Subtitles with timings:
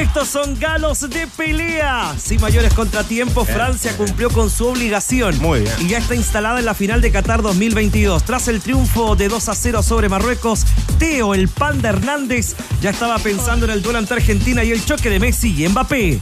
[0.00, 2.14] Estos son galos de pelea.
[2.18, 5.38] Sin mayores contratiempos, Francia cumplió con su obligación.
[5.38, 5.72] Muy bien.
[5.80, 8.24] Y ya está instalada en la final de Qatar 2022.
[8.24, 10.64] Tras el triunfo de 2 a 0 sobre Marruecos,
[10.98, 15.10] Teo, el Panda Hernández, ya estaba pensando en el duelo entre Argentina y el choque
[15.10, 16.18] de Messi y Mbappé.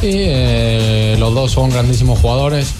[0.00, 2.74] Sí, eh, los dos son grandísimos jugadores.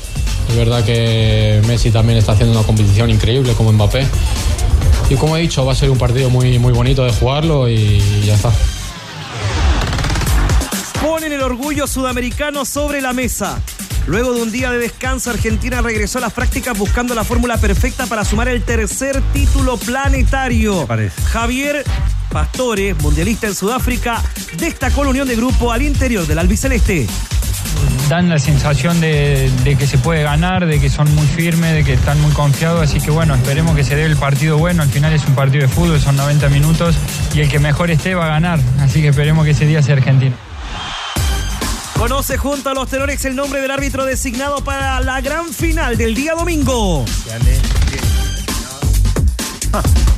[0.50, 4.06] Es verdad que Messi también está haciendo una competición increíble como Mbappé.
[5.08, 8.02] Y como he dicho, va a ser un partido muy, muy bonito de jugarlo y
[8.26, 8.52] ya está.
[11.24, 13.58] Ponen el orgullo sudamericano sobre la mesa.
[14.06, 18.04] Luego de un día de descanso, Argentina regresó a las prácticas buscando la fórmula perfecta
[18.04, 20.86] para sumar el tercer título planetario.
[21.32, 21.82] Javier
[22.30, 24.20] Pastore, mundialista en Sudáfrica,
[24.58, 27.06] destacó la unión de grupo al interior del albiceleste.
[28.10, 31.84] dan la sensación de, de que se puede ganar, de que son muy firmes, de
[31.84, 34.90] que están muy confiados, así que bueno, esperemos que se dé el partido bueno, al
[34.90, 36.96] final es un partido de fútbol, son 90 minutos
[37.32, 39.94] y el que mejor esté va a ganar, así que esperemos que ese día sea
[39.94, 40.36] Argentina.
[41.96, 46.14] Conoce junto a los tenores el nombre del árbitro designado para la gran final del
[46.14, 47.04] día domingo.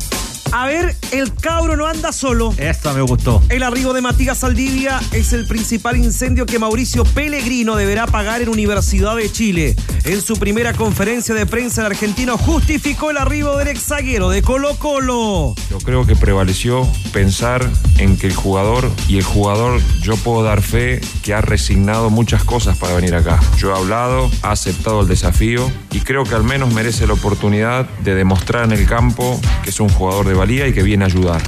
[0.53, 2.55] A ver, el cabro no anda solo.
[2.57, 3.43] Esta me gustó.
[3.49, 8.49] El arribo de Matías Saldivia es el principal incendio que Mauricio Pellegrino deberá pagar en
[8.49, 9.77] Universidad de Chile.
[10.05, 14.77] En su primera conferencia de prensa, el argentino justificó el arribo del exaguero de Colo
[14.77, 15.55] Colo.
[15.69, 20.63] Yo creo que prevaleció pensar en que el jugador y el jugador, yo puedo dar
[20.63, 23.41] fe que ha resignado muchas cosas para venir acá.
[23.59, 27.89] Yo he hablado, ha aceptado el desafío y creo que al menos merece la oportunidad
[28.05, 31.09] de demostrar en el campo que es un jugador de valía y que viene a
[31.09, 31.43] ayudar.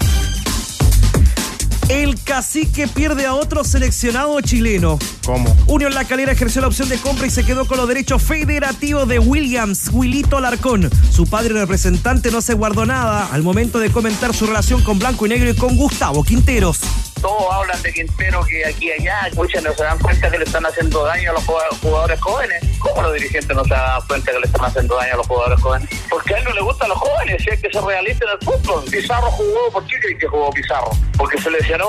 [1.88, 4.98] El cacique pierde a otro seleccionado chileno.
[5.24, 5.56] ¿Cómo?
[5.66, 9.06] Unión La Calera ejerció la opción de compra y se quedó con los derechos federativos
[9.06, 10.90] de Williams, Wilito Alarcón.
[11.12, 15.26] Su padre representante no se guardó nada al momento de comentar su relación con Blanco
[15.26, 16.80] y Negro y con Gustavo Quinteros.
[17.20, 20.44] Todos hablan de Quintero que aquí y allá, muchos no se dan cuenta que le
[20.44, 22.64] están haciendo daño a los jugad- jugadores jóvenes.
[22.78, 25.60] ¿Cómo los dirigentes no se dan cuenta que le están haciendo daño a los jugadores
[25.60, 25.88] jóvenes?
[26.08, 28.38] Porque a él no le gustan los jóvenes, si hay que ser realista en el
[28.38, 28.84] fútbol.
[28.90, 30.90] Pizarro jugó, ¿por qué crees que jugó Pizarro?
[31.16, 31.88] Porque se lesionó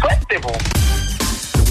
[0.00, 0.52] fuerte, po.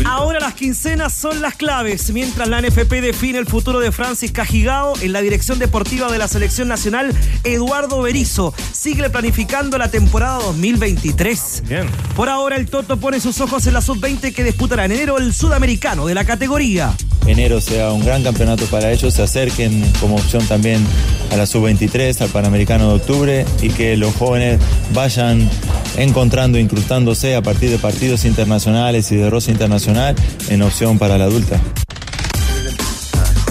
[0.05, 4.93] Ahora las quincenas son las claves, mientras la NFP define el futuro de Francis Cajigao
[5.01, 7.13] en la dirección deportiva de la selección nacional,
[7.43, 11.63] Eduardo Berizo sigue planificando la temporada 2023.
[11.67, 11.87] Bien.
[12.15, 15.33] Por ahora el Toto pone sus ojos en la sub-20 que disputará en enero el
[15.33, 16.93] sudamericano de la categoría.
[17.27, 20.85] enero sea un gran campeonato para ellos, se acerquen como opción también
[21.31, 24.59] a la sub-23, al Panamericano de octubre y que los jóvenes
[24.93, 25.49] vayan
[25.97, 30.15] encontrando, incrustándose a partir de partidos internacionales y de rosa internacional
[30.49, 31.59] en opción para la adulta.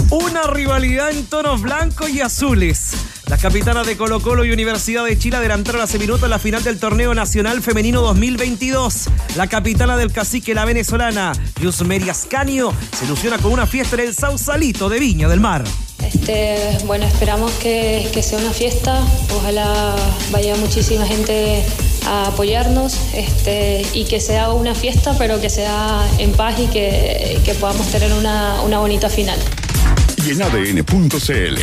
[0.09, 2.91] Una rivalidad en tonos blancos y azules.
[3.27, 6.79] Las capitanas de Colo Colo y Universidad de Chile adelantaron hace minutos la final del
[6.79, 9.07] torneo nacional femenino 2022.
[9.37, 11.31] La capitana del cacique, la venezolana,
[11.61, 15.63] Yusmeri Ascanio, se ilusiona con una fiesta en el Sausalito de Viña del Mar.
[16.05, 19.01] Este, bueno, esperamos que, que sea una fiesta.
[19.33, 19.95] Ojalá
[20.31, 21.63] vaya muchísima gente
[22.05, 27.39] a apoyarnos este, y que sea una fiesta, pero que sea en paz y que,
[27.43, 29.39] que podamos tener una, una bonita final.
[30.25, 31.59] Y en ADN.cl.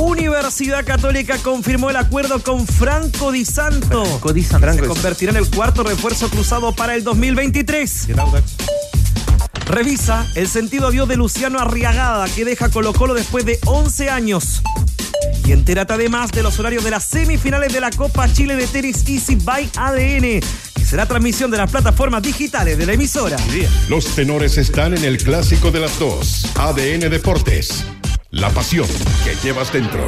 [0.00, 4.04] Universidad Católica confirmó el acuerdo con Franco Di Santo.
[4.04, 4.72] Franco Di Santo.
[4.72, 8.06] Se convertirá en el cuarto refuerzo cruzado para el 2023.
[8.06, 8.54] ¿Qué tal, Dax?
[9.66, 14.62] Revisa el sentido vio de Luciano Arriagada, que deja Colo Colo después de 11 años.
[15.50, 19.04] Y entérate además de los horarios de las semifinales de la Copa Chile de Tenis
[19.08, 20.38] Easy by ADN,
[20.76, 23.36] que será transmisión de las plataformas digitales de la emisora.
[23.88, 26.46] Los tenores están en el clásico de las dos.
[26.54, 27.84] ADN Deportes.
[28.30, 28.86] La pasión
[29.24, 30.00] que llevas dentro.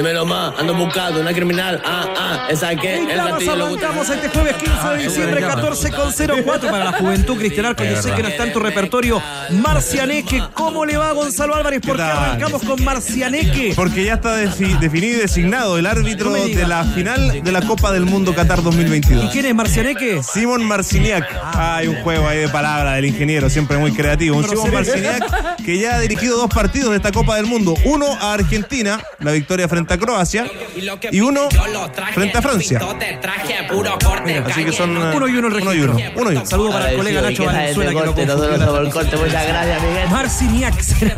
[0.00, 1.78] Dímelo más, ando buscando una criminal.
[1.84, 6.92] Ah, ah, esa que el Claro, arrancamos este jueves 15 de diciembre, 14.04 para la
[6.92, 7.84] Juventud Cristian Arco.
[7.84, 9.22] Yo sé que no está en tu repertorio.
[9.50, 11.82] Marcianeque, ¿cómo le va a Gonzalo Álvarez?
[11.86, 13.74] ¿Por qué arrancamos con Marcianeque?
[13.76, 17.60] Porque ya está defi- definido y designado el árbitro No de la final de la
[17.60, 19.26] Copa del Mundo Qatar 2022.
[19.26, 20.22] ¿Y quién es Marcianeque?
[20.22, 21.28] Simón Marciniak.
[21.54, 24.38] Hay un juego ahí de palabras del ingeniero, siempre muy creativo.
[24.38, 27.74] Un Simón Marciniak que ya ha dirigido dos partidos de esta Copa del Mundo.
[27.84, 30.50] Uno a Argentina, la victoria frente frente a Croacia
[31.10, 31.48] y uno
[32.14, 32.80] frente a Francia.
[34.46, 35.96] Así que son eh, Uno y uno el uno y uno.
[36.16, 36.46] Uno y uno.
[36.46, 39.18] Saludo para el colega Nacho Valenzuela que lo confundió.
[39.18, 40.08] Muchas gracias, Miguel.
[40.10, 41.16] Marciniak será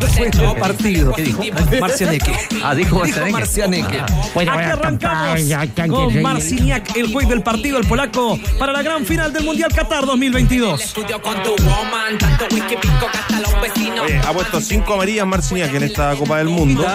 [0.53, 1.13] el partido.
[1.13, 1.43] ¿Qué dijo?
[1.81, 2.33] Marcianeque.
[2.63, 4.03] Ah, dijo Marcianeque.
[4.35, 5.41] Bueno, Aquí arrancamos
[5.89, 6.23] con.
[6.23, 10.95] Marciniak, el juez del partido, el polaco, para la gran final del Mundial Qatar 2022.
[14.03, 16.87] Oye, ha puesto cinco amarillas Marciniak en esta Copa del Mundo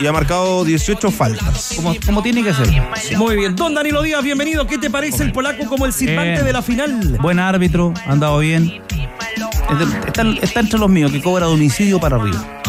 [0.00, 1.72] y ha marcado 18 faltas.
[1.76, 2.68] Como, como tiene que ser.
[3.16, 3.54] Muy bien.
[3.56, 4.66] Don Danilo Díaz, bienvenido.
[4.66, 7.18] ¿Qué te parece el polaco como el silbante Eh, de la final?
[7.20, 8.82] Buen árbitro, ha andado bien.
[10.06, 12.62] Está, está entre los míos, que cobra domicilio para arriba.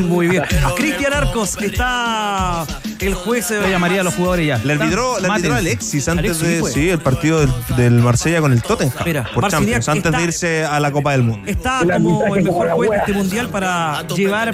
[0.00, 0.44] Muy bien.
[0.76, 2.66] Cristian Arcos está
[3.06, 3.48] el juez.
[3.48, 4.58] Yo llamaría a los jugadores ya.
[4.58, 5.54] Le arbitró, le arbitró.
[5.54, 6.70] Alexis antes Alexis de fue.
[6.72, 8.92] sí, el partido del, del Marsella con el Tottenham.
[9.04, 11.42] Mira, por Champions, antes está- de irse a la Copa del Mundo.
[11.50, 14.52] Está como el mejor juez de este mundial para llevar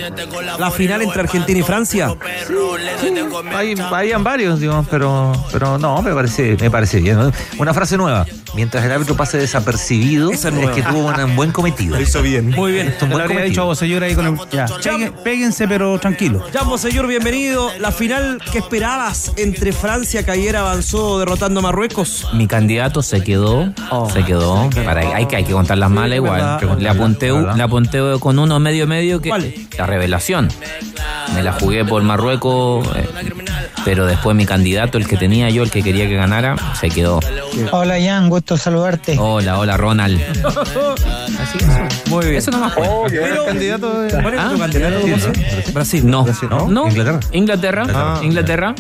[0.59, 2.15] la final entre Argentina y Francia.
[3.55, 7.19] Hay, habían varios, digamos, pero, pero no, me parece, me parece bien.
[7.59, 8.27] Una frase nueva.
[8.55, 11.97] Mientras el árbitro pase desapercibido, Esa es que tuvo un buen cometido.
[11.97, 12.51] Lo hizo bien.
[12.51, 12.89] Muy bien.
[12.89, 14.37] Es un Le buen habría dicho a vos, señor, ahí con el.
[14.51, 14.67] Ya.
[15.23, 16.45] Péguense, pero tranquilo.
[16.53, 17.71] Llamo, señor, bienvenido.
[17.79, 22.27] La final que esperabas entre Francia, que ayer avanzó derrotando a Marruecos.
[22.33, 23.73] Mi candidato se quedó,
[24.13, 24.69] se quedó.
[24.85, 26.41] Para, hay, que, hay que contar las malas igual.
[26.41, 26.79] verdad.
[26.79, 27.57] Le apunté, ¿verdad?
[27.57, 29.55] le apunté con uno medio medio que ¿Cuál?
[29.77, 30.49] la revelación.
[31.35, 33.09] Me la jugué por Marruecos, eh,
[33.89, 37.21] pero después mi candidato, el que tenía yo, el que quería que ganara, se quedó.
[37.73, 39.17] Hola Jan, gusto saludarte.
[39.19, 40.21] Hola, hola Ronald.
[40.45, 42.11] Así que eso.
[42.11, 42.37] Muy bien.
[42.37, 42.87] Eso nomás fue.
[43.09, 45.07] Pero, candidato ¿Cuál es tu Ah, candidato?
[45.73, 46.03] Brasil.
[46.07, 46.69] No, ¿no?
[46.69, 46.89] no.
[46.89, 47.21] Inglaterra.
[47.33, 47.87] Inglaterra.
[47.89, 48.21] Ah.
[48.23, 48.75] Inglaterra.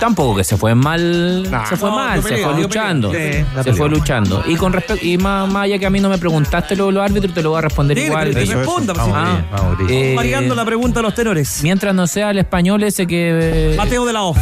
[0.00, 3.88] Tampoco que se fue mal, se fue No, mal, se fue luchando, sí, se fue
[3.88, 4.42] luchando.
[4.46, 6.92] Y con respecto, y más, más allá que a mí no me preguntaste lo de
[6.92, 8.34] los árbitros, te lo voy a responder Dile, igual.
[8.34, 8.92] que te responda.
[8.94, 9.06] pues.
[9.06, 9.16] Gris,
[9.52, 9.90] vamos, Gris.
[9.90, 11.60] Eh, Variando la pregunta a los tenores.
[11.62, 13.72] Mientras no sea el español ese que...
[13.72, 14.36] eh, Mateo de la vos.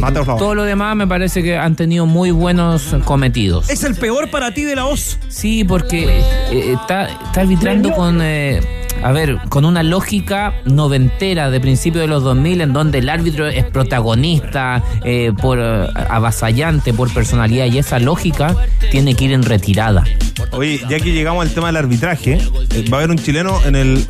[0.00, 3.68] Mateo todo lo demás me parece que han tenido muy buenos cometidos.
[3.70, 5.18] ¿Es el peor para ti de la OS?
[5.28, 6.20] Sí, porque
[6.50, 8.60] eh, está, está arbitrando con, eh,
[9.04, 13.46] a ver, con una lógica noventera de principio de los 2000 en donde el árbitro
[13.46, 18.56] es protagonista eh, por eh, avasallante, por personalidad y esa lógica
[18.90, 20.04] tiene que ir en retirada.
[20.52, 22.38] Oye, ya que llegamos al tema del arbitraje,
[22.70, 24.06] eh, va a haber un chileno en el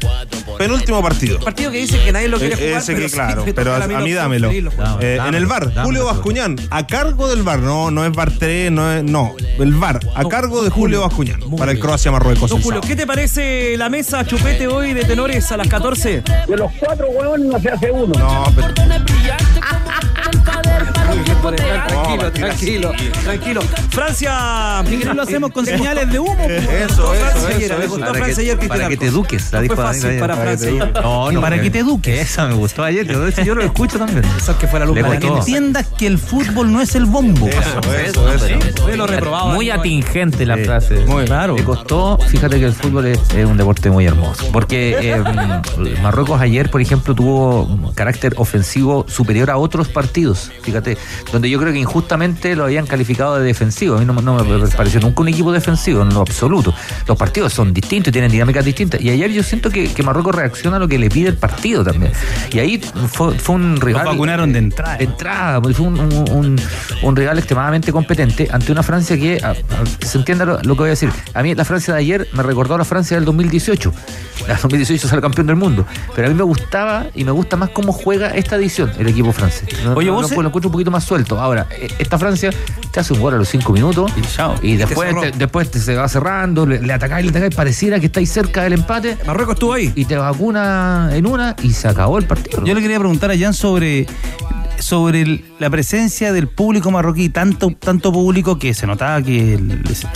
[0.58, 1.41] penúltimo partido.
[1.41, 2.82] Partido que dice que nadie lo quiere jugar.
[2.82, 4.50] Ese que, claro, pero a, a mí dámelo.
[4.50, 8.70] Eh, en el VAR, Julio Bascuñán, a cargo del VAR, no, no es VAR 3,
[8.70, 12.50] no es, no, el VAR, a cargo de Julio Bascuñán, para el Croacia-Marruecos.
[12.50, 12.81] Don el Julio.
[12.81, 16.23] ¿qué te parece la mesa chupete hoy de tenores a las 14?
[16.47, 18.13] De los cuatro huevones no se hace uno.
[18.19, 18.75] No, pero
[21.15, 23.61] Tranquilo, tranquilo, tranquilo.
[23.91, 24.83] Francia.
[24.91, 26.45] ¿Y que no lo hacemos con señales de humo?
[26.45, 27.99] eso, Francia eso, ayer, eso, eso.
[27.99, 30.93] Para Francia que, ayer, Cristian para que te eduques, la fue fácil para Francia ayer.
[30.95, 31.41] No, no.
[31.41, 32.21] Para que te eduques.
[32.21, 34.23] Esa me gustó ayer, yo, lo escucho también.
[34.23, 37.47] Pensar que fuera luz Para que entiendas que el fútbol no es el bombo.
[37.47, 39.47] Eso, eso, eso.
[39.49, 41.05] Muy atingente la frase.
[41.07, 41.57] Muy Claro.
[41.57, 44.47] Le costó, fíjate que el fútbol es, un deporte muy hermoso.
[44.53, 50.51] Porque eh, mm, Marruecos ayer, por ejemplo, tuvo un carácter ofensivo superior a otros partidos.
[50.63, 50.97] Fíjate,
[51.33, 53.97] donde yo creo que injustamente lo habían calificado de defensivo.
[53.97, 56.75] A mí no, no me pareció nunca un equipo defensivo, en lo absoluto.
[57.06, 59.01] Los partidos son distintos y tienen dinámicas distintas.
[59.01, 61.85] Y ayer yo siento que, que Marruecos reacciona a lo que le pide el partido
[61.85, 62.12] también.
[62.53, 64.05] Y ahí fue, fue un Los rival.
[64.06, 64.97] vacunaron de entrada.
[64.97, 66.61] De entrada, porque fue un, un- un-
[67.03, 69.55] un rival extremadamente competente ante una Francia que, a- a-
[69.99, 71.11] que se entienda lo, lo que voy a decir.
[71.35, 73.93] A mí la Francia de ayer me recordó a la Francia del 2018.
[74.49, 75.87] La 2018 sale campeón del mundo.
[76.15, 79.32] Pero a mí me gustaba y me gusta más cómo juega esta edición el equipo
[79.32, 79.69] francés.
[79.94, 81.41] Oye, no- vos lo, se- lo encuentro un poquito más suelto.
[81.41, 82.51] Ahora, eh, esta Francia
[82.91, 84.55] te hace un gol a los cinco minutos Y chao.
[84.63, 88.06] y después, te, después te se va cerrando, le, le atacáis, le atacáis, pareciera que
[88.06, 89.93] estáis cerca del empate Marruecos estuvo ahí.
[89.94, 92.65] y te vacuna en una y se acabó el partido.
[92.65, 94.06] Yo le quería preguntar a Jan sobre,
[94.79, 99.58] sobre el- la presencia del público marroquí, tanto, tanto público que se notaba que,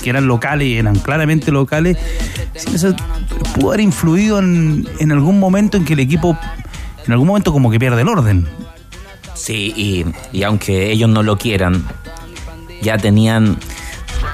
[0.04, 1.96] eran locales y eran claramente locales.
[2.72, 2.94] Eso
[3.54, 6.36] pudo haber influido en, en algún momento en que el equipo,
[7.06, 8.46] en algún momento como que pierde el orden.
[9.38, 10.04] Sí, y,
[10.36, 11.86] y aunque ellos no lo quieran,
[12.82, 13.56] ya tenían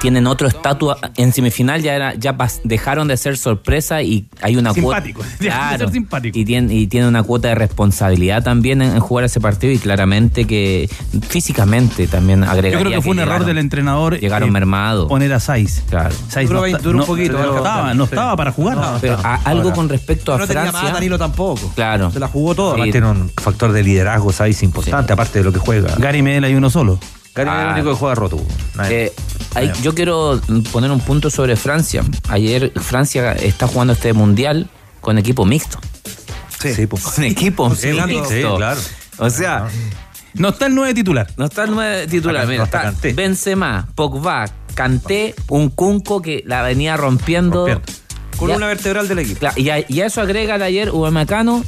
[0.01, 4.55] tienen otro estatus en semifinal ya era ya pas- dejaron de ser sorpresa y hay
[4.57, 6.37] una Simpático, cuota dejaron de ser simpático.
[6.39, 9.77] y tiene y tiene una cuota de responsabilidad también en, en jugar ese partido y
[9.79, 10.89] claramente que
[11.29, 15.33] físicamente también agrega Yo creo que fue un error del entrenador llegaron eh, mermados poner
[15.33, 15.81] a Saiz.
[15.89, 17.57] claro Saiz Duró no, duró un no- poquito, no ¿no?
[17.57, 18.77] estaba, no estaba para jugar.
[19.01, 21.71] pero a- algo con respecto a No tenía más Francia Danilo tampoco.
[21.75, 22.83] claro Se la jugó toda.
[22.83, 22.91] Sí.
[22.91, 24.61] Tiene un factor de liderazgo, ¿sabes?
[24.63, 25.93] Importante, aparte de lo que juega.
[25.97, 26.99] Gary Medel hay uno solo.
[27.33, 27.73] Gary es el Ah.
[27.73, 28.41] único que juega roto.
[28.89, 29.13] Eh,
[29.55, 30.39] hay- yo quiero
[30.71, 32.03] poner un punto sobre Francia.
[32.29, 34.69] Ayer Francia está jugando este mundial
[35.01, 35.79] con equipo mixto.
[36.59, 37.03] Sí, pues.
[37.03, 38.25] Con equipo Sí, mixto.
[38.29, 38.81] sí, claro.
[39.17, 39.67] O sea,
[40.33, 41.27] No está el 9 titular.
[41.37, 42.37] no está el 9 titular.
[42.43, 42.93] Acá Mira, no está.
[43.13, 47.67] Benzema, Pogba, Kanté, un Cunco que la venía rompiendo.
[47.67, 47.81] Rompiendo.
[48.37, 49.39] Con una vertebral del equipo.
[49.39, 51.63] Claro, y, a, y a eso agrega ayer Upamecano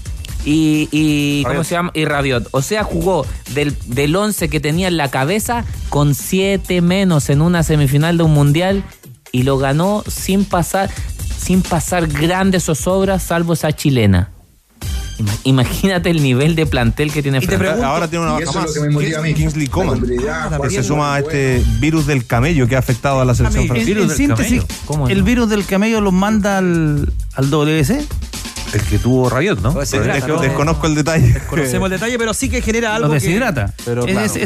[0.49, 1.67] y, y ¿cómo Rabiot.
[1.67, 1.91] se llama?
[1.93, 2.47] Y Rabiot.
[2.51, 7.41] O sea, jugó del, del 11 que tenía en la cabeza con 7 menos en
[7.41, 8.83] una semifinal de un mundial
[9.33, 10.89] y lo ganó sin pasar
[11.37, 14.31] sin pasar grandes zozobras salvo esa chilena.
[15.17, 17.57] Ima- Imagínate el nivel de plantel que tiene Francia.
[17.57, 19.33] pregunto- Ahora tiene una baja es lo que me a mí.
[19.33, 20.01] Kingsley Coman.
[20.61, 23.89] Que se suma a este virus del camello que ha afectado a la selección francesa.
[23.89, 24.67] en virus del síntesis, camello.
[24.85, 25.23] ¿Cómo el no?
[25.25, 28.05] virus del camello los manda al, al WC.
[28.73, 29.73] El que tuvo Rabiot, ¿no?
[29.73, 31.41] Desconozco el detalle.
[31.49, 33.09] Conocemos el detalle, pero sí que genera algo.
[33.09, 33.73] Que- deshidrata.
[33.85, 34.41] Pero claro, ese-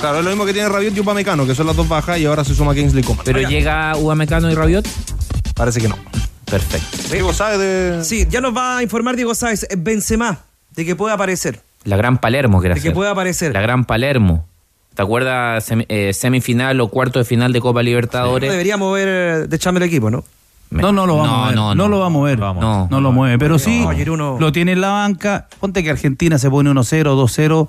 [0.00, 2.18] claro, lo es lo mismo que tiene Rabiot y Upamecano, que son las dos bajas,
[2.18, 3.24] y ahora se suma Kingsley Coman.
[3.24, 4.86] Pero llega Upamecano y Rabiot.
[5.54, 5.96] Parece que no.
[6.46, 6.98] Perfecto.
[7.12, 8.04] Diego sabe de.
[8.04, 10.38] Sí, ya nos va a informar Diego Sáez, eh, Benzema,
[10.74, 11.60] de que puede aparecer.
[11.84, 13.52] La gran Palermo, era De que puede aparecer.
[13.52, 14.46] La gran Palermo.
[14.94, 18.50] ¿Te acuerdas eh, semifinal o cuarto de final de Copa Libertadores?
[18.50, 20.24] debería mover eh, de chamber el equipo, ¿no?
[20.70, 21.54] No, no lo va a mover.
[21.56, 22.38] No, No, no, lo va a mover.
[22.38, 23.00] No, No, no.
[23.00, 23.38] lo mueve.
[23.38, 25.48] Pero sí, No, lo tiene en la banca.
[25.58, 27.68] Ponte que Argentina se pone 1-0, 2-0.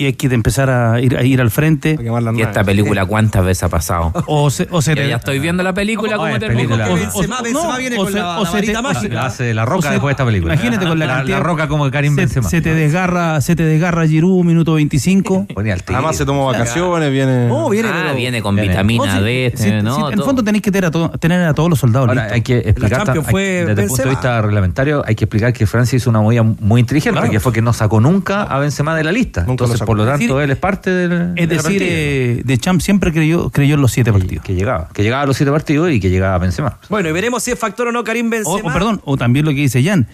[0.00, 1.98] Y hay que empezar a ir, a ir al frente.
[2.34, 4.12] Y esta película, ¿cuántas veces ha pasado?
[4.26, 6.74] O se, o se Ya, te- ya estoy viendo la película, Oh, cómo es termina.
[6.88, 9.14] o- Benzema, o- Benzema no, viene o con se- te- mágica.
[9.14, 10.54] La hace La Roca o se- después de esta película.
[10.54, 12.48] Imagínate con la, la, cantidad- la Roca como Karim se, Benzema.
[12.48, 15.46] se te desgarra, se te desgarra Giroud, minuto 25.
[15.54, 15.96] Ponía al tigre.
[15.96, 17.48] Además se tomó vacaciones, viene.
[17.50, 18.70] Oh, viene, Ah, pero- viene con Viene.
[18.70, 20.06] vitamina No, D, si- si- ¿no?
[20.06, 20.24] en el Todo.
[20.24, 22.34] fondo tenéis que tener a, to- tener a todos los soldados Ahora listos.
[22.36, 24.10] hay que explicar, hay- fue desde el punto de Benzema.
[24.10, 27.30] vista reglamentario, hay que explicar que Francia hizo una movida muy inteligente, Claro.
[27.30, 29.40] que fue que no sacó nunca a Benzema de la lista.
[29.42, 29.80] Nunca Entonces.
[29.90, 31.34] Por lo tanto, decir, él es parte del.
[31.34, 34.44] de Es decir, eh, De Champ siempre creyó, creyó en los siete partidos.
[34.44, 36.78] que llegaba, que llegaba a los siete partidos y que llegaba a Benzema.
[36.88, 38.70] Bueno, y veremos si es factor o no Karim O, Benzema.
[38.70, 40.06] o perdón, o también lo que dice Jan,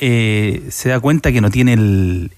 [0.00, 2.30] eh, se da cuenta que no tiene el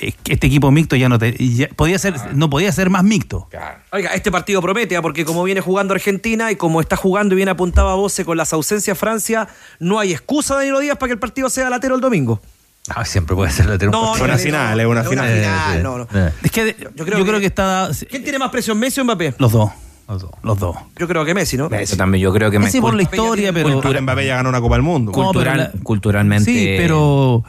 [0.00, 3.48] eh, este equipo mixto ya no te, ya- podía ser no podía ser más mixto.
[3.92, 5.02] Oiga, este partido promete, ¿ah?
[5.02, 8.36] porque como viene jugando Argentina y como está jugando y bien apuntaba a Voce con
[8.36, 12.00] las ausencias Francia, no hay excusa, Danilo Díaz, para que el partido sea latero el
[12.00, 12.40] domingo.
[12.88, 13.92] Ah, siempre puede ser lateral.
[13.92, 15.34] No, Es una no, final, no, es una es final.
[15.34, 16.08] final, Eh, no, no.
[16.14, 19.34] eh, Es que de- yo, creo, que, está ¿Quién tiene más presión, Messi o Mbappé?
[19.38, 19.70] los dos,
[20.06, 20.30] los dos.
[20.42, 20.76] los dos.
[20.98, 21.68] Yo creo que Messi, ¿no?
[21.70, 24.50] Eso también yo creo que me Messi por la historia, pero Ahora Mbappé ya ganó
[24.50, 25.12] una Copa del Mundo.
[25.12, 26.44] Cultural- la- culturalmente.
[26.44, 27.42] Sí, pero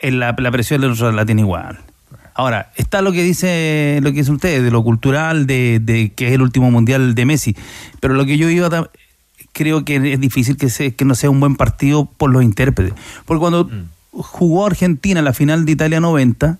[0.00, 1.78] en la, la presión del otro la tiene igual.
[2.34, 6.26] Ahora, está lo que dice lo que dice usted, de lo cultural, de, de que
[6.28, 7.54] es el último mundial de Messi.
[8.00, 8.90] Pero lo que yo iba a-
[9.52, 12.94] creo que es difícil que, se- que no sea un buen partido por los intérpretes.
[13.26, 13.70] Porque cuando
[14.12, 16.58] jugó Argentina en la final de Italia 90,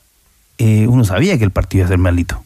[0.59, 2.43] eh, uno sabía que el partido iba a ser malito.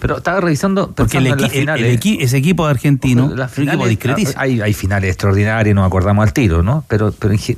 [0.00, 0.90] Pero estaba revisando.
[0.92, 1.86] Porque el, pensando en las equi- el- finales.
[1.86, 4.38] el equi- ese equipo argentino Las equipo finales, discretísimo.
[4.38, 6.84] hay, hay finales extraordinarias, nos acordamos al tiro, ¿no?
[6.88, 7.54] Pero, pero yo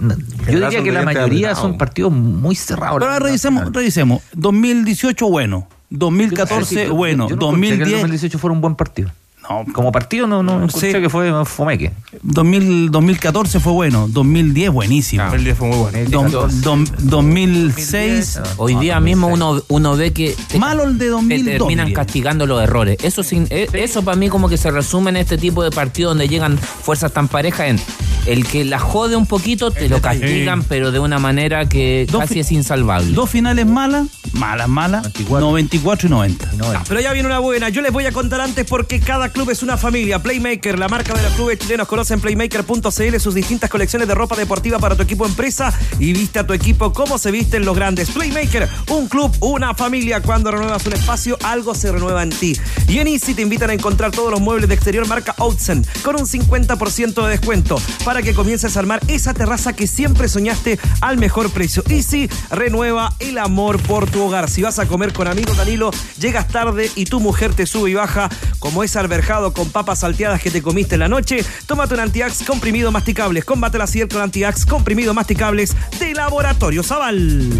[0.46, 2.98] diría que la mayoría son partidos muy cerrados.
[3.00, 4.22] Pero ahora revisemos, revisemos.
[4.34, 9.10] 2018 bueno, 2014 bueno, Yo no encontré que el 2010 2018 fue un buen partido.
[9.48, 10.92] No, Como partido no, no Sí.
[10.92, 11.92] que fue fomeque.
[12.22, 15.32] 2000, 2014 fue bueno, 2010 buenísimo.
[15.32, 15.98] El día fue muy bueno.
[16.10, 21.10] Dom- dom- 2006 Hoy día mismo uno, uno ve que te, malo el de te
[21.10, 21.58] 2002.
[21.58, 21.96] terminan diría.
[22.02, 22.96] castigando los errores.
[23.02, 26.10] Eso sin, eh, eso para mí como que se resume en este tipo de partidos
[26.12, 27.80] donde llegan fuerzas tan parejas en
[28.26, 32.22] el que la jode un poquito te lo castigan, pero de una manera que Dos
[32.22, 33.12] casi es insalvable.
[33.12, 36.50] Dos finales malas, malas, malas, 94, y 90.
[36.62, 37.68] Ah, Pero ya viene una buena.
[37.68, 40.18] Yo les voy a contar antes porque cada club es una familia.
[40.18, 44.78] Playmaker, la marca de los clubes chilenos, conocen playmaker.cl, sus distintas colecciones de ropa deportiva
[44.78, 48.08] para tu equipo empresa y viste a tu equipo como se visten los grandes.
[48.12, 50.22] Playmaker, un club, una familia.
[50.22, 52.56] Cuando renuevas un espacio, algo se renueva en ti.
[52.88, 56.16] Y en Easy te invitan a encontrar todos los muebles de exterior marca Outsen con
[56.16, 61.18] un 50% de descuento para que comiences a armar esa terraza que siempre soñaste al
[61.18, 61.82] mejor precio.
[61.90, 64.48] Easy renueva el amor por tu hogar.
[64.48, 67.94] Si vas a comer con amigos, Danilo, llegas tarde y tu mujer te sube y
[67.94, 72.44] baja como ese con papas salteadas que te comiste en la noche, tómate un Antiax
[72.44, 73.44] comprimido masticables.
[73.44, 77.50] Combate la acidez con Antiax comprimido masticables de Laboratorio Zaval.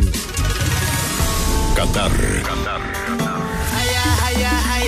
[1.74, 2.12] Qatar.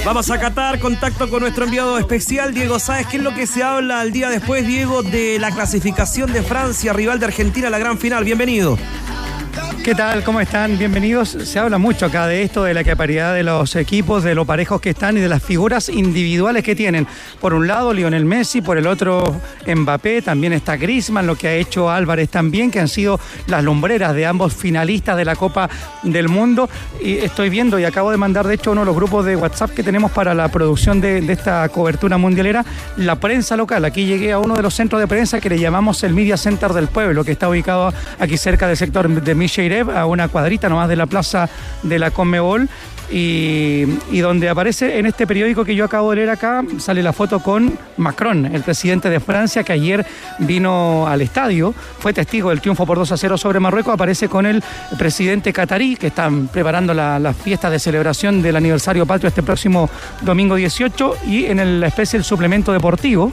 [0.05, 3.09] Vamos a Qatar, contacto con nuestro enviado especial, Diego Sáez.
[3.09, 6.93] ¿Qué es lo que se habla al día después, Diego, de la clasificación de Francia,
[6.93, 8.23] rival de Argentina, a la gran final?
[8.25, 8.79] Bienvenido.
[9.85, 10.23] ¿Qué tal?
[10.23, 10.77] ¿Cómo están?
[10.77, 11.31] Bienvenidos.
[11.31, 14.83] Se habla mucho acá de esto, de la capacidad de los equipos, de lo parejos
[14.83, 17.07] que están y de las figuras individuales que tienen.
[17.41, 21.55] Por un lado, Lionel Messi, por el otro, Mbappé, también está Griezmann, lo que ha
[21.55, 25.71] hecho Álvarez también, que han sido las lumbreras de ambos finalistas de la Copa
[26.03, 26.69] del Mundo.
[27.03, 29.71] Y estoy viendo y acabo de mandar, de hecho, uno de los grupos de WhatsApp
[29.71, 32.63] que tenemos para la producción de, de esta cobertura mundialera,
[32.99, 33.87] la prensa local.
[33.87, 36.75] Aquí llegué a uno de los centros de prensa que le llamamos el Media Center
[36.75, 39.35] del Pueblo, que está ubicado aquí cerca del sector de
[39.95, 41.49] A una cuadrita nomás de la plaza
[41.83, 42.69] de la Conmebol.
[43.11, 47.15] Y, y, donde aparece en este periódico que yo acabo de leer acá, sale la
[47.15, 50.05] foto con Macron, el presidente de Francia, que ayer
[50.41, 54.45] vino al estadio, fue testigo del triunfo por 2 a 0 sobre Marruecos, aparece con
[54.45, 54.63] el
[54.99, 59.89] presidente catarí, que están preparando la, la fiesta de celebración del aniversario patrio este próximo
[60.21, 63.33] domingo 18, y en el, la especie del suplemento deportivo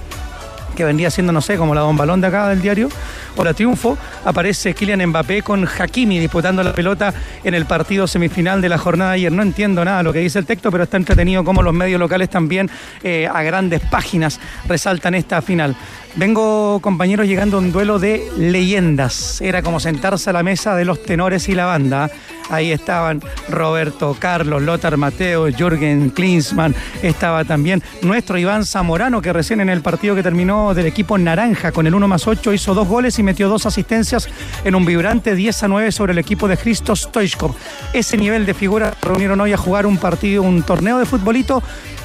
[0.76, 2.90] que vendría siendo, no sé, como la Don Balón de acá del diario,
[3.36, 7.14] o la Triunfo, aparece Kylian Mbappé con Hakimi disputando la pelota
[7.44, 9.32] en el partido semifinal de la jornada de ayer.
[9.32, 12.30] No entiendo nada lo que dice el texto, pero está entretenido como los medios locales
[12.30, 12.70] también
[13.04, 15.76] eh, a grandes páginas resaltan esta final.
[16.16, 19.42] Vengo, compañeros, llegando a un duelo de leyendas.
[19.42, 22.10] Era como sentarse a la mesa de los tenores y la banda.
[22.50, 26.74] Ahí estaban Roberto Carlos, Lothar Mateo, Jürgen Klinsmann.
[27.02, 31.72] Estaba también nuestro Iván Zamorano, que recién en el partido que terminó del equipo Naranja
[31.72, 34.28] con el 1 más 8 hizo dos goles y metió dos asistencias
[34.64, 37.54] en un vibrante 10 a 9 sobre el equipo de Christos Stoichkov.
[37.94, 41.62] Ese nivel de figura reunieron hoy a jugar un partido, un torneo de futbolito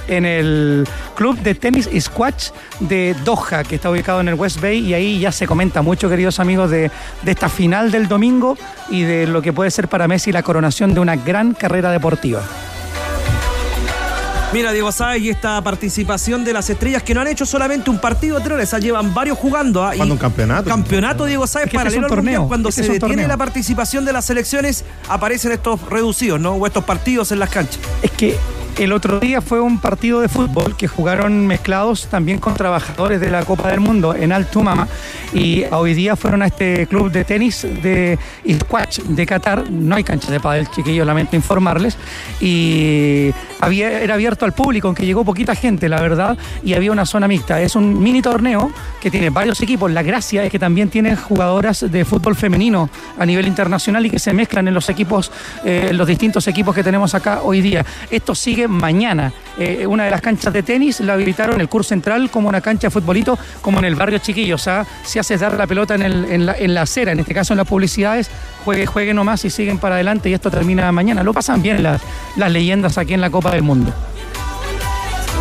[0.08, 2.50] en el club de tenis squash
[2.80, 6.08] de Doha, que está ubicado en el West Bay, y ahí ya se comenta mucho,
[6.08, 6.90] queridos amigos, de,
[7.22, 8.58] de esta final del domingo
[8.90, 12.42] y de lo que puede ser para Messi la coronación de una gran carrera deportiva.
[14.52, 18.00] Mira, Diego Sáez, y esta participación de las estrellas que no han hecho solamente un
[18.00, 19.84] partido de les llevan varios jugando.
[19.84, 19.92] ¿ah?
[19.96, 20.68] Cuando un campeonato.
[20.68, 23.28] Campeonato, Diego Sáez, Es que para este es un torneo, Cuando este se detiene torneo.
[23.28, 26.54] la participación de las selecciones, aparecen estos reducidos, ¿no?
[26.54, 27.78] O estos partidos en las canchas.
[28.02, 28.36] Es que
[28.80, 33.30] el otro día fue un partido de fútbol que jugaron mezclados también con trabajadores de
[33.30, 34.88] la Copa del Mundo en Altumama
[35.34, 38.18] y hoy día fueron a este club de tenis de
[38.50, 39.70] squash de Qatar.
[39.70, 41.98] No hay cancha de pádel, chiquillos, lamento informarles.
[42.40, 47.04] Y había, era abierto al público, aunque llegó poquita gente, la verdad, y había una
[47.04, 47.60] zona mixta.
[47.60, 49.90] Es un mini torneo que tiene varios equipos.
[49.90, 54.18] La gracia es que también tiene jugadoras de fútbol femenino a nivel internacional y que
[54.18, 55.30] se mezclan en los equipos,
[55.64, 57.84] eh, en los distintos equipos que tenemos acá hoy día.
[58.10, 59.32] Esto sigue mañana.
[59.58, 62.86] Eh, una de las canchas de tenis la habilitaron el curso central como una cancha
[62.86, 64.54] de futbolito, como en el barrio chiquillo.
[64.54, 67.66] O sea, si haces dar la pelota en, la, acera, en este caso en las
[67.66, 68.30] publicidades,
[68.64, 71.22] juegue, juegue nomás y siguen para adelante y esto termina mañana.
[71.22, 72.00] Lo pasan bien las,
[72.36, 73.92] las leyendas aquí en la Copa del Mundo.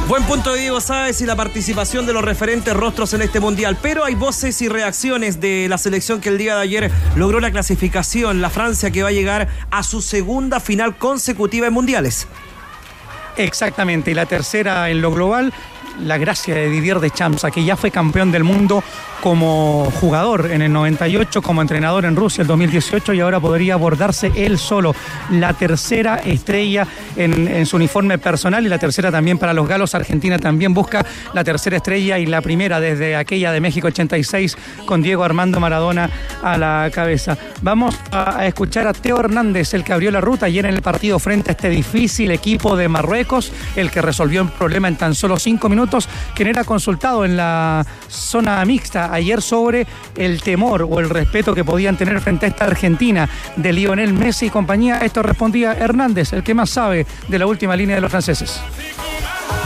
[0.09, 3.77] Buen punto Diego Sáez y la participación de los referentes rostros en este mundial.
[3.79, 7.51] Pero hay voces y reacciones de la selección que el día de ayer logró la
[7.51, 8.41] clasificación.
[8.41, 12.27] La Francia que va a llegar a su segunda final consecutiva en mundiales.
[13.39, 15.53] Exactamente, y la tercera en lo global,
[16.03, 18.83] la gracia de Didier Deschamps, que ya fue campeón del mundo
[19.21, 24.31] como jugador en el 98, como entrenador en Rusia el 2018 y ahora podría abordarse
[24.35, 24.95] él solo.
[25.31, 29.95] La tercera estrella en, su uniforme personal y la tercera también para los galos.
[29.95, 35.01] Argentina también busca la tercera estrella y la primera desde aquella de México 86 con
[35.01, 36.09] Diego Armando Maradona
[36.41, 37.37] a la cabeza.
[37.61, 40.81] Vamos a, a escuchar a Teo Hernández, el que abrió la ruta ayer en el
[40.81, 45.15] partido frente a este difícil equipo de Marruecos, el que resolvió el problema en tan
[45.15, 50.99] solo cinco minutos, quien era consultado en la zona mixta ayer sobre el temor o
[50.99, 54.99] el respeto que podían tener frente a esta Argentina de Lionel Messi y compañía.
[54.99, 58.59] Esto respondía Hernández, el que más sabe de la última línea de los franceses.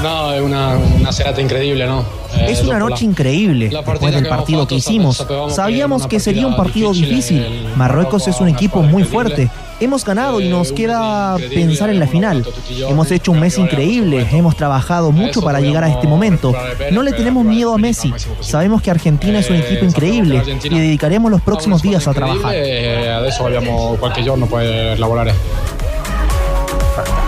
[0.02, 2.02] No, es una, una serata increíble, ¿no?
[2.36, 5.26] Eh, Es una la- noche increíble la después partida del que partido que hicimos.
[5.50, 7.66] sabíamos que sería un partido difícil, difícil.
[7.68, 9.08] el Marruecos es un equipo muy increíble.
[9.48, 9.50] fuerte.
[9.84, 12.46] Hemos ganado y nos Eh, queda pensar en la final.
[12.90, 16.54] Hemos hecho un mes increíble, hemos trabajado mucho para llegar a este momento.
[16.92, 18.14] No le tenemos miedo a Messi.
[18.40, 22.54] Sabemos que Argentina es un Eh, equipo increíble y dedicaremos los próximos días a trabajar.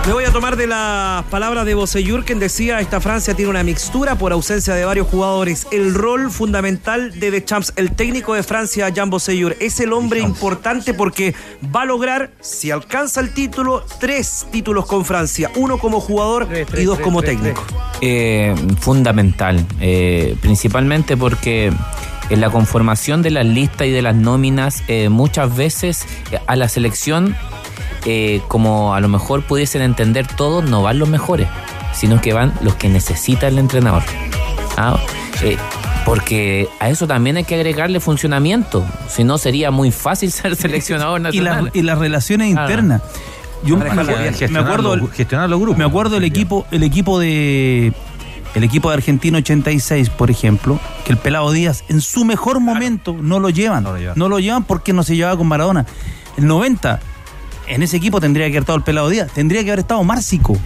[0.06, 3.64] Me voy a tomar de las palabras de Boseyur, quien decía, esta Francia tiene una
[3.64, 5.66] mixtura por ausencia de varios jugadores.
[5.72, 10.94] El rol fundamental de Deschamps, el técnico de Francia, Jean Boseyur, es el hombre importante
[10.94, 11.34] porque
[11.74, 15.50] va a lograr, si alcanza el título, tres títulos con Francia.
[15.56, 16.46] Uno como jugador
[16.78, 17.64] y dos como técnico.
[18.00, 21.72] Eh, fundamental, eh, principalmente porque
[22.30, 26.56] en la conformación de las listas y de las nóminas, eh, muchas veces eh, a
[26.56, 27.36] la selección,
[28.06, 31.48] eh, como a lo mejor pudiesen entender todos, no van los mejores,
[31.92, 34.02] sino que van los que necesita el entrenador.
[34.78, 34.98] Ah,
[35.42, 35.56] eh,
[36.04, 41.20] porque a eso también hay que agregarle funcionamiento, si no sería muy fácil ser seleccionador
[41.20, 41.64] y, nacional.
[41.64, 42.62] la- y las relaciones Ah.
[42.62, 43.02] internas.
[43.64, 45.78] Yo me, me Gestionar acuerdo, los- gestionar los grupos.
[45.78, 47.92] me acuerdo el equipo, el equipo de
[48.54, 53.14] el equipo de Argentina 86, por ejemplo, que el Pelado Díaz en su mejor momento
[53.20, 55.84] no lo llevan, no lo llevan, porque no se llevaba con Maradona.
[56.38, 57.00] El 90
[57.66, 60.56] en ese equipo tendría que haber estado el Pelado Díaz, tendría que haber estado Márcico.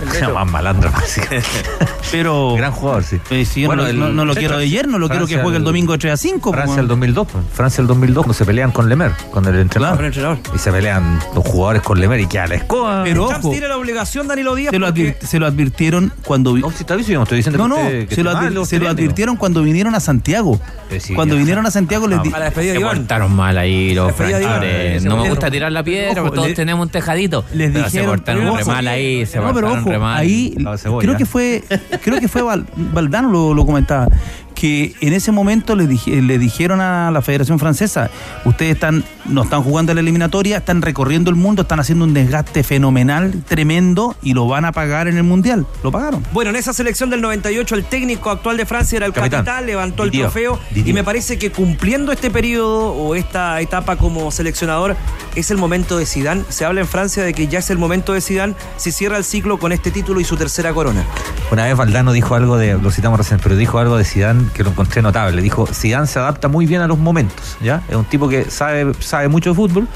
[0.00, 0.90] Eh, Más malandro.
[2.10, 2.54] Pero.
[2.56, 3.18] Gran jugador, sí.
[3.30, 5.42] eh, si yo no, el- no- no lo quiero de yerno, lo quiero que Francia
[5.42, 6.50] juegue el el- domingo 3 a 5.
[6.52, 7.44] Francia pues, el 2002, pues.
[7.52, 10.04] Francia el 2002 cuando se pelean con Lemer, con el entrenador.
[10.04, 10.38] entrenador.
[10.54, 13.04] Y se pelean los jugadores con Lemer y queda la escoba.
[13.04, 14.70] Pero ojo, tiene la obligación, Danilo Díaz.
[14.70, 16.56] se lo, porque- advir- se lo advirtieron cuando.
[16.56, 18.50] No, si está bien, yo no estoy diciendo No, que no, que se lo, advir-
[18.52, 20.58] lo se lo advirtieron cuando vinieron a Santiago.
[20.88, 23.58] Pero sí, cuando vinieron a Santiago les di- A la despedida de Se portaron mal
[23.58, 25.02] ahí los franceses.
[25.02, 27.44] Se No me gusta tirar la piedra, porque todos tenemos un tejadito.
[27.52, 30.54] les dijeron- se portaron mal ahí, se No, portaron ojo, ahí
[31.00, 31.64] creo que fue,
[32.02, 34.08] creo que fue Val- Valdano lo, lo comentaba,
[34.54, 38.10] que en ese momento le, dije- le dijeron a la Federación Francesa,
[38.44, 42.14] ustedes están, no están jugando en la eliminatoria, están recorriendo el mundo, están haciendo un
[42.14, 45.66] desgaste fenomenal, tremendo, y lo van a pagar en el Mundial.
[45.82, 46.24] Lo pagaron.
[46.32, 49.44] Bueno, en esa selección del 98 el técnico actual de Francia era el Capitán.
[49.44, 50.26] capitán, levantó el Didier.
[50.26, 54.96] trofeo y me parece que cumpliendo este periodo o esta etapa como seleccionador
[55.34, 56.44] es el momento de Zidane.
[56.48, 59.24] Se habla en Francia de que ya es el momento de Zidane si cierra el
[59.24, 61.04] ciclo con este título y su tercera corona.
[61.50, 64.64] Una vez Valdano dijo algo de, lo citamos recién, pero dijo algo de Zidane que
[64.64, 65.40] lo encontré notable.
[65.42, 67.82] Dijo, Zidane se adapta muy bien a los momentos, ¿ya?
[67.88, 69.88] Es un tipo que sabe, sabe mucho de fútbol,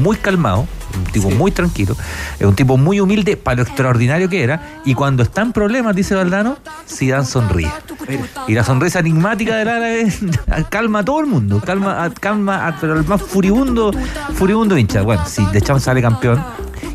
[0.00, 1.96] muy calmado, un tipo muy tranquilo,
[2.38, 5.96] es un tipo muy humilde para lo extraordinario que era, y cuando está en problemas,
[5.96, 7.72] dice Valdano, Zidane sonríe.
[8.46, 10.12] Y la sonrisa enigmática del árabe
[10.70, 13.90] calma a todo el mundo, calma, calma al más furibundo,
[14.34, 15.02] furibundo hincha.
[15.02, 16.40] Bueno, si de Champs sale campeón,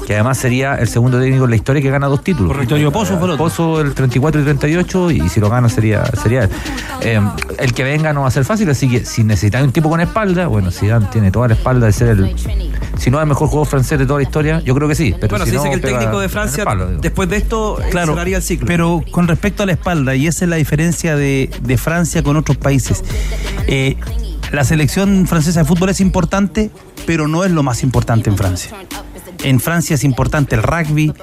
[0.05, 2.47] que además sería el segundo técnico en la historia que gana dos títulos.
[2.47, 3.45] Correcto, Vittorio Pozzo fue el otro.
[3.45, 6.49] Pozzo el 34 y 38 y si lo gana sería, sería él.
[7.01, 7.21] Eh,
[7.57, 10.01] el que venga no va a ser fácil, así que si necesitáis un tipo con
[10.01, 12.35] espalda, bueno, Zidane tiene toda la espalda de ser el,
[12.97, 15.15] si no el mejor jugador francés de toda la historia, yo creo que sí.
[15.19, 17.81] Pero bueno, si se no, dice que el técnico de Francia palo, después de esto
[17.81, 18.67] eh, Claro, cerraría el ciclo.
[18.67, 22.37] pero con respecto a la espalda, y esa es la diferencia de, de Francia con
[22.37, 23.03] otros países.
[23.67, 23.97] Eh,
[24.51, 26.69] la selección francesa de fútbol es importante,
[27.07, 28.71] pero no es lo más importante en Francia.
[29.43, 31.13] En Francia es importante el rugby,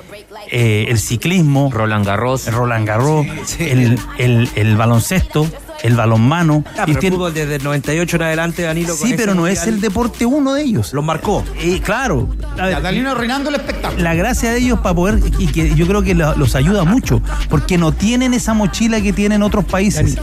[0.50, 2.46] eh, el ciclismo, Roland Garros.
[2.46, 3.26] el Roland Garros,
[3.58, 5.48] el, el- el baloncesto,
[5.82, 6.62] el balonmano.
[6.76, 8.94] Ah, Y pero el fútbol desde el 98 en adelante, Danilo.
[8.94, 10.92] sí, pero no es el deporte uno de ellos.
[10.92, 11.42] Los marcó.
[11.58, 12.28] Eh, claro.
[12.56, 14.02] Ver, Danilo arruinando el espectáculo.
[14.02, 17.22] la gracia de ellos para poder, y que yo creo que lo- los ayuda mucho,
[17.48, 20.16] porque no tienen esa mochila que tienen otros países.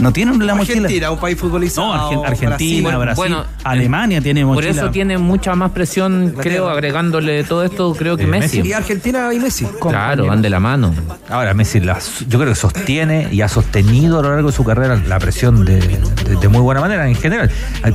[0.00, 0.76] No tienen la mochila.
[0.82, 1.96] Argentina, un país futbolizado.
[1.96, 4.70] No, Argen- Argentina, Brasil, Bueno, Alemania tiene Por mochila.
[4.72, 8.60] eso tiene mucha más presión, creo, agregándole todo esto, creo que Eh, Messi.
[8.60, 9.66] Y Argentina y Messi.
[9.80, 10.92] Claro, van de la mano.
[11.30, 14.64] Ahora Messi la- yo creo que sostiene y ha sostenido a lo largo de su
[14.64, 17.50] carrera la presión de, de- de muy buena manera en general.
[17.84, 17.92] Eh,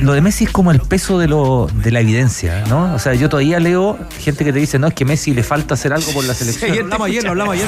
[0.00, 2.94] Lo de Messi es como el peso de, lo, de la evidencia, ¿no?
[2.94, 5.74] O sea, yo todavía leo gente que te dice, no, es que Messi le falta
[5.74, 6.72] hacer algo por la selección.
[6.72, 7.66] Sí, hablamos ayer, hablamos ayer.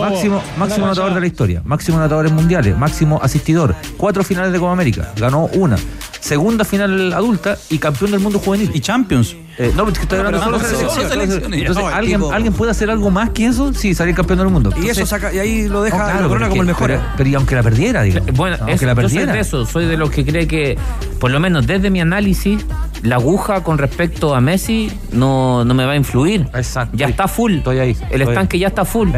[0.00, 4.58] Máximo, máximo anotador de la historia, máximo anotador en mundiales, máximo asistidor, cuatro finales de
[4.58, 5.76] Copa América, ganó una,
[6.20, 8.70] segunda final adulta y campeón del mundo juvenil.
[8.74, 9.36] Y Champions.
[9.58, 11.08] Eh, no, porque estoy hablando solo de selecciones.
[11.12, 11.60] selecciones.
[11.60, 13.72] Entonces, No, el ¿alguien, tipo- ¿alguien puede hacer algo más que eso?
[13.72, 14.70] Sí, salir campeón del mundo.
[14.82, 16.86] Y eso saca, y ahí lo deja no, claro, la corona pero como el mejor.
[16.88, 17.04] Pero, ¿eh?
[17.16, 18.32] pero y aunque la perdiera, digamos.
[18.34, 19.32] Bueno, aunque eso- la yo soy perdiera.
[19.32, 20.76] de eso, soy de los que cree que,
[21.18, 22.66] por lo menos desde mi análisis,
[23.02, 26.48] la aguja con respecto a Messi no, no me va a influir.
[26.52, 26.94] Exacto.
[26.96, 27.54] Ya está full.
[27.54, 27.96] Estoy ahí.
[28.10, 29.08] El estanque ya está full.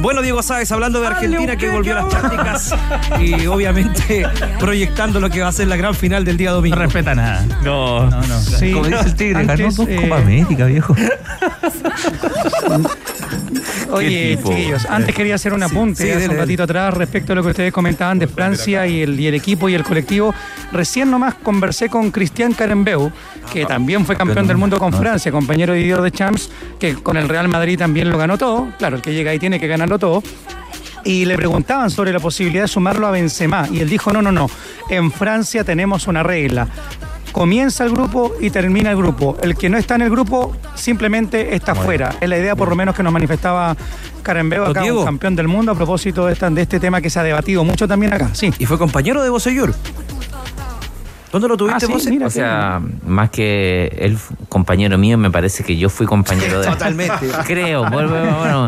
[0.00, 2.74] Bueno, Diego Sáez, hablando de Argentina que volvió a las prácticas
[3.20, 4.26] y obviamente
[4.60, 6.76] proyectando lo que va a ser la gran final del día domingo.
[6.76, 7.44] No respeta nada.
[7.62, 8.40] No, No, no.
[8.40, 10.94] Sí, Como dice el tigre, ganó dos eh, Copa América, viejo.
[13.90, 17.42] Oye, chiquillos, antes quería hacer un apunte sí, hace un ratito atrás respecto a lo
[17.42, 20.34] que ustedes comentaban de Francia y el, y el equipo y el colectivo.
[20.72, 23.10] Recién nomás conversé con Cristian Carembeu,
[23.52, 27.16] que también fue campeón del mundo con Francia, compañero de Didier de Champs, que con
[27.16, 28.68] el Real Madrid también lo ganó todo.
[28.78, 30.22] Claro, el que llega ahí tiene que ganarlo todo.
[31.04, 33.68] Y le preguntaban sobre la posibilidad de sumarlo a Benzema.
[33.70, 34.50] Y él dijo, no, no, no.
[34.90, 36.66] En Francia tenemos una regla.
[37.36, 39.36] Comienza el grupo y termina el grupo.
[39.42, 42.14] El que no está en el grupo simplemente está fuera.
[42.18, 43.76] Es la idea por lo menos que nos manifestaba
[44.22, 47.18] Carembeo acá, un campeón del mundo, a propósito de, esta- de este tema que se
[47.20, 48.30] ha debatido mucho también acá.
[48.32, 48.54] Sí.
[48.58, 49.74] Y fue compañero de Bosellur.
[51.32, 52.10] ¿Dónde lo tuviste, Ah, sí, Bose?
[52.10, 52.26] mira.
[52.26, 54.16] O sea, más que él,
[54.48, 56.72] compañero mío, me parece que yo fui compañero de él.
[56.72, 57.26] Totalmente.
[57.46, 58.66] Creo, bueno.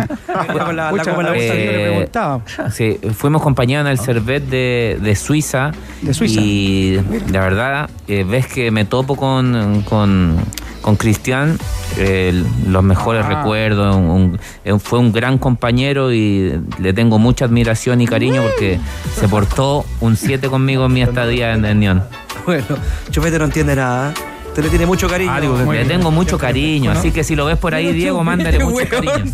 [2.73, 5.73] Sí, fuimos compañeros en el Servet de, de Suiza.
[6.03, 6.41] De Suiza.
[6.41, 10.37] Y la verdad, eh, ves que me topo con, con,
[10.83, 11.59] con Cristian,
[11.97, 13.29] eh, los mejores Ah.
[13.29, 13.95] recuerdos.
[13.97, 18.79] un- un- eh, fue un gran compañero y le tengo mucha admiración y cariño porque
[19.19, 22.03] se portó un 7 conmigo en mi estadía en Neon.
[22.47, 22.65] Bueno,
[23.11, 24.15] Chupete no entiende nada.
[24.59, 25.73] Te le tiene mucho cariño.
[25.73, 29.33] le tengo mucho cariño, así que si lo ves por ahí, Diego, mándale mucho cariño.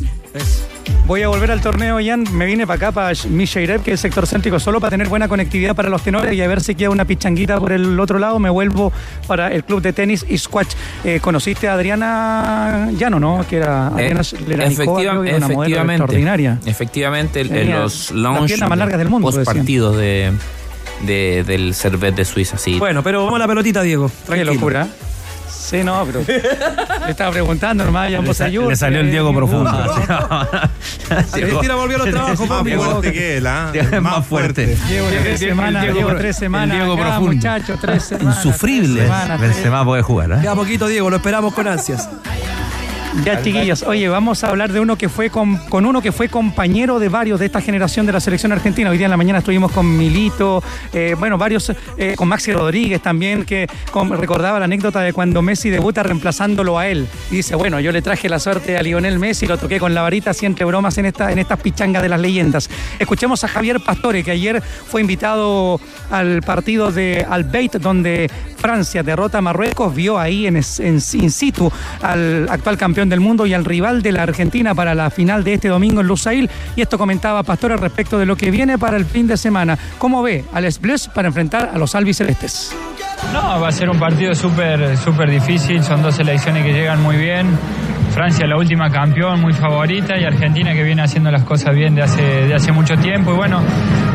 [1.07, 2.25] Voy a volver al torneo, Jan.
[2.33, 5.27] Me vine para acá, para Micheirev, que es el sector céntrico, solo para tener buena
[5.27, 8.39] conectividad para los tenores y a ver si queda una pichanguita por el otro lado.
[8.39, 8.93] Me vuelvo
[9.27, 10.69] para el club de tenis y squash.
[11.05, 13.47] Eh, ¿Conociste a Adriana Llano, no?
[13.49, 16.59] Que era Adriana Leranikova, creo que era una modelo efectivamente, extraordinaria.
[16.67, 20.33] efectivamente, Tenía los las launch piernas más largas del mundo, post partidos de,
[21.07, 22.79] de- del Servet de Suiza, sí.
[22.79, 24.09] Bueno, pero vamos a la pelotita, Diego.
[24.09, 24.53] Qué Tranquilo.
[24.55, 24.87] locura.
[25.65, 26.21] Sí, no, pero.
[26.27, 29.71] Le estaba preguntando Jan Le sa- Bosayur, le salió el que- Diego profundo.
[31.11, 33.73] Argentina volvió a los trabajos, Más fuerte que él, ¿ah?
[34.03, 34.77] Más fuerte.
[34.89, 36.77] Llevo tres semanas, Diego tres el semanas.
[36.77, 37.33] Diego acá, profundo.
[37.33, 38.37] muchachos, tres semanas.
[38.45, 38.95] Insufrible.
[38.95, 40.39] tres semanas, tres- Benzema puede jugar, ¿eh?
[40.43, 42.09] Queda poquito, Diego, lo esperamos con ansias.
[43.23, 46.29] Ya, chiquillos, oye, vamos a hablar de uno que fue con, con uno que fue
[46.29, 48.91] compañero de varios de esta generación de la selección argentina.
[48.91, 53.01] Hoy día en la mañana estuvimos con Milito, eh, bueno, varios, eh, con Maxi Rodríguez
[53.01, 57.07] también, que con- recordaba la anécdota de cuando Messi debuta reemplazándolo a él.
[57.31, 60.03] Y dice, bueno, yo le traje la suerte a Lionel Messi, lo toqué con la
[60.03, 62.69] varita, así entre bromas en, esta, en estas pichangas de las leyendas.
[62.99, 69.39] Escuchemos a Javier Pastore, que ayer fue invitado al partido de Albeit, donde Francia derrota
[69.39, 71.71] a Marruecos, vio ahí en in situ
[72.03, 75.55] al actual campeón del mundo y al rival de la Argentina para la final de
[75.55, 76.51] este domingo en Lusail.
[76.77, 79.79] Y esto comentaba Pastore respecto de lo que viene para el fin de semana.
[79.99, 82.75] ¿Cómo ve al Blues para enfrentar a los albicelestes?
[83.33, 87.17] No, va a ser un partido súper súper difícil, son dos selecciones que llegan muy
[87.17, 87.47] bien.
[88.15, 92.03] Francia la última campeón, muy favorita, y Argentina que viene haciendo las cosas bien de
[92.03, 93.33] hace, de hace mucho tiempo.
[93.33, 93.61] Y bueno,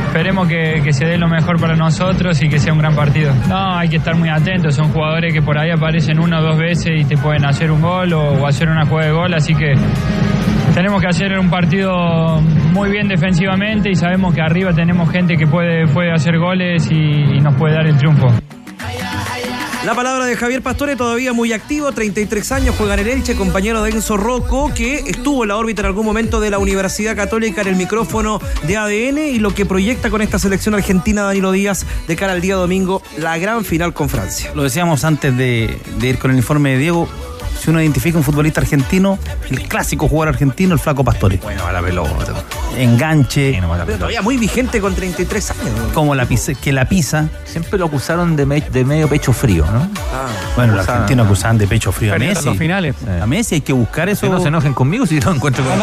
[0.05, 3.33] esperemos que, se dé lo mejor para nosotros y que sea un gran partido.
[3.49, 6.57] No, hay que estar muy atentos, son jugadores que por ahí aparecen una o dos
[6.57, 9.73] veces y te pueden hacer un gol o, hacer una jugada de gol, así que
[10.73, 12.39] tenemos que hacer un partido
[12.71, 17.37] muy bien defensivamente y sabemos que arriba tenemos gente que puede, puede hacer goles y
[17.41, 18.27] nos puede dar el triunfo.
[19.89, 23.81] La palabra de Javier Pastore, todavía muy activo, 33 años, juega en el Elche, compañero
[23.81, 27.61] de Enzo Rocco, que estuvo en la órbita en algún momento de la Universidad Católica
[27.63, 31.87] en el micrófono de ADN y lo que proyecta con esta selección argentina Danilo Díaz
[32.07, 34.51] de cara al día domingo, la gran final con Francia.
[34.53, 37.09] Lo decíamos antes de, de ir con el informe de Diego.
[37.59, 39.19] Si uno identifica un futbolista argentino,
[39.49, 41.37] el clásico jugador argentino, el flaco Pastore.
[41.43, 42.33] Bueno, a la pelota.
[42.77, 45.61] Enganche, Pero todavía muy vigente con 33 años.
[45.93, 47.27] como la pisa, que la pisa.
[47.43, 49.89] Siempre lo acusaron de, me- de medio pecho frío, ¿no?
[50.55, 52.45] Bueno, los Acusaban- argentinos acusan de pecho frío a Messi.
[52.45, 52.95] los finales.
[53.21, 54.21] A Messi hay que buscar eso.
[54.21, 55.79] Que no se enojen conmigo si lo encuentro con.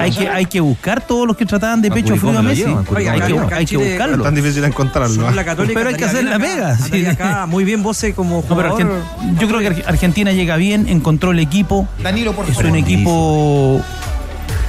[0.00, 2.64] Hay, que, hay que buscar todos los que trataban de A pecho frío a Messi.
[2.64, 4.22] Oiga, hay, que, hay que buscarlo.
[4.24, 5.28] tan difícil encontrarlo.
[5.28, 5.32] ¿ah?
[5.32, 6.82] la Pero hay que hacer la pega, sí.
[6.84, 9.02] andaría acá, muy bien vos eh, como jugador.
[9.38, 11.86] Yo creo que Ar- Argentina llega bien, encontró el equipo.
[12.02, 12.70] Danilo, por Es favor.
[12.70, 13.82] un equipo.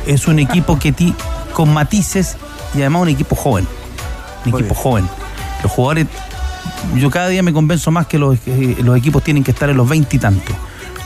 [0.06, 1.14] Es un equipo que ti,
[1.54, 2.36] con matices
[2.76, 3.66] y además un equipo joven.
[4.44, 4.84] Un Muy equipo bien.
[4.84, 5.10] joven.
[5.64, 6.08] Los jugadores.
[6.98, 9.78] Yo cada día me convenzo más que los, que los equipos tienen que estar en
[9.78, 10.54] los 20 y tantos.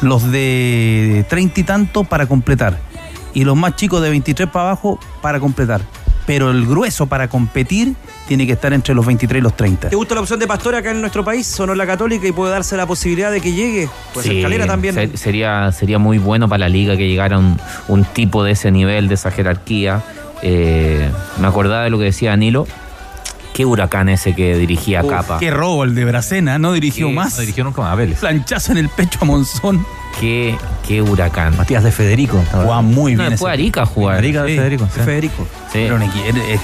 [0.02, 2.80] Los de 30 y tantos para completar.
[3.36, 5.82] Y los más chicos de 23 para abajo para completar.
[6.32, 7.94] Pero el grueso para competir
[8.26, 9.90] tiene que estar entre los 23 y los 30.
[9.90, 11.46] ¿Te gusta la opción de Pastore acá en nuestro país?
[11.46, 13.90] Sonó la Católica y puede darse la posibilidad de que llegue.
[14.14, 14.96] Pues Sí, escalera también.
[14.96, 18.72] ser- sería, sería muy bueno para la liga que llegara un, un tipo de ese
[18.72, 20.04] nivel, de esa jerarquía.
[20.42, 21.10] Eh,
[21.42, 22.66] me acordaba de lo que decía Danilo.
[23.54, 25.38] Qué huracán ese que dirigía Uf, Capa.
[25.40, 27.34] Qué robo el de Bracena, no dirigió más.
[27.36, 28.20] No dirigió nunca más a Vélez.
[28.20, 29.86] Planchazo en el pecho a Monzón.
[30.20, 30.56] Qué,
[30.88, 31.56] qué huracán.
[31.58, 32.42] Matías de Federico.
[32.52, 33.38] Jugaba muy No, bien.
[33.38, 34.18] fue ese- Arica jugar.
[34.18, 34.86] Arica de Sí, Federico.
[34.86, 35.00] de sí.
[35.02, 35.48] Federico.
[35.72, 35.80] Sí.
[35.80, 36.04] Era, un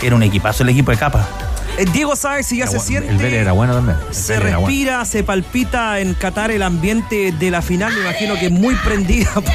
[0.01, 1.27] era un equipazo el equipo de capa.
[1.77, 3.09] Eh, Diego sabe si ya Era se siente.
[3.09, 3.97] El Vélez era bueno también.
[4.07, 4.57] El Se bueno.
[4.59, 7.93] respira, se palpita en Qatar el ambiente de la final.
[7.93, 9.45] Me imagino que muy prendida por,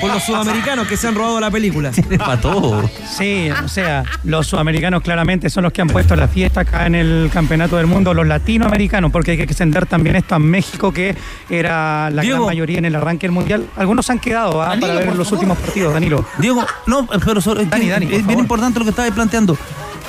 [0.00, 1.90] por los sudamericanos que se han robado la película.
[2.18, 2.88] Para todo.
[3.16, 6.94] Sí, o sea, los sudamericanos claramente son los que han puesto la fiesta acá en
[6.94, 11.14] el Campeonato del Mundo, los latinoamericanos, porque hay que extender también esto a México, que
[11.50, 12.38] era la Diego.
[12.38, 13.66] gran mayoría en el arranque del Mundial.
[13.76, 14.68] Algunos han quedado ¿ah?
[14.68, 15.38] Danilo, para ver los favor.
[15.44, 16.24] últimos partidos, Danilo.
[16.38, 18.42] Diego, no, pero sobre- Dani, que- Dani, es bien favor.
[18.42, 19.56] importante lo que estabas planteando.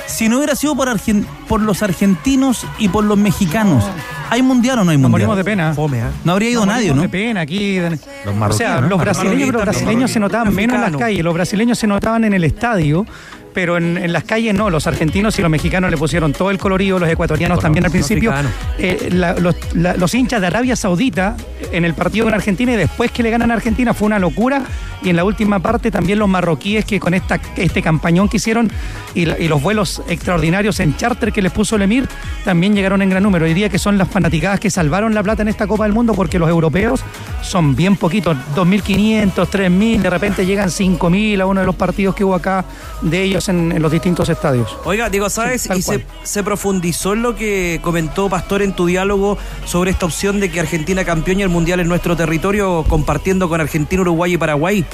[0.06, 3.84] Si no hubiera sido por, Argen- por los argentinos y por los mexicanos,
[4.30, 5.28] ¿hay mundial o no hay Nos mundial?
[5.28, 5.74] morimos de pena.
[5.74, 6.10] Fome, ¿ah?
[6.24, 7.02] No habría ido Nos nadie, ¿no?
[7.02, 7.78] de pena aquí.
[7.80, 11.24] Los o sea, los brasileños, los brasileños los se notaban menos en las calles.
[11.24, 13.06] Los brasileños se notaban en el estadio.
[13.54, 16.58] Pero en, en las calles no, los argentinos y los mexicanos le pusieron todo el
[16.58, 18.30] colorido, los ecuatorianos también al principio.
[18.78, 21.36] Eh, la- los, la- los hinchas de Arabia Saudita
[21.72, 24.62] en el partido con Argentina y después que le ganan a Argentina fue una locura.
[25.02, 28.70] Y en la última parte también los marroquíes que con esta, este campañón que hicieron
[29.14, 32.08] y, la- y los vuelos extraordinarios en charter que les puso el Emir
[32.44, 33.44] también llegaron en gran número.
[33.46, 36.38] Diría que son las fanaticadas que salvaron la plata en esta Copa del Mundo porque
[36.38, 37.04] los europeos
[37.42, 42.24] son bien poquitos, 2.500, 3.000, de repente llegan 5.000 a uno de los partidos que
[42.24, 42.64] hubo acá
[43.02, 44.76] de ellos en, en los distintos estadios.
[44.84, 45.82] Oiga, Diego Sáez, Sí, y
[46.22, 50.60] se profundizó en lo que comentó Pastor en tu diálogo sobre esta opción de que
[50.60, 54.84] Argentina campeone el Mundial en nuestro territorio, compartiendo con Argentina, Uruguay y Paraguay.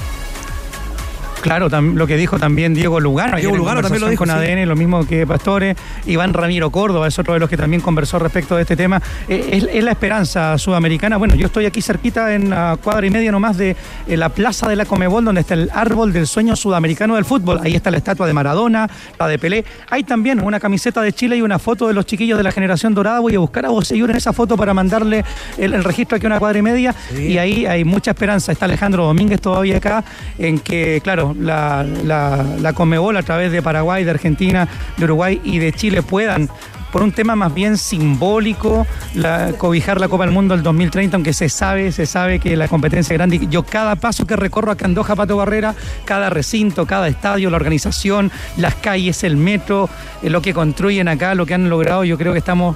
[1.41, 3.37] Claro, lo que dijo también Diego Lugano.
[3.37, 4.35] Diego Lugano también lo dijo, con sí.
[4.35, 5.75] ADN, lo mismo que Pastore.
[6.07, 9.01] Iván Ramiro Córdoba es otro de los que también conversó respecto de este tema.
[9.29, 11.17] Eh, es, es la esperanza sudamericana.
[11.17, 13.77] Bueno, yo estoy aquí cerquita en la cuadra y media nomás de
[14.07, 17.61] eh, la plaza de la Comebol, donde está el árbol del sueño sudamericano del fútbol.
[17.63, 19.65] Ahí está la estatua de Maradona, la de Pelé.
[19.89, 22.95] Hay también una camiseta de Chile y una foto de los chiquillos de la generación
[22.95, 23.21] dorada.
[23.21, 25.25] Voy a buscar a Boseyur en esa foto para mandarle
[25.57, 26.95] el, el registro aquí a una cuadra y media.
[27.17, 28.53] Y ahí hay mucha esperanza.
[28.53, 30.05] Está Alejandro Domínguez todavía acá,
[30.39, 35.41] en que, claro, la, la, la Conmebol a través de Paraguay, de Argentina, de Uruguay
[35.45, 36.49] y de Chile puedan
[36.93, 41.33] por un tema más bien simbólico, la- cobijar la Copa del Mundo del 2030, aunque
[41.33, 43.47] se sabe, se sabe que la competencia es grande.
[43.49, 47.57] Yo cada paso que recorro acá en Doha, Pato Barrera, cada recinto, cada estadio, la
[47.57, 49.89] organización, las calles, el metro,
[50.23, 52.75] eh, lo que construyen acá, lo que han logrado, yo creo que estamos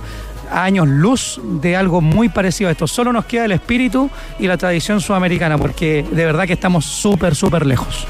[0.52, 2.86] a años luz de algo muy parecido a esto.
[2.86, 7.34] Solo nos queda el espíritu y la tradición sudamericana, porque de verdad que estamos súper,
[7.34, 8.06] súper lejos.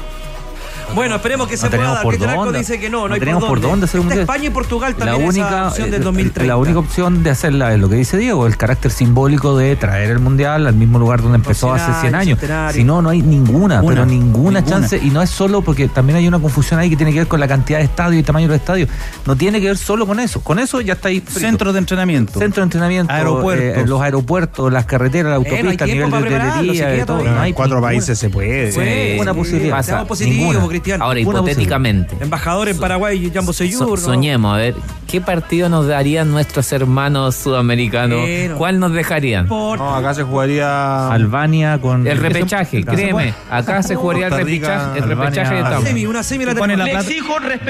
[0.93, 2.35] Bueno, esperemos que se No pueda tenemos dar.
[2.35, 2.59] por dónde.
[2.59, 4.21] dice que no, no, No hay tenemos por dónde hacer un mundial.
[4.21, 6.47] España y Portugal La también esa única, opción del eh, 2030.
[6.47, 10.11] la única opción de hacerla es lo que dice Diego, el carácter simbólico de traer
[10.11, 12.39] el mundial al mismo lugar donde empezó hace 100 años.
[12.71, 14.63] Si no, no hay ninguna, Una, pero ninguna, ninguna.
[14.65, 14.97] chance.
[15.01, 17.39] Y no es solo porque también hay una confusión ahí que tiene que ver con
[17.39, 18.89] la cantidad de estadios y tamaño de los estadios.
[19.25, 20.41] No tiene que ver solo con eso.
[20.41, 21.19] Con eso ya está ahí.
[21.21, 21.39] frito.
[21.39, 22.39] Centros de entrenamiento.
[22.39, 23.77] Centro de entrenamiento, Aeropuertos.
[23.83, 27.23] eh, los aeropuertos, las carreteras, Eh, no hay autopistas, tiempo nivel de hotelería, de todo.
[27.23, 28.71] No hay En cuatro ninguna- países se puede.
[28.71, 28.79] Sí,
[29.15, 29.75] Sí, una posibilidad.
[29.75, 30.59] Pasa, ninguna.
[30.75, 31.01] Cristian.
[31.01, 32.15] Ahora, hipotéticamente.
[32.19, 33.89] Embajador en Paraguay, Jambo So- Seyur.
[33.89, 33.97] ¿no?
[33.97, 34.75] soñemos, a ver,
[35.07, 38.19] ¿qué partido nos darían nuestros hermanos sudamericanos?
[38.57, 39.47] ¿Cuál nos dejarían?
[39.47, 41.09] Por- No, acá se jugaría.
[41.11, 42.05] Albania con.
[42.07, 43.33] El repechaje, créeme.
[43.49, 46.77] Acá se jugaría el repechaje, el Albania, repechaje de semi, una semi la Que pone
[46.77, 47.09] la plata,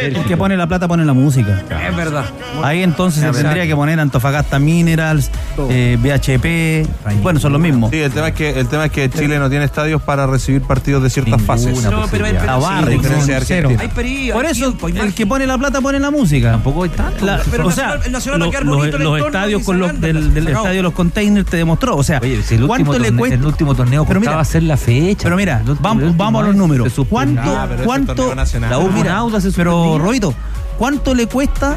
[0.02, 1.64] el que pone la plata pone la música.
[1.88, 2.26] Es verdad.
[2.64, 5.30] Ahí entonces se tendría que poner Antofagasta Minerals,
[5.70, 6.88] eh, BHP,
[7.22, 7.92] bueno, son los mismos.
[7.92, 10.62] Sí, el tema, es que, el tema es que Chile no tiene estadios para recibir
[10.62, 11.84] partidos de ciertas Ninguna fases.
[11.84, 12.26] No, pero.
[12.26, 13.70] La pero barra, sí, diferencia de cero.
[13.70, 13.82] Argentina.
[13.90, 16.52] Hay periodo, Por hay eso, tiempo, el que pone la plata pone la música.
[16.52, 17.26] Tampoco hay tanto.
[17.26, 19.80] La- Pero o sea, Nacional- el Nacional va a lo- quedar los, bonito estadios con
[19.80, 21.96] los, del, estadio de los containers te demostró.
[21.96, 23.36] O sea, Oye, si el último, ¿cuánto le torneo, cuesta?
[23.36, 25.24] el último torneo Pero costaba mira, hacer la fecha.
[25.24, 26.94] Pero mira, vamos, vamos a los números.
[27.10, 28.34] ¿Cuánto, Ah, cuánto.
[28.70, 29.98] La U mira, Monauta se pero.
[29.98, 30.34] Roito,
[30.78, 31.72] ¿cuánto le cuesta?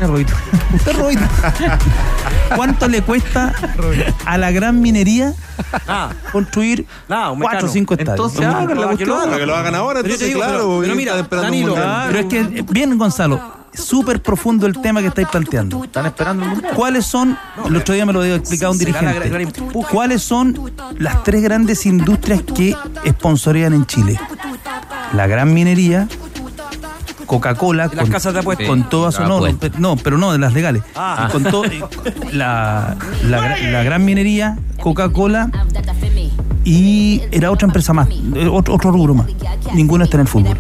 [0.75, 1.23] Usted Roito.
[2.57, 3.53] ¿Cuánto le cuesta
[4.25, 5.35] a la gran minería
[5.87, 8.33] Ah, construir nada, un cuatro o cinco estadios?
[8.33, 9.27] Entonces hagan la que lo hagan.
[9.31, 10.53] Para que lo hagan ahora, entonces, digo, claro.
[10.59, 11.75] pero- pero mira, están esperando Danilo.
[12.07, 13.41] Pero es que, eh, bien Gonzalo,
[13.75, 15.85] súper profundo el tema que estáis planteando.
[15.85, 16.47] Están esperando.
[16.75, 19.49] ¿Cuáles son, el otro día me lo había explicado un dirigente,
[19.91, 22.75] cuáles son las tres grandes industrias que
[23.09, 24.19] sponsorean en Chile?
[25.13, 26.07] La gran minería,
[27.29, 28.67] Coca-Cola, las casas de apuestas.
[28.67, 29.71] con todas no, no, apuestas.
[29.71, 30.83] pe- no, pero no de las legales.
[30.97, 31.29] Ah.
[31.31, 31.63] Con todo,
[32.33, 35.51] la, la, gra- la gran minería, Coca-Cola
[36.65, 38.09] y era otra empresa más,
[38.51, 39.27] otro, otro rubro más.
[39.75, 40.57] Ninguno está en el fútbol.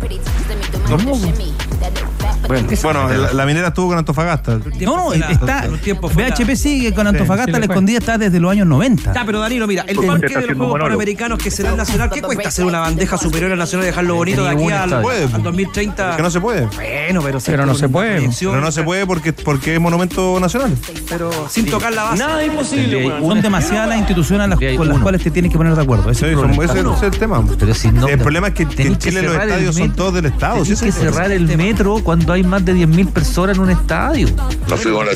[2.83, 4.59] Bueno, la, la minera estuvo con Antofagasta.
[4.81, 5.67] No, no, está.
[5.69, 9.13] BHP sigue con Antofagasta, sí la escondida está desde los años 90.
[9.13, 12.23] Ya, pero Danilo, mira, el parque de los Juegos Panamericanos que será el Nacional, ¿qué
[12.23, 16.17] cuesta hacer una bandeja superior al Nacional y dejarlo bonito de aquí al, al 2030?
[16.17, 16.67] Que no se puede.
[16.67, 18.29] Bueno, pero, Pero no se puede.
[18.39, 20.75] Pero no se puede porque, porque es monumento nacional.
[21.09, 22.19] Pero sin tocar la base.
[22.19, 23.23] Nada imposible, weón.
[23.29, 26.11] Son demasiadas las instituciones las- con las cuales te tienes que poner de acuerdo.
[26.11, 27.45] Ese Sí, es el ese, es tema.
[27.59, 30.63] Pero si no, el problema es que, en Chile los estadios son todos del Estado.
[30.63, 34.29] Ese que es cerrar el metro cuando hay más de 10.000 personas en un estadio.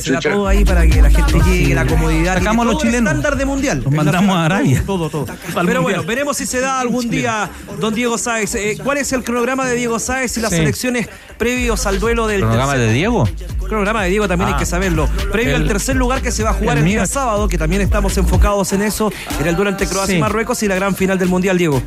[0.01, 2.39] Se da todo ahí para que la gente llegue, la comodidad.
[2.39, 3.11] Sacamos los chilenos.
[3.11, 3.79] estándar de mundial.
[3.79, 4.83] Los El mandamos a Arabia.
[4.87, 5.27] Todo, todo.
[5.27, 5.83] Pero mundial.
[5.83, 8.55] bueno, veremos si se da algún día, don Diego Sáez.
[8.55, 10.57] Eh, ¿Cuál es el cronograma de Diego Sáez y las Sí.
[10.59, 11.09] elecciones
[11.39, 13.29] previos al duelo del ¿Programa tercer- de Diego?
[13.69, 14.59] Cronograma de Diego también hay Ah.
[14.59, 15.09] que saberlo.
[15.31, 17.59] Previo El- al tercer lugar que se va a jugar el el, día sábado, que
[17.59, 20.19] también estamos enfocados en eso, en el duelo entre Croacia Sí.
[20.19, 21.83] y Marruecos y la gran final del Mundial, Diego.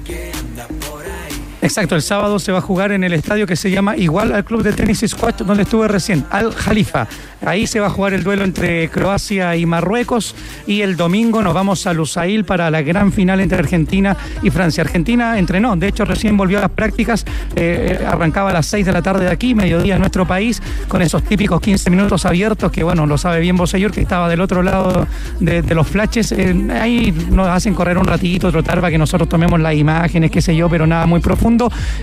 [1.66, 4.46] Exacto, el sábado se va a jugar en el estadio que se llama igual al
[4.46, 7.08] club de tenis squash donde estuve recién, Al Jalifa.
[7.44, 10.36] Ahí se va a jugar el duelo entre Croacia y Marruecos
[10.68, 14.84] y el domingo nos vamos a Lusail para la gran final entre Argentina y Francia.
[14.84, 17.26] Argentina entrenó, de hecho recién volvió a las prácticas,
[17.56, 21.02] eh, arrancaba a las 6 de la tarde de aquí, mediodía en nuestro país, con
[21.02, 24.62] esos típicos 15 minutos abiertos que bueno, lo sabe bien Bosellur que estaba del otro
[24.62, 25.08] lado
[25.40, 26.32] de, los flashes.
[26.80, 30.56] Ahí nos hacen correr un ratito, trotar para que nosotros tomemos las imágenes, qué sé
[30.56, 31.55] yo, pero nada muy profundo.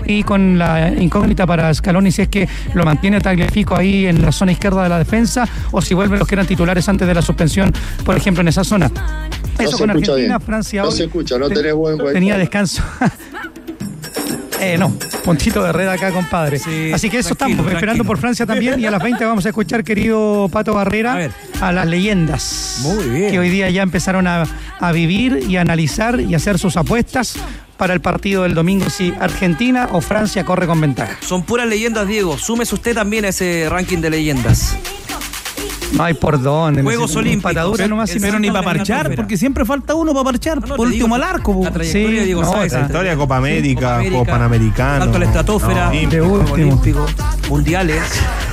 [0.05, 4.31] Y con la incógnita para Scaloni si es que lo mantiene Tagliafico ahí en la
[4.31, 7.21] zona izquierda de la defensa o si vuelven los que eran titulares antes de la
[7.21, 7.71] suspensión,
[8.05, 8.91] por ejemplo, en esa zona.
[9.59, 10.41] Eso se con escucha Argentina, bien.
[10.45, 11.97] Francia No hoy se escucha, no te- tenés buen.
[12.13, 12.83] Tenía descanso.
[14.61, 14.93] Eh, no,
[15.25, 16.55] puntito de red acá, compadre.
[16.93, 18.79] Así que eso tranquilo, estamos, esperando por Francia también.
[18.79, 21.31] Y a las 20 vamos a escuchar, querido Pato Barrera, A ver.
[21.59, 22.79] a las leyendas.
[22.81, 23.31] Muy bien.
[23.31, 24.45] Que hoy día ya empezaron a,
[24.79, 27.35] a vivir y a analizar y hacer sus apuestas
[27.77, 31.17] para el partido del domingo si Argentina o Francia corre con ventaja.
[31.21, 32.37] Son puras leyendas, Diego.
[32.37, 34.75] Súmese usted también a ese ranking de leyendas.
[35.93, 36.81] No hay por dónde.
[36.81, 37.53] Juegos Olímpicos.
[37.53, 40.59] Patadura nomás El Pero ni Salto para de parchar, porque siempre falta uno para parchar.
[40.67, 41.59] no, por último al arco.
[41.63, 42.81] la trayectoria, Sí, Diego no, Sáez, la ¿eh?
[42.83, 44.99] Historia Copa América, Copa América, Copa Panamericano.
[45.03, 46.53] Salto a la estratosfera, No, de último.
[46.53, 47.05] olímpico,
[47.47, 48.01] mundiales,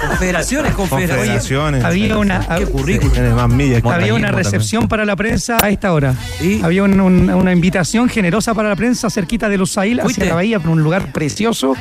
[0.07, 1.27] confederaciones, confederaciones.
[1.43, 1.85] Confederaciones.
[1.85, 3.91] Había una, Qué currículum.
[3.91, 6.15] Había una recepción para la prensa a esta hora.
[6.43, 6.61] ¿Y?
[6.63, 10.21] Había un- un- una invitación generosa para la prensa cerquita de Lusail, ¿Fuiste?
[10.23, 11.75] hacia la bahía, por un lugar precioso.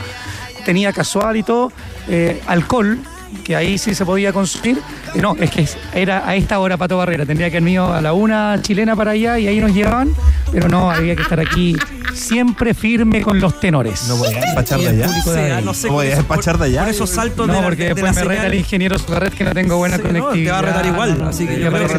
[0.65, 1.71] Tenía casual y todo.
[2.11, 2.97] eh, alcohol,
[3.43, 4.79] que ahí sí se podía consumir.
[5.15, 7.25] Eh, no, es que era a esta hora Pato Barrera.
[7.25, 10.13] Tendría que ir mío a la una chilena para allá y ahí nos llevaban.
[10.51, 11.75] Pero no, había que estar aquí
[12.13, 14.07] siempre firme con los tenores.
[14.07, 15.07] No podía despachar de allá.
[15.07, 16.81] de sea, no sé, No podía con eso- despachar de allá.
[16.81, 19.33] Con esos saltos No, de la, porque de después la me reta el ingeniero Sugarret
[19.33, 20.45] que no tengo buena Sí, no, conectividad.
[20.45, 21.93] te va a retar igual, no, así que no, yo creo que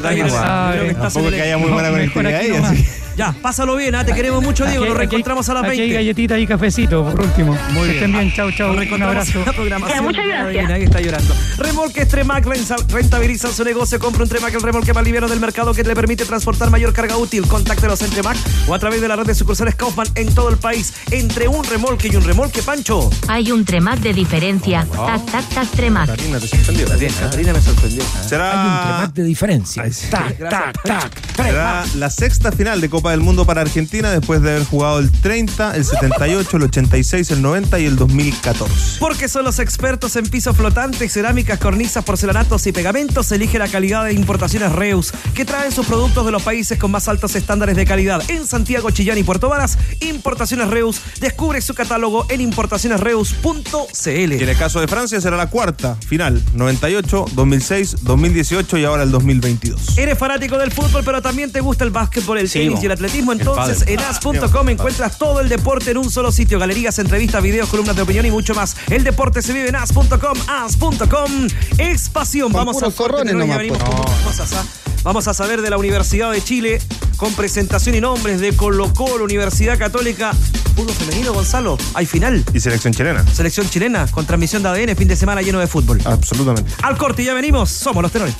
[0.88, 2.86] que Tampoco que haya muy No, buena conectividad ahí, así.
[3.20, 4.04] Ya, pásalo bien, ¿ah?
[4.04, 4.84] te queremos mucho, Diego.
[4.84, 5.84] Nos Aquí- reencontramos a las aquí 20.
[5.84, 7.52] hay galletitas y cafecito, por último.
[7.72, 7.94] Muy que bien.
[7.96, 8.70] estén bien, chau, chau.
[8.72, 9.44] Un abrazo.
[9.54, 10.04] programación.
[10.04, 10.70] Muchas de gracias.
[10.70, 11.34] Ahí está llorando.
[11.58, 12.46] Remolques Tremac
[12.90, 13.98] rentabilizan su negocio.
[13.98, 17.16] Compra un Tremac, el remolque más liviano del mercado que le permite transportar mayor carga
[17.18, 17.46] útil.
[17.46, 20.56] Contáctelos en Tremac o a través de la red de sucursales Kaufman en todo el
[20.56, 20.94] país.
[21.10, 23.10] Entre un remolque y un remolque, Pancho.
[23.28, 24.86] Hay un Tremac de diferencia.
[24.90, 26.06] Tac, tac, tac, Tremac.
[26.06, 26.86] Catarina, te sorprendió.
[27.20, 28.02] Catarina me sorprendió.
[28.26, 29.84] Será, de diferencia.
[30.10, 31.12] tac, tac, tac.
[31.36, 35.10] será la sexta final de Copa del Mundo para Argentina después de haber jugado el
[35.10, 38.98] 30, el 78, el 86, el 90 y el 2014.
[38.98, 43.30] Porque son los expertos en pisos flotantes, cerámicas, cornisas, porcelanatos y pegamentos.
[43.32, 47.08] Elige la calidad de importaciones Reus, que traen sus productos de los países con más
[47.08, 48.22] altos estándares de calidad.
[48.28, 51.00] En Santiago, Chillán y Puerto Varas, Importaciones Reus.
[51.20, 54.32] Descubre su catálogo en importacionesreus.cl.
[54.32, 59.10] En el caso de Francia será la cuarta final, 98, 2006, 2018 y ahora el
[59.10, 59.98] 2022.
[59.98, 62.92] Eres fanático del fútbol, pero también te gusta el básquetbol, el Sí, tenis y el
[63.00, 63.32] atletismo.
[63.32, 66.58] Entonces, en Ah, as.com encuentras todo el deporte en un solo sitio.
[66.58, 68.76] Galerías, entrevistas, videos, columnas de opinión y mucho más.
[68.88, 70.38] El deporte se vive en as.com.
[70.46, 71.48] As.com
[71.78, 72.52] es pasión.
[72.52, 72.90] Vamos a
[73.32, 73.90] nomás, venimos pues.
[73.90, 74.52] con muchas cosas.
[74.52, 74.64] ¿ah?
[75.02, 76.78] Vamos a saber de la Universidad de Chile
[77.16, 80.32] con presentación y nombres de Colo Colo, Universidad Católica.
[80.76, 81.78] Fútbol femenino, Gonzalo.
[81.94, 82.44] Hay final.
[82.52, 83.26] Y selección chilena.
[83.26, 86.00] Selección chilena con transmisión de ADN, fin de semana lleno de fútbol.
[86.04, 86.70] Absolutamente.
[86.82, 87.70] Al corte, ya venimos.
[87.70, 88.34] Somos los tenores.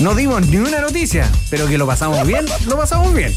[0.00, 3.34] No dimos ni una noticia, pero que lo pasamos bien, lo pasamos bien.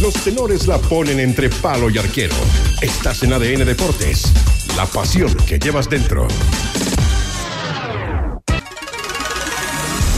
[0.00, 2.34] Los tenores la ponen entre palo y arquero.
[2.80, 4.32] Estás en ADN Deportes.
[4.78, 6.26] La pasión que llevas dentro.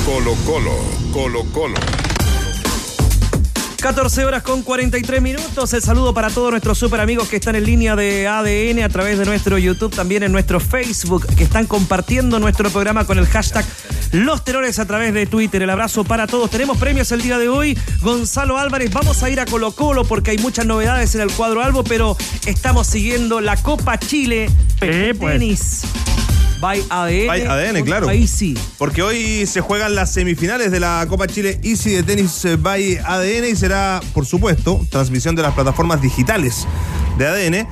[0.04, 0.78] Colo Colo,
[1.12, 2.05] Colo Colo.
[3.86, 5.72] 14 horas con 43 minutos.
[5.72, 9.16] El saludo para todos nuestros super amigos que están en línea de ADN a través
[9.16, 13.64] de nuestro YouTube, también en nuestro Facebook, que están compartiendo nuestro programa con el hashtag
[14.10, 15.62] Los Tenores a través de Twitter.
[15.62, 16.50] El abrazo para todos.
[16.50, 17.78] Tenemos premios el día de hoy.
[18.00, 21.62] Gonzalo Álvarez, vamos a ir a Colo Colo porque hay muchas novedades en el cuadro
[21.62, 25.82] Albo, pero estamos siguiendo la Copa Chile Tenis.
[26.60, 27.26] By ADN.
[27.26, 28.10] By ADN, claro.
[28.10, 28.56] Easy.
[28.78, 32.98] Porque hoy se juegan las semifinales de la Copa Chile Easy de tenis eh, by
[32.98, 36.66] ADN y será, por supuesto, transmisión de las plataformas digitales
[37.18, 37.68] de ADN.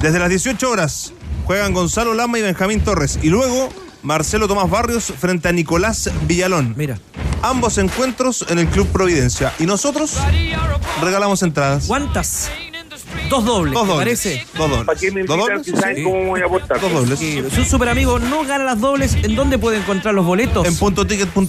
[0.00, 1.12] Desde las 18 horas
[1.44, 3.18] juegan Gonzalo Lama y Benjamín Torres.
[3.22, 3.68] Y luego
[4.02, 6.74] Marcelo Tomás Barrios frente a Nicolás Villalón.
[6.76, 6.98] Mira.
[7.42, 9.52] Ambos encuentros en el Club Providencia.
[9.58, 10.16] Y nosotros
[11.00, 11.86] regalamos entradas.
[11.86, 12.50] ¿Cuántas?
[13.28, 14.04] Dos dobles, Dos ¿te dobles.
[14.06, 14.46] parece?
[14.56, 14.86] Dos dobles.
[14.86, 15.62] ¿Para qué me ¿Dos dobles?
[15.66, 16.02] si saben Sí.
[16.04, 16.80] cómo voy a aportar?
[16.80, 17.18] Dos dobles.
[17.18, 20.66] Sí, si un super amigo no gana las dobles, ¿en dónde puede encontrar los boletos?
[20.66, 21.44] En puntoticket.cl.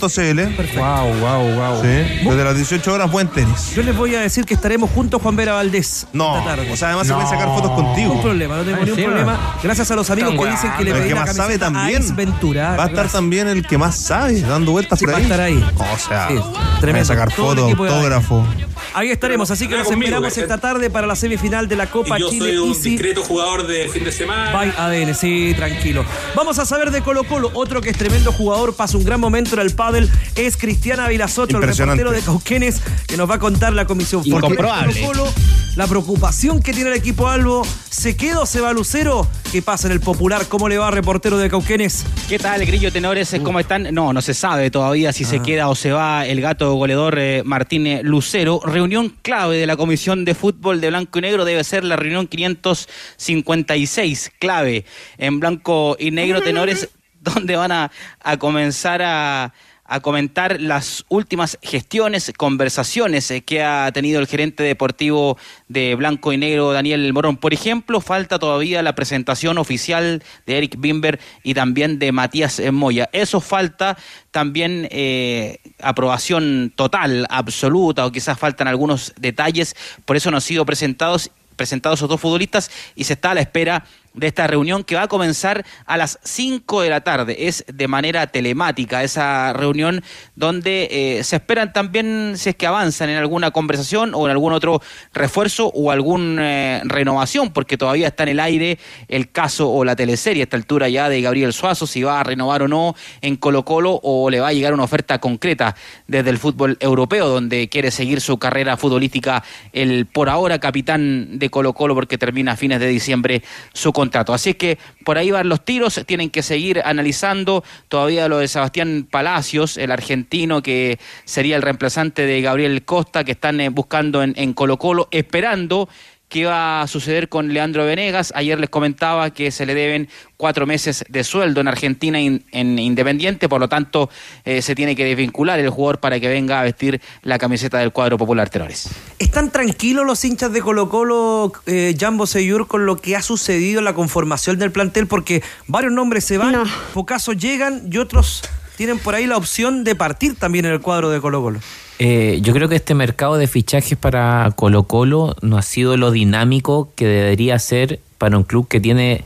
[0.56, 0.80] Perfecto.
[0.80, 1.82] Wow, wow, wow.
[1.82, 1.88] Sí.
[1.88, 3.74] Desde las 18 horas, buen tenis.
[3.76, 6.08] Yo les voy a decir que estaremos juntos Juan Vera Valdés.
[6.14, 6.72] No, esta tarde.
[6.72, 7.20] o sea, además se No.
[7.20, 8.08] pueden sacar fotos contigo.
[8.10, 9.40] Ningún problema, no tengo Ah, ningún problema.
[9.64, 11.56] Gracias a los amigos que dicen que le Pero el pedí que la más sabe
[11.56, 12.16] a también.
[12.16, 12.64] Ventura.
[12.70, 13.12] Va a estar Gracias.
[13.14, 15.24] también el que más sabe, dando vueltas Sí, por va a ahí.
[15.26, 15.64] estar ahí.
[15.76, 16.44] O sea, Sí, voy
[16.80, 17.04] tremendo.
[17.04, 18.46] a sacar fotos, autógrafo.
[18.94, 20.44] Ahí estaremos, así que nos conmigo, esperamos ¿cachai?
[20.44, 22.90] esta tarde para la semifinal de la Copa Y yo Chile soy un Easy.
[22.92, 24.52] discreto jugador de fin de semana.
[24.52, 26.04] By ADN, sí, tranquilo.
[26.36, 27.52] Vamos a saber de Colo Colo.
[27.54, 31.58] Otro que es tremendo jugador, pasa un gran momento en el pádel, es Cristiana Vilasoto,
[31.58, 34.22] el reportero de Cauquenes, que nos va a contar la comisión.
[34.26, 34.94] Incomprobable.
[35.02, 35.34] Colo Colo,
[35.76, 39.28] la preocupación que tiene el equipo Albo, ¿se queda o se va Lucero?
[39.52, 40.48] ¿Qué pasa en el popular?
[40.48, 42.06] ¿Cómo le va, reportero de Cauquenes?
[42.28, 43.36] ¿Qué tal, Grillo Tenores?
[43.44, 43.94] ¿Cómo están?
[43.94, 47.44] No, no se sabe todavía si se queda o se va el gato goleador eh,
[47.46, 48.60] Martínez Lucero.
[48.78, 52.28] Reunión clave de la Comisión de Fútbol de Blanco y Negro debe ser la reunión
[52.28, 54.86] 556, clave
[55.18, 56.88] en Blanco y Negro Tenores,
[57.20, 59.52] donde van a, a comenzar a
[59.88, 65.38] a comentar las últimas gestiones, conversaciones eh, que ha tenido el gerente deportivo
[65.70, 67.38] de Blanco y Negro, Daniel Morón.
[67.38, 72.72] Por ejemplo, falta todavía la presentación oficial de Eric Bimber y también de Matías eh,
[72.72, 73.10] Moya.
[73.14, 73.98] Eso falta
[74.32, 79.76] también eh, aprobación total, absoluta, o quizás faltan algunos detalles,
[80.06, 83.42] por eso no han sido presentados presentados esos dos futbolistas y se está a la
[83.42, 83.84] espera
[84.18, 87.48] de esta reunión que va a comenzar a las 5 de la tarde.
[87.48, 90.04] Es de manera telemática esa reunión
[90.36, 94.54] donde eh, se esperan también si es que avanzan en alguna conversación o en algún
[94.54, 94.82] otro
[95.14, 100.42] refuerzo o alguna renovación, porque todavía está en el aire el caso o la teleserie
[100.42, 103.64] a esta altura ya de Gabriel Suazo, si va a renovar o no en Colo
[103.64, 105.76] Colo o le va a llegar una oferta concreta
[106.08, 109.44] desde el fútbol europeo, donde quiere seguir su carrera futbolística
[109.74, 113.44] el por ahora capitán de Colo Colo porque termina a fines de diciembre
[113.74, 117.64] su Así es que por ahí van los tiros, tienen que seguir analizando.
[117.90, 123.34] Todavía lo de Sebastián Palacios, el argentino que sería el reemplazante de Gabriel Costa, que
[123.34, 125.90] están eh, buscando en, en Colo Colo, esperando
[126.30, 128.34] qué va a suceder con Leandro Venegas.
[128.36, 132.78] Ayer les comentaba que se le deben cuatro meses de sueldo en Argentina in- en
[132.80, 134.10] Independiente, por lo tanto
[134.44, 137.92] eh, se tiene que desvincular el jugador para que venga a vestir la camiseta del
[137.92, 138.90] cuadro popular Tenores.
[139.20, 143.80] ¿Están tranquilos los hinchas de Colo Colo, eh, Jambo Seyur, con lo que ha sucedido
[143.80, 145.08] en la conformación del plantel?
[145.08, 146.64] Porque varios nombres se van,
[146.94, 148.44] pocazos llegan y otros
[148.76, 151.60] tienen por ahí la opción de partir también en el cuadro de Colo Colo.
[152.00, 156.12] Eh, yo creo que este mercado de fichajes para Colo Colo no ha sido lo
[156.12, 159.24] dinámico que debería ser para un club que tiene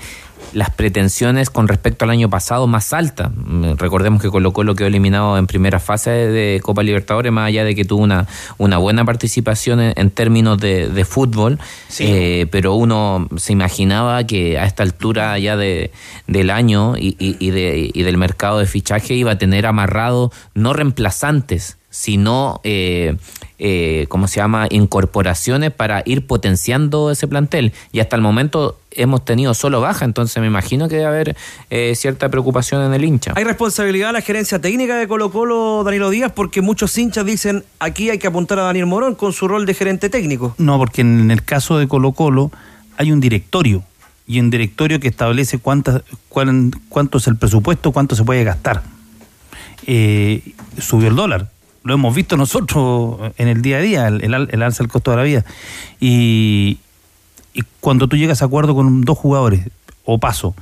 [0.54, 3.30] las pretensiones con respecto al año pasado más altas.
[3.36, 7.64] Mm, Recordemos que Colo Colo quedó eliminado en primera fase de Copa Libertadores, más allá
[7.64, 11.60] de que tuvo una, una buena participación en, en términos de, de fútbol,
[12.00, 15.92] Eh, pero uno se imaginaba que a esta altura ya de,
[16.28, 20.32] del año y, y- y de- y del mercado de fichaje iba a tener amarrado
[20.54, 23.18] no reemplazantes, sino, eh,
[23.60, 27.74] eh, ¿cómo se llama?, incorporaciones para ir potenciando ese plantel.
[27.92, 31.36] Y hasta el momento hemos tenido solo baja, entonces me imagino que debe haber
[31.70, 33.34] eh, cierta preocupación en el hincha.
[33.36, 37.64] Hay responsabilidad de la gerencia técnica de Colo Colo, Danilo Díaz, porque muchos hinchas dicen
[37.80, 40.56] aquí hay que apuntar a Daniel Morón con su rol de gerente técnico.
[40.58, 42.52] No, porque en el caso de Colo Colo
[42.98, 43.84] hay un directorio
[44.28, 48.82] y un directorio que establece cuántas, cuán- cuánto es el presupuesto, cuánto se puede gastar.
[49.88, 51.50] Eh, subió el dólar,
[51.84, 54.92] lo hemos visto nosotros en el día a día, el, el al- el alza del
[54.92, 55.46] costo de la vida.
[56.00, 56.78] Y,
[57.54, 59.68] y cuando tú llegas a acuerdo con dos jugadores,
[60.06, 60.56] o paso,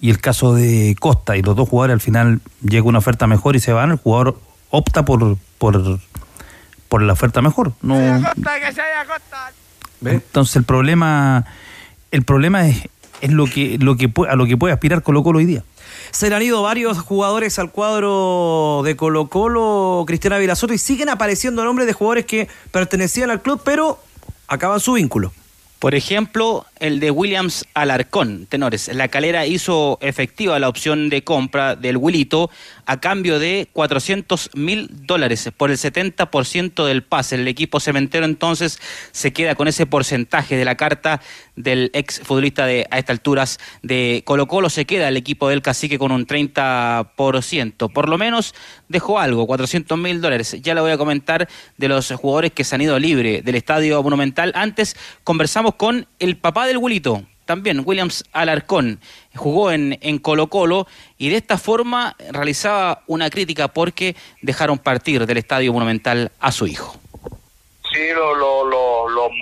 [0.00, 3.54] y el caso de Costa y los dos jugadores al final llega una oferta mejor
[3.56, 4.38] y se van, el jugador
[4.70, 6.00] opta por, por,
[6.88, 7.72] por la oferta mejor.
[7.82, 7.94] No,
[10.04, 11.44] entonces el problema,
[12.10, 12.88] el problema es,
[13.20, 15.62] es lo que, lo que a lo que puede aspirar Colo Colo hoy día.
[16.12, 21.64] Se han ido varios jugadores al cuadro de Colo Colo, Cristiana Vilasoto, y siguen apareciendo
[21.64, 23.98] nombres de jugadores que pertenecían al club, pero
[24.46, 25.32] acaban su vínculo.
[25.78, 28.88] Por ejemplo, el de Williams Alarcón, tenores.
[28.94, 32.50] La calera hizo efectiva la opción de compra del Wilito
[32.86, 37.36] a cambio de 400 mil dólares por el 70% del pase.
[37.36, 38.80] El equipo cementero entonces
[39.12, 41.20] se queda con ese porcentaje de la carta
[41.56, 44.70] del ex futbolista de a estas alturas de Colo Colo.
[44.70, 47.92] Se queda el equipo del cacique con un 30%.
[47.92, 48.54] Por lo menos
[48.88, 50.56] dejó algo, 400 mil dólares.
[50.62, 54.02] Ya le voy a comentar de los jugadores que se han ido libre del Estadio
[54.02, 54.52] Monumental.
[54.54, 59.00] Antes conversamos con el papá del Wilito, también Williams Alarcón.
[59.34, 60.86] Jugó en, Colo Colo
[61.18, 66.66] y de esta forma realizaba una crítica porque dejaron partir del Estadio Monumental a su
[66.66, 66.96] hijo.
[67.92, 68.61] Sí, lo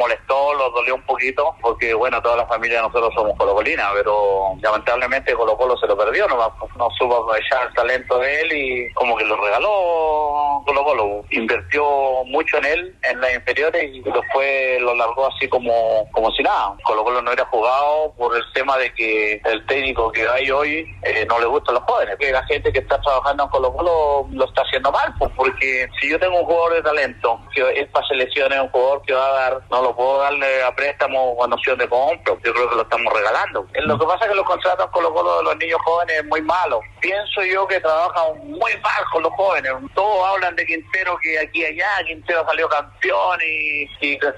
[0.01, 4.57] molestó, lo dolió un poquito, porque bueno, toda la familia de nosotros somos colocolina, pero
[4.63, 6.37] lamentablemente Colo Colo se lo perdió, no,
[6.77, 11.25] no supo aprovechar el talento de él y como que lo regaló Colo Colo.
[11.31, 11.85] Invirtió
[12.25, 16.75] mucho en él, en las inferiores, y después lo largó así como, como si nada.
[16.85, 20.87] Colo Colo no era jugado por el tema de que el técnico que hay hoy
[21.03, 24.27] eh, no le gustan los jóvenes, que la gente que está trabajando en Colo Colo
[24.31, 27.89] lo está haciendo mal, pues, porque si yo tengo un jugador de talento que es
[27.89, 31.53] para selecciones, un jugador que va a dar, no lo puedo darle a préstamo con
[31.53, 33.67] opción de compra, yo creo que lo estamos regalando.
[33.75, 36.25] Eh, Lo que pasa es que los contratos con los de los niños jóvenes es
[36.27, 36.81] muy malo.
[37.01, 39.73] Pienso yo que trabajan muy mal con los jóvenes.
[39.95, 43.87] Todos hablan de Quintero que aquí y allá, Quintero salió campeón y,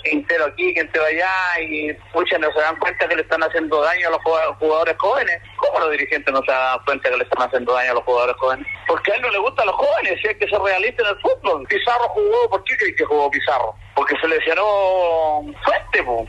[0.04, 4.08] Quintero aquí, Quintero allá y muchos no se dan cuenta que le están haciendo daño
[4.08, 5.40] a los jugado- jugadores jóvenes.
[5.56, 8.36] ¿Cómo los dirigentes no se dan cuenta que le están haciendo daño a los jugadores
[8.38, 8.66] jóvenes?
[8.86, 11.64] Porque a él no le gustan los jóvenes, si hay que ser realista el fútbol.
[11.68, 13.74] Pizarro jugó, ¿por qué crees que jugó Pizarro?
[13.94, 16.26] Porque se lesionó fuerte, po.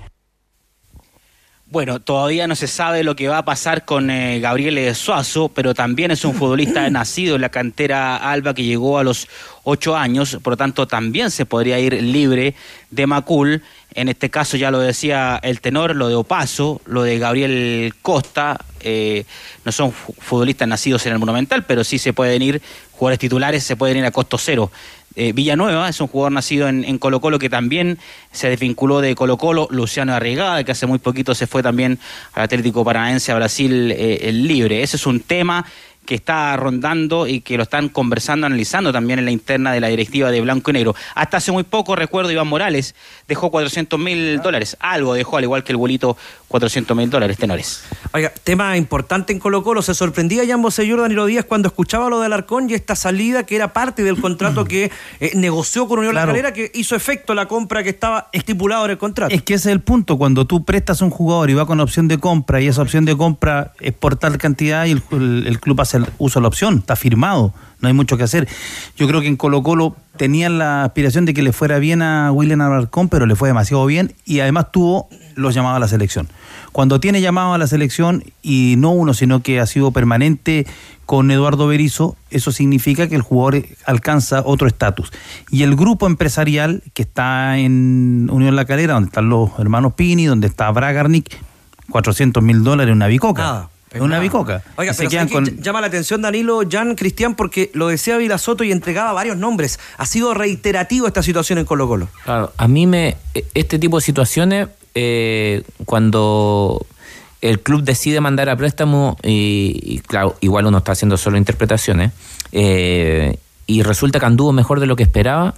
[1.65, 5.73] Bueno, todavía no se sabe lo que va a pasar con eh, Gabriel Suazo, pero
[5.73, 9.27] también es un futbolista nacido en la cantera Alba que llegó a los
[9.63, 12.53] ocho años, por lo tanto también se podría ir libre
[12.91, 13.63] de Macul.
[13.95, 18.59] En este caso ya lo decía el tenor, lo de Opaso, lo de Gabriel Costa,
[18.81, 19.25] eh,
[19.65, 22.61] no son fu- futbolistas nacidos en el Monumental, pero sí se pueden ir,
[22.91, 24.71] jugadores titulares se pueden ir a costo cero
[25.15, 27.99] eh, Villanueva, es un jugador nacido en, Colo Colo que también
[28.31, 31.99] se desvinculó de Colo Colo, Luciano Arriagada, que hace muy poquito se fue también
[32.33, 34.83] al Atlético Paranaense a Brasil eh, libre.
[34.83, 35.65] Ese es un tema
[36.05, 39.87] que está rondando y que lo están conversando, analizando también en la interna de la
[39.87, 40.95] directiva de Blanco y Negro.
[41.15, 42.93] Hasta hace muy poco, recuerdo, Iván Morales
[43.27, 44.75] dejó 400 mil dólares.
[44.81, 46.17] Algo dejó, al igual que el bolito,
[46.49, 47.83] 400 mil dólares, tenores.
[48.13, 52.19] Oiga, tema importante en Colo Colo, se sorprendía Jan Bosellur Danilo Díaz cuando escuchaba lo
[52.19, 56.11] de Alarcón y esta salida que era parte del contrato que eh, negoció con Unión
[56.13, 56.27] Claro.
[56.27, 59.33] La Calera, que hizo efecto la compra que estaba estipulado en el contrato.
[59.33, 61.79] Es que ese es el punto, cuando tú prestas a un jugador y va con
[61.79, 65.47] opción de compra y esa opción de compra es por tal cantidad y el, el-
[65.47, 68.47] el club hace el uso de la opción, está firmado, no hay mucho que hacer.
[68.97, 72.31] Yo creo que en Colo Colo tenían la aspiración de que le fuera bien a
[72.31, 76.29] William Alarcón, pero le fue demasiado bien y además tuvo los llamados a la selección.
[76.71, 80.65] Cuando tiene llamado a la selección y no uno, sino que ha sido permanente
[81.05, 85.11] con Eduardo Berizzo, eso significa que el jugador alcanza otro estatus.
[85.51, 90.25] Y el grupo empresarial que está en Unión La Calera, donde están los hermanos Pini,
[90.25, 91.37] donde está Bragarnik,
[91.89, 93.69] 400 mil dólares, una bicoca.
[93.93, 94.63] Es una bicoca.
[94.75, 94.93] Oiga,
[95.59, 99.79] llama la atención Danilo Jan Cristian porque lo decía Vila Soto y entregaba varios nombres.
[99.97, 102.07] Ha sido reiterativo esta situación en Colo Colo.
[102.23, 103.17] Claro, a mí me.
[103.53, 106.85] Este tipo de situaciones, eh, cuando
[107.41, 112.11] el club decide mandar a préstamo, y, y claro, igual uno está haciendo solo interpretaciones,
[112.51, 113.37] eh,
[113.67, 115.53] y resulta que anduvo mejor de lo que esperaba,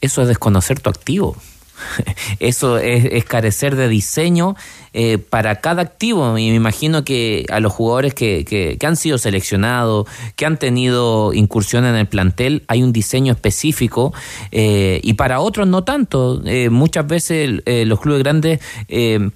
[0.00, 1.36] eso es desconocer tu activo.
[2.40, 4.56] Eso es, carecer de diseño
[4.92, 6.38] eh, para cada activo.
[6.38, 10.06] Y me imagino que a los jugadores que, que- han sido seleccionados,
[10.36, 14.12] que han tenido incursión en el plantel, hay un diseño específico
[14.52, 16.42] eh, y para otros no tanto.
[16.44, 18.60] Eh, muchas veces los clubes grandes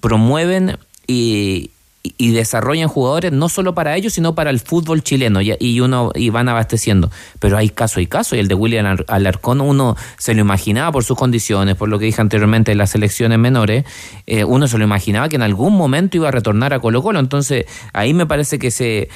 [0.01, 1.71] promueven y,
[2.03, 6.11] y desarrollan jugadores no solo para ellos, sino para el fútbol chileno y, y uno
[6.15, 7.11] y van abasteciendo.
[7.39, 10.93] Pero hay caso y caso, y el de William Ar- Alarcón uno se lo imaginaba
[10.93, 13.85] por sus condiciones, por lo que dije anteriormente de las selecciones menores,
[14.27, 17.19] eh, uno se lo imaginaba que en algún momento iba a retornar a Colo Colo.
[17.19, 19.09] Entonces ahí me parece que se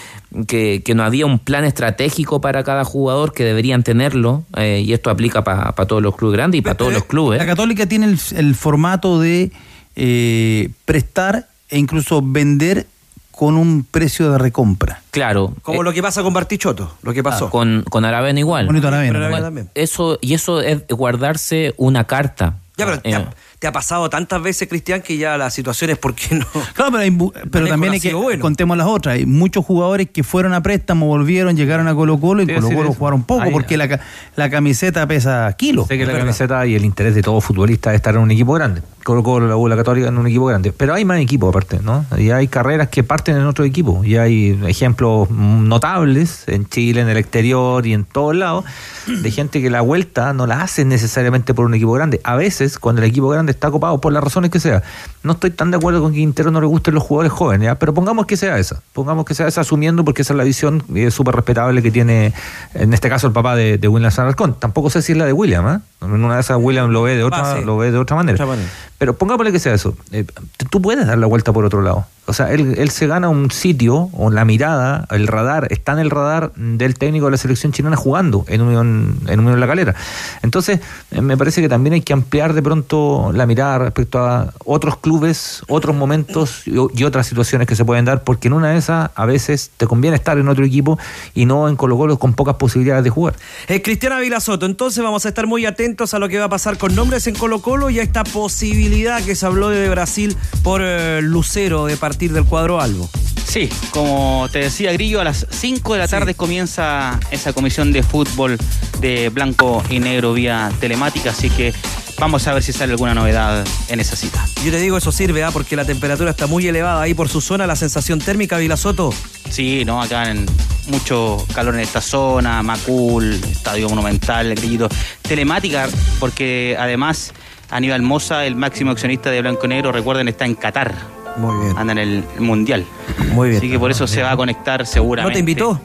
[0.46, 4.92] que, que no había un plan estratégico para cada jugador que deberían tenerlo, eh, y
[4.92, 7.38] esto aplica para todos los clubes grandes y para todos los clubes.
[7.38, 9.50] La Católica tiene el, el formato de
[9.96, 12.86] eh, prestar e incluso vender
[13.32, 15.00] con un precio de recompra.
[15.10, 15.54] Claro.
[15.62, 17.48] Como lo que pasa con Bartichotto, lo que pasó.
[17.50, 18.66] Con, con Aravena igual.
[18.66, 19.10] Bonito Aravena.
[19.18, 19.70] Aravena Bueno, también.
[19.74, 22.56] Eso, y eso es guardarse una carta.
[22.76, 25.90] Ya, pero te, Eh, ha, te ha pasado tantas veces, Cristian, que ya la situación
[25.90, 26.46] es por qué no.
[26.74, 27.10] Claro, pero, hay
[27.50, 28.40] pero también hay ha que bueno.
[28.42, 29.14] contemos las otras.
[29.16, 32.82] Hay muchos jugadores que fueron a préstamo, volvieron, llegaron a Colo Colo y Colo Colo
[32.90, 32.94] eso.
[32.94, 34.00] jugaron poco Ahí- porque la, ca-
[34.36, 35.86] la camiseta pesa kilos.
[35.88, 36.20] Sé que la verdad.
[36.26, 38.82] camiseta y el interés de todo futbolista es estar en un equipo grande.
[39.05, 40.72] Colo Colo, la Católica en un equipo grande.
[40.72, 42.05] Pero hay más equipos aparte, ¿no?
[42.16, 44.05] Y hay carreras que parten en otro equipo.
[44.05, 48.64] Y hay ejemplos notables en Chile, en el exterior y en todos lados,
[49.07, 52.20] de gente que la vuelta no la hace necesariamente por un equipo grande.
[52.24, 54.82] A veces, cuando el equipo grande está copado, por las razones que sea.
[55.22, 57.74] No estoy tan de acuerdo con que Quintero no le gusten los jugadores jóvenes, ¿ya?
[57.76, 58.82] pero pongamos que sea esa.
[58.92, 62.32] Pongamos que sea esa asumiendo porque esa es la visión eh, súper respetable que tiene,
[62.74, 64.55] en este caso, el papá de, de William Sanarcón.
[64.59, 65.80] Tampoco sé si es la de William, ¿ah?
[66.00, 67.64] En una de esas William lo ve de otra, Ah, sí.
[67.64, 68.34] lo ve de otra manera.
[68.34, 68.68] Otra manera.
[69.03, 69.96] Pero pongámosle que sea eso.
[70.12, 70.24] Eh,
[70.70, 72.07] tú puedes dar la vuelta por otro lado.
[72.26, 75.98] O sea, él, él se gana un sitio, o la mirada, el radar, está en
[75.98, 79.96] el radar del técnico de la selección chilena jugando en Unión, en Unión La Calera.
[80.42, 80.78] Entonces,
[81.11, 84.98] eh, me parece que también hay que ampliar de pronto la mirada respecto a otros
[84.98, 88.78] clubes, otros momentos y, y otras situaciones que se pueden dar, porque en una de
[88.78, 90.96] esas a veces te conviene estar en otro equipo
[91.34, 93.34] y no en Colo Colo con pocas posibilidades de jugar.
[93.66, 96.78] Eh, Cristiana Vilasoto, entonces vamos a estar muy atentos a lo que va a pasar
[96.78, 98.91] con nombres en Colo Colo y a esta posibilidad
[99.24, 103.09] que se habló de Brasil por eh, Lucero de partir del cuadro Albo.
[103.47, 108.03] Sí, como te decía Grillo, a las 5 de la tarde comienza esa comisión de
[108.03, 108.59] fútbol
[109.01, 111.72] de blanco y negro vía telemática, así que
[112.18, 114.45] vamos a ver si sale alguna novedad en esa cita.
[114.62, 115.51] Yo te digo, eso sirve, ¿ah?
[115.53, 119.14] porque la temperatura está muy elevada ahí por su zona, la sensación térmica, Vilasoto.
[119.49, 120.45] Sí, no, acá en
[120.88, 124.90] mucho calor en esta zona, Macul, Estadio Monumental, Grillito.
[125.22, 125.88] Telemática,
[126.20, 127.32] porque además
[127.72, 130.94] Aníbal Moza, el máximo accionista de Blanco y Negro, recuerden, está en Qatar.
[131.38, 131.78] Muy bien.
[131.78, 132.84] Anda en el Mundial.
[133.32, 133.58] Muy bien.
[133.58, 135.30] Así que por eso se va a conectar seguramente.
[135.30, 135.80] ¿No te invitó?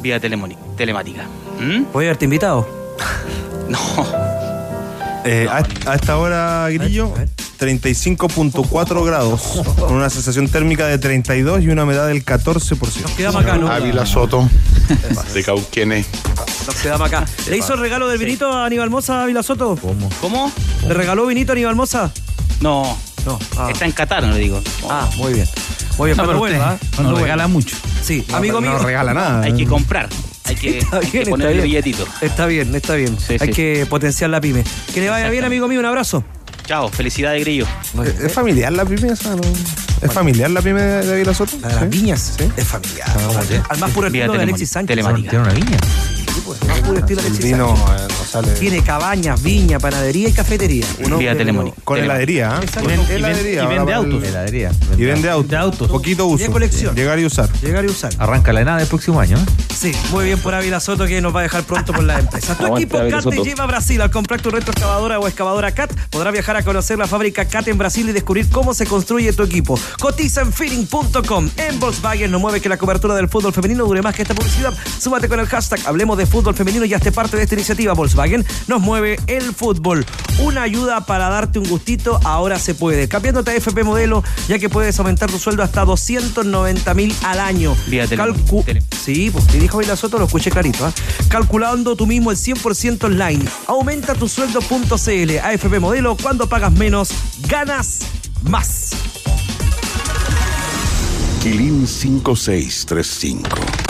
[0.00, 1.24] Vía telemoni- telemática.
[1.60, 1.84] ¿Mm?
[1.92, 2.66] A haberte invitado.
[3.68, 3.78] No.
[5.24, 7.14] Eh, a, a esta hora, Grillo,
[7.64, 9.40] 35.4 grados,
[9.78, 13.14] con una sensación térmica de 32 y una humedad del 14%.
[13.16, 13.68] quedamos acá, ¿no?
[13.70, 14.48] Ávila Soto,
[15.32, 16.06] de Cauquenes.
[16.66, 17.24] Nos quedamos acá.
[17.48, 19.76] ¿Le hizo el regalo del vinito a Aníbal Moza a Vilasoto?
[19.80, 20.08] ¿Cómo?
[20.20, 20.52] ¿Cómo?
[20.86, 22.10] ¿Le regaló vinito a Aníbal Moza?
[22.60, 22.96] No.
[23.26, 23.38] No.
[23.56, 24.60] Ah, Está en Qatar, no le digo.
[24.88, 25.46] Ah, muy bien.
[25.96, 26.76] Muy bien, No, pero ¿ah?
[26.94, 27.76] Cuando no regala mucho.
[28.02, 28.72] Sí, amigo mío.
[28.72, 29.42] No regala nada.
[29.42, 30.08] Hay que comprar.
[30.44, 31.82] Hay que, Está hay que bien, ponerle está bien.
[31.82, 32.06] billetito.
[32.20, 33.16] Está bien, está bien.
[33.18, 33.52] Sí, Hay sí.
[33.54, 34.62] que potenciar la pyme.
[34.92, 35.80] Que le vaya bien, amigo mío.
[35.80, 36.22] Un abrazo.
[36.66, 37.66] Chao, felicidades, Grillo.
[38.22, 39.36] ¿Es familiar la pyme esa?
[39.36, 39.42] ¿no?
[40.00, 41.58] ¿Es familiar la pyme de David Soto?
[41.60, 43.08] La de las viñas es familiar.
[43.68, 44.96] Al más puro estilo de Alexis Sánchez.
[44.96, 45.30] telemática.
[45.30, 45.76] ¿Tiene una viña?
[46.44, 48.00] Puro estilo El vino Sánchez.
[48.04, 48.48] eh, no sale.
[48.58, 50.84] Tiene cabañas, viña, panadería y cafetería.
[51.02, 51.76] Un Vía telemónica.
[51.84, 52.58] Con heladería.
[52.62, 52.88] Exacto.
[52.88, 53.62] Con Y ven- heladería.
[53.64, 54.22] y vende autos.
[54.24, 54.70] Heladería.
[54.98, 55.50] Y vende autos.
[55.50, 55.88] De autos.
[55.88, 56.44] Poquito uso.
[56.44, 56.94] De colección.
[56.94, 57.50] Llegar y usar.
[57.62, 58.12] Llegar y usar.
[58.18, 59.38] Arranca la nada el próximo año.
[59.38, 59.44] ¿eh?
[59.74, 62.54] Sí, muy bien por Ávila Soto que nos va a dejar pronto por la empresa.
[62.56, 63.44] Tu Aguante, equipo Ávila CAT te Soto.
[63.44, 64.00] lleva a Brasil.
[64.02, 67.78] Al comprar tu retroexcavadora o excavadora CAT, podrás viajar a conocer la fábrica CAT en
[67.78, 69.78] Brasil y descubrir cómo se construye tu equipo.
[70.00, 71.50] Cotiza en feeling.com.
[71.56, 74.72] En Volkswagen no mueve que la cobertura del fútbol femenino dure más que esta publicidad.
[75.00, 77.92] Súmate con el hashtag Hablemos de Fútbol Femenino y hazte parte de esta iniciativa.
[77.94, 80.04] Volkswagen nos mueve el fútbol.
[80.40, 83.06] Una ayuda para darte un gustito, ahora se puede.
[83.06, 87.76] Cambiándote a FP Modelo, ya que puedes aumentar tu sueldo hasta 290 mil al año.
[87.86, 90.84] Vía tele- Calcu- tele- Sí, pues te dijo Vila Soto, lo escuché clarito.
[90.86, 90.92] ¿ah?
[91.28, 93.44] Calculando tú mismo el 100% online.
[93.68, 95.38] Aumenta tu sueldo.cl.
[95.38, 97.10] AFP Modelo, cuando pagas menos,
[97.48, 98.00] ganas
[98.42, 98.90] más.
[101.44, 103.83] Quilín 5635.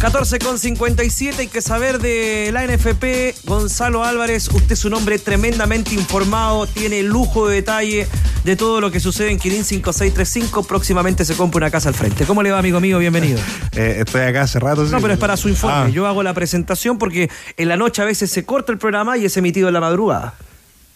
[0.00, 3.46] 14 con 57, hay que saber de la NFP.
[3.46, 8.08] Gonzalo Álvarez, usted es un hombre tremendamente informado, tiene lujo de detalle
[8.42, 10.62] de todo lo que sucede en Quilín 5635.
[10.62, 12.24] Próximamente se compra una casa al frente.
[12.24, 12.98] ¿Cómo le va, amigo mío?
[12.98, 13.38] Bienvenido.
[13.72, 14.84] Eh, estoy acá hace rato.
[14.84, 14.90] sí.
[14.90, 15.76] No, pero es para su informe.
[15.76, 15.88] Ah.
[15.88, 19.26] Yo hago la presentación porque en la noche a veces se corta el programa y
[19.26, 20.34] es emitido en la madrugada.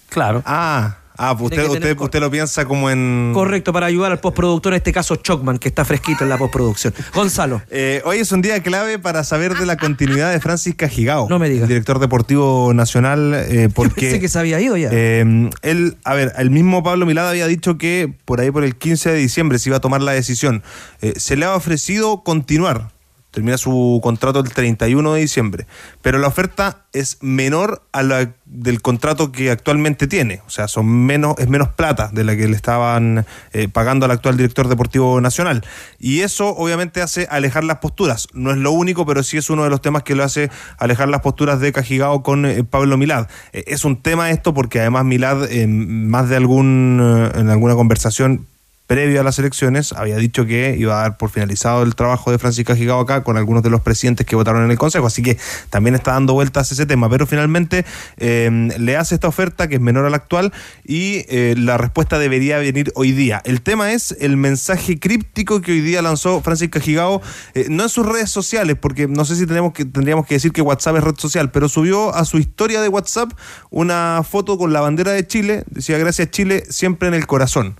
[0.08, 0.42] Claro.
[0.44, 3.32] Ah, ah pues usted, usted, usted lo piensa como en.
[3.34, 6.94] Correcto, para ayudar al postproductor, en este caso Chocman, que está fresquito en la postproducción.
[7.14, 7.62] Gonzalo.
[7.76, 11.28] Eh, hoy es un día clave para saber de la continuidad de Francis Cajigao.
[11.28, 11.62] No me diga.
[11.62, 14.02] el Director deportivo nacional, eh, porque.
[14.02, 14.90] Pensé que se había ido ya.
[14.92, 18.76] Eh, él, a ver, el mismo Pablo Milada había dicho que por ahí por el
[18.76, 20.62] 15 de diciembre se iba a tomar la decisión.
[21.02, 22.93] Eh, se le ha ofrecido continuar.
[23.34, 25.66] Termina su contrato el 31 de diciembre.
[26.02, 30.40] Pero la oferta es menor a la del contrato que actualmente tiene.
[30.46, 34.12] O sea, son menos, es menos plata de la que le estaban eh, pagando al
[34.12, 35.64] actual director deportivo nacional.
[35.98, 38.28] Y eso obviamente hace alejar las posturas.
[38.32, 41.08] No es lo único, pero sí es uno de los temas que lo hace alejar
[41.08, 43.26] las posturas de Cajigao con eh, Pablo Milad.
[43.52, 48.46] Eh, es un tema esto porque además Milad, más de algún, en alguna conversación
[48.86, 52.38] previo a las elecciones, había dicho que iba a dar por finalizado el trabajo de
[52.38, 55.06] Francisca Gigao acá con algunos de los presidentes que votaron en el Consejo.
[55.06, 55.38] Así que
[55.70, 57.08] también está dando vueltas ese tema.
[57.08, 57.86] Pero finalmente
[58.18, 60.52] eh, le hace esta oferta que es menor a la actual
[60.84, 63.40] y eh, la respuesta debería venir hoy día.
[63.44, 67.22] El tema es el mensaje críptico que hoy día lanzó Francisca Gigao,
[67.54, 70.52] eh, no en sus redes sociales, porque no sé si tenemos que, tendríamos que decir
[70.52, 73.32] que WhatsApp es red social, pero subió a su historia de WhatsApp
[73.70, 77.76] una foto con la bandera de Chile, decía gracias Chile, siempre en el corazón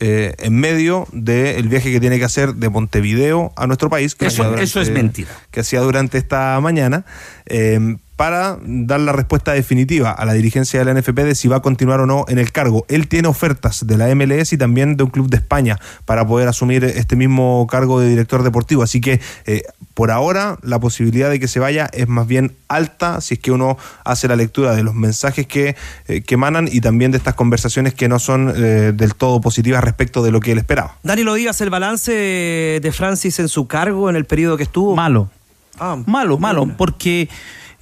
[0.00, 4.14] eh, en medio del viaje que tiene que hacer de Montevideo a nuestro país.
[4.14, 5.30] Que Eso- durante- es mentira.
[5.50, 7.04] Que hacía durante esta mañana.
[7.46, 11.58] eh, para dar la respuesta definitiva a la dirigencia de la NFP de si va
[11.58, 12.84] a continuar o no en el cargo.
[12.88, 16.48] Él tiene ofertas de la MLS y también de un club de España para poder
[16.48, 18.82] asumir este mismo cargo de director deportivo.
[18.82, 19.62] Así que eh,
[19.94, 23.52] por ahora la posibilidad de que se vaya es más bien alta si es que
[23.52, 25.76] uno hace la lectura de los mensajes que,
[26.08, 29.84] eh, que emanan y también de estas conversaciones que no son eh, del todo positivas
[29.84, 30.96] respecto de lo que él esperaba.
[31.04, 34.96] Dani, lo digas, el balance de Francis en su cargo en el periodo que estuvo.
[34.96, 35.30] Malo.
[35.78, 37.28] Ah, Malo, malo, porque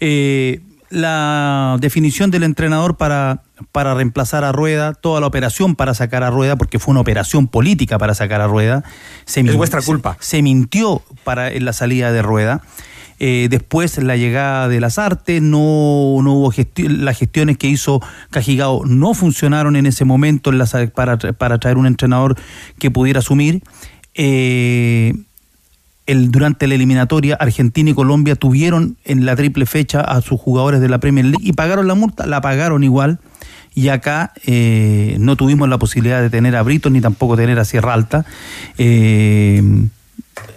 [0.00, 3.42] eh, la definición del entrenador para,
[3.72, 7.48] para reemplazar a Rueda, toda la operación para sacar a Rueda, porque fue una operación
[7.48, 8.84] política para sacar a Rueda,
[9.24, 10.16] se Es vuestra culpa.
[10.20, 12.62] Se, se mintió para en la salida de Rueda.
[13.18, 18.02] Eh, después la llegada de las artes, no, no hubo gesti- las gestiones que hizo
[18.30, 22.36] Cajigao no funcionaron en ese momento en la para, para traer un entrenador
[22.78, 23.62] que pudiera asumir.
[24.14, 25.14] Eh,
[26.06, 30.80] el, durante la eliminatoria, Argentina y Colombia tuvieron en la triple fecha a sus jugadores
[30.80, 33.18] de la Premier League y pagaron la multa, la pagaron igual.
[33.74, 37.64] Y acá eh, no tuvimos la posibilidad de tener a Brito ni tampoco tener a
[37.64, 38.24] Sierra Alta.
[38.78, 39.62] Eh,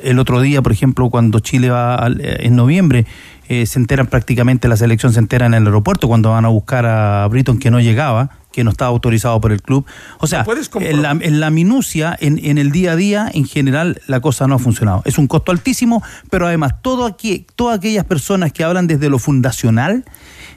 [0.03, 3.05] el otro día, por ejemplo, cuando Chile va eh, en noviembre,
[3.49, 6.85] eh, se enteran prácticamente, la selección se entera en el aeropuerto cuando van a buscar
[6.85, 9.85] a Britton que no llegaba, que no estaba autorizado por el club.
[10.19, 10.45] O sea,
[10.79, 14.47] en la, en la minucia, en, en el día a día, en general, la cosa
[14.47, 15.01] no ha funcionado.
[15.05, 19.19] Es un costo altísimo, pero además, todo aquí, todas aquellas personas que hablan desde lo
[19.19, 20.05] fundacional,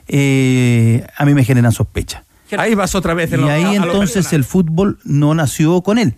[0.08, 2.24] eh, a mí me generan sospecha.
[2.58, 3.32] Ahí vas otra vez.
[3.32, 6.14] en Y lo- ahí entonces el fútbol no nació con él,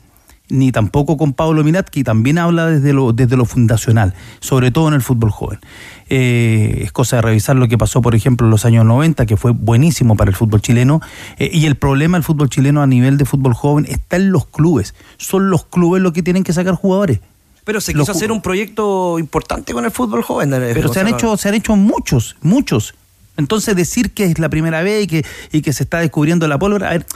[0.48, 4.88] ni tampoco con Pablo Milat, que también habla desde lo, desde lo fundacional, sobre todo
[4.88, 5.60] en el fútbol joven.
[6.08, 9.36] Eh, es cosa de revisar lo que pasó, por ejemplo, en los años 90, que
[9.36, 11.00] fue buenísimo para el fútbol chileno.
[11.38, 14.46] Eh, y el problema del fútbol chileno a nivel de fútbol joven está en los
[14.46, 14.94] clubes.
[15.16, 17.20] Son los clubes los que tienen que sacar jugadores.
[17.64, 20.52] Pero se quiso hacer un proyecto importante con el fútbol joven.
[20.52, 22.94] eh, Pero se han hecho, se han hecho muchos, muchos.
[23.36, 26.58] Entonces decir que es la primera vez y que, y que se está descubriendo la
[26.58, 27.06] pólvora, a ver,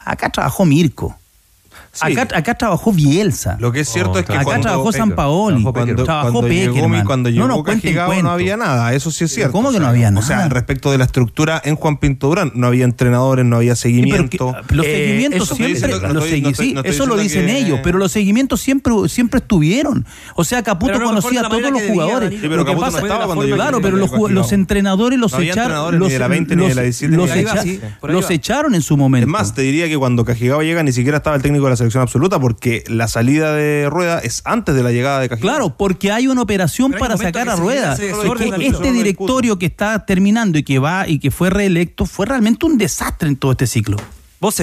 [0.00, 1.18] acá trabajó Mirko.
[2.00, 3.56] Acá, acá trabajó Bielsa.
[3.60, 6.74] Lo que es cierto es que acá cuando- trabajó San Paoli, cuando, trabajó cuando llegó,
[6.74, 7.04] Peckerman.
[7.06, 9.52] cuando no llegó nos cuenten Cajigao no había nada, eso sí es cierto.
[9.52, 10.48] ¿Cómo que O no sea, había O sea, nada?
[10.48, 14.54] respecto de la estructura en Juan Pinto Durán, no había entrenadores, no había seguimiento.
[14.70, 17.06] Los Eh, seguimientos siempre, diciendo- no los estoy- segui- no estoy- sí, no estoy eso
[17.06, 20.04] lo dicen que- ellos, pero los seguimientos siempre, siempre estuvieron.
[20.34, 22.30] O sea, Caputo no conocía a todos los jugadores.
[22.30, 25.38] Sí, pero lo que Caputo no estaba cuando llegó claro, pero los, entrenadores los No
[25.40, 27.50] echaron, entrenadores los, ni de la 20 ni de la 17 los ni de la
[27.52, 27.94] echa- 17.
[28.00, 28.34] por ahí los va.
[28.34, 29.26] echaron en su momento.
[29.26, 31.76] Es más, te diría que cuando Cajigao llega ni siquiera estaba el técnico de la
[31.86, 35.50] selección absoluta porque la salida de Rueda es antes de la llegada de Cajigao.
[35.50, 37.92] Claro, porque hay una operación hay para sacar a rueda.
[37.92, 38.76] hace Es desorden, que Danilo.
[38.76, 42.78] este directorio que está terminando y que va y que fue reelecto fue realmente un
[42.78, 43.96] desastre en todo este ciclo.
[44.40, 44.60] Vos,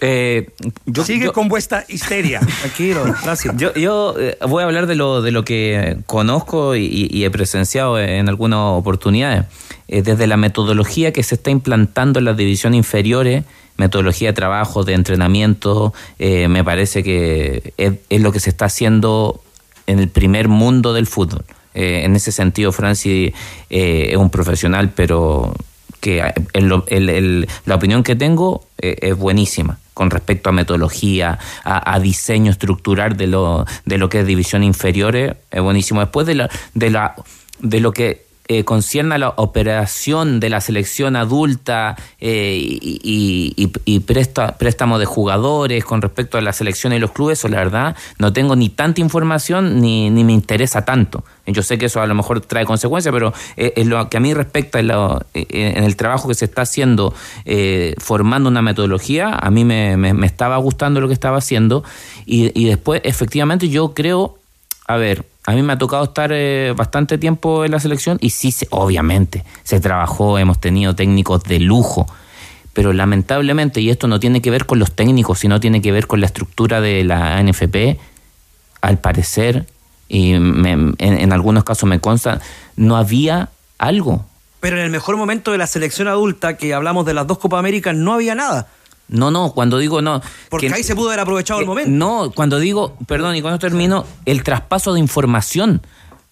[0.00, 0.50] Eh,
[0.86, 2.40] yo, Sigue yo- con vuestra histeria.
[2.60, 3.56] tranquilo, gracias.
[3.56, 7.30] Yo, yo eh, voy a hablar de lo, de lo que conozco y, y he
[7.30, 9.44] presenciado en algunas oportunidades.
[9.88, 13.44] Eh, desde la metodología que se está implantando en las divisiones inferiores,
[13.76, 18.64] metodología de trabajo, de entrenamiento, eh, me parece que es, es lo que se está
[18.66, 19.42] haciendo
[19.86, 21.44] en el primer mundo del fútbol.
[21.74, 23.32] Eh, en ese sentido, Francis
[23.70, 25.54] eh, es un profesional, pero
[26.00, 26.22] que
[26.52, 32.50] el- el- el- la opinión que tengo es buenísima con respecto a metodología, a, diseño
[32.50, 36.00] estructural de lo, de lo que es división inferiores, es buenísimo.
[36.00, 37.14] Después de, la, de, la,
[37.60, 43.72] de lo que eh, concierne a la operación de la selección adulta eh, y, y-
[43.84, 47.96] y- préstamo de jugadores con respecto a la selección y los clubes, eso la verdad
[48.18, 51.24] no tengo ni tanta información ni, ni me interesa tanto.
[51.46, 54.20] Yo sé que eso a lo mejor trae consecuencias, pero eh, en lo que a
[54.20, 57.14] mí respecta en, lo- eh, en el trabajo que se está haciendo,
[57.44, 61.82] eh, formando una metodología, a mí me, me- me estaba gustando lo que estaba haciendo
[62.26, 64.38] y, y después efectivamente yo creo,
[64.86, 68.30] a ver, a mí me ha tocado estar eh, bastante tiempo en la selección y
[68.30, 72.06] sí, se- obviamente, se trabajó, hemos tenido técnicos de lujo,
[72.72, 76.06] pero lamentablemente, y esto no tiene que ver con los técnicos, sino tiene que ver
[76.06, 77.98] con la estructura de la ANFP,
[78.80, 79.66] al parecer,
[80.08, 82.40] y me- en, en algunos casos me consta,
[82.76, 84.24] no había algo.
[84.60, 87.58] Pero en el mejor momento de la selección adulta, que hablamos de las dos Copa
[87.58, 88.68] Américas, no había nada.
[89.08, 90.20] No, no, cuando digo no.
[90.48, 91.90] Porque que- ahí se pudo haber aprovechado el que- momento.
[91.90, 95.82] No, cuando digo, perdón, y cuando termino, el traspaso de información.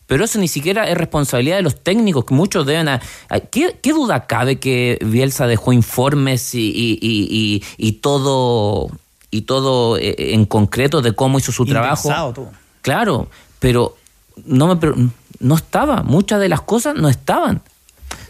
[0.06, 2.88] Pero eso ni siquiera es responsabilidad de los técnicos, que muchos deben...
[2.88, 3.00] a-
[3.30, 6.70] a- ¿qué, qué duda cabe que Bielsa dejó informes y,
[7.00, 8.90] y- y- todo
[9.30, 12.08] y todo eh, en concreto de cómo hizo su trabajo?
[12.34, 12.50] Todo.
[12.82, 13.96] Claro, pero
[14.44, 15.08] no me
[15.40, 17.62] no estaba, muchas de las cosas no estaban.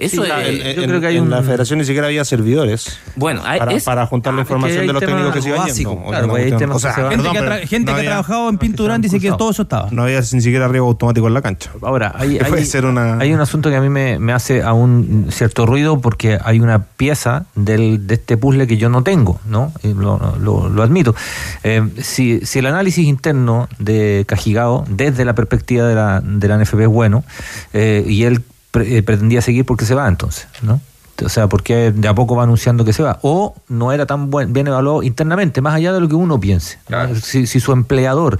[0.04, 2.06] Eso Sí, es- en, yo en- creo que hay en un la federación ni siquiera
[2.08, 2.98] había servidores.
[3.16, 5.66] Bueno, hay- para, es- para juntar la Ah, información de los técnicos que se iban
[5.68, 5.90] yendo.
[6.08, 7.54] claro, pues hay cuestión- temas o sea, que se van- Gente, perdón, que, ha tra-
[7.58, 9.88] pero gente no que había- ha trabajado en Pinturán dice que todo eso estaba.
[9.90, 11.70] No había ni siquiera riego automático en la cancha.
[11.82, 14.32] Ahora, hay, Que puede hay- ser una- hay un asunto que a mí me, me
[14.32, 19.02] hace aún cierto ruido porque hay una pieza del, de este puzzle que yo no
[19.02, 19.72] tengo, ¿no?
[19.82, 21.14] Y lo, lo- lo admito.
[21.62, 26.56] Eh, si, si el análisis interno de Cajigao, desde la perspectiva de la, de la
[26.58, 27.24] NFP es bueno,
[27.72, 28.42] eh, y él
[28.72, 30.80] pretendía seguir porque se va entonces, ¿no?
[31.24, 33.18] O sea, porque de a poco va anunciando que se va.
[33.22, 36.78] O no era tan buen, bien evaluado internamente, más allá de lo que uno piense.
[37.22, 38.38] Si, si su empleador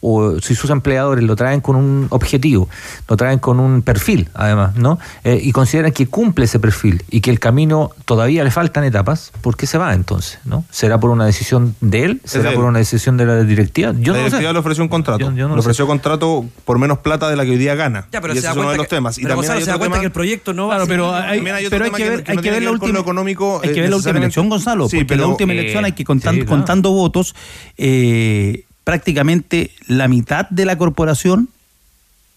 [0.00, 2.68] o si sus empleadores lo traen con un objetivo,
[3.08, 4.98] lo traen con un perfil, además, ¿no?
[5.24, 9.32] Eh, y consideran que cumple ese perfil y que el camino todavía le faltan etapas,
[9.40, 10.38] ¿por qué se va entonces?
[10.44, 10.64] ¿no?
[10.70, 12.20] ¿Será por una decisión de él?
[12.24, 13.92] ¿Será por una decisión de la directiva?
[13.98, 14.36] Yo la no lo sé.
[14.36, 15.18] directiva le ofreció un contrato.
[15.20, 15.66] Yo- yo no le lo sé.
[15.68, 18.06] ofreció contrato por menos plata de la que hoy día gana.
[18.12, 19.18] Ya, pero y se ese es uno cuenta de los que- temas.
[19.18, 20.84] Y también Gonzalo hay se da otro cuenta tema- que el proyecto no va Claro,
[20.84, 22.50] a pero hay, También hay otro pero hay tema que ver, que hay no que
[22.50, 25.22] ver la última económico, Hay eh, que ver la última elección, Gonzalo, Sí, porque pero-
[25.22, 26.50] la última Eh, elección hay que contar, sí, claro.
[26.56, 27.34] contando votos,
[27.76, 31.48] eh, prácticamente la mitad de la corporación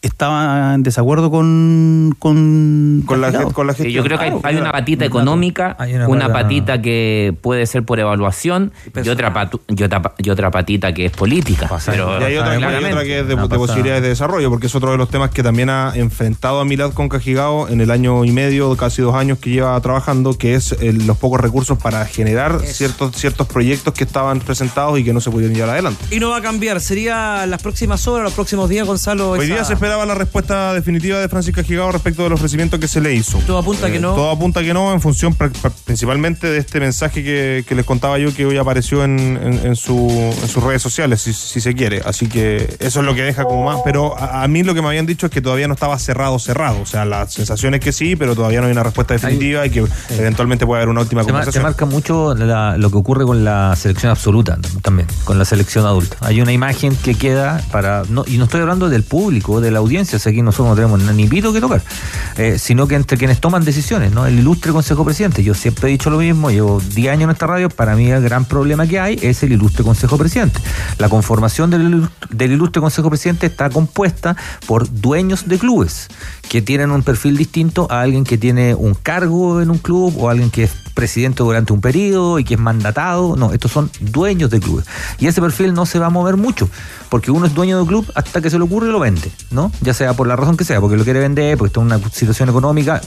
[0.01, 4.03] estaba en desacuerdo con con, Con la, con la Sí, gestión.
[4.03, 7.99] yo creo que hay, una patita económica, hay una una, patita que puede ser por
[7.99, 8.71] evaluación
[9.03, 11.69] y otra, patu- y otra, y otra patita que es política.
[11.85, 14.97] Pero, Y hay otra, hay que es de, posibilidades de desarrollo, porque es otro de
[14.97, 18.75] los temas que también ha enfrentado a Milad con Cajigao en el año y medio,
[18.77, 23.15] casi dos años que lleva trabajando, que es el- los pocos recursos para generar ciertos,
[23.15, 26.03] ciertos proyectos que estaban presentados y que no se pudieron llevar adelante.
[26.11, 26.79] Y no va a cambiar.
[26.81, 29.31] Sería las próximas horas, los próximos días, Gonzalo.
[29.31, 32.79] Hoy esa- día se espera esperaba la respuesta definitiva de Francisca Gigao respecto del ofrecimiento
[32.79, 33.39] que se le hizo.
[33.39, 34.13] Todo apunta que no.
[34.15, 37.83] Todo apunta que no, en función pr- pr- principalmente de este mensaje que, que les
[37.83, 41.59] contaba yo que hoy apareció en, en- en su, en sus redes sociales, si, si
[41.59, 42.01] se quiere.
[42.05, 43.79] Así que eso es lo que deja como más.
[43.83, 46.39] Pero a, a mí lo que me habían dicho es que todavía no estaba cerrado,
[46.39, 46.79] cerrado.
[46.81, 49.71] O sea, la sensación es que sí, pero todavía no hay una respuesta definitiva y
[49.71, 51.63] que eventualmente puede haber una última Se, ma- se conversación.
[51.63, 56.15] marca mucho la- lo que ocurre con la selección absoluta también, con la selección adulta.
[56.21, 58.03] Hay una imagen que queda para.
[58.07, 61.01] No, y no estoy hablando del público, de la audiencia, sé que nosotros no tenemos
[61.15, 61.81] ni pito que tocar,
[62.37, 64.25] eh, sino que entre quienes toman decisiones, ¿no?
[64.25, 65.43] El ilustre Consejo Presidente.
[65.43, 68.21] Yo siempre he dicho lo mismo, llevo 10 años en esta radio, para mí el
[68.23, 70.59] gran problema que hay es el ilustre Consejo Presidente.
[70.97, 76.07] La conformación del, ilu- del ilustre Consejo Presidente está compuesta por dueños de clubes
[76.49, 80.29] que tienen un perfil distinto a alguien que tiene un cargo en un club o
[80.29, 80.71] alguien que es
[81.01, 83.35] presidente durante un periodo y que es mandatado.
[83.35, 84.85] No, estos son dueños de clubes.
[85.17, 86.69] Y ese perfil no se va a mover mucho,
[87.09, 89.31] porque uno es dueño de un club hasta que se le ocurre y lo vende,
[89.49, 89.71] ¿no?
[89.81, 91.99] Ya sea por la razón que sea, porque lo quiere vender, porque está en una
[92.11, 93.01] situación económica.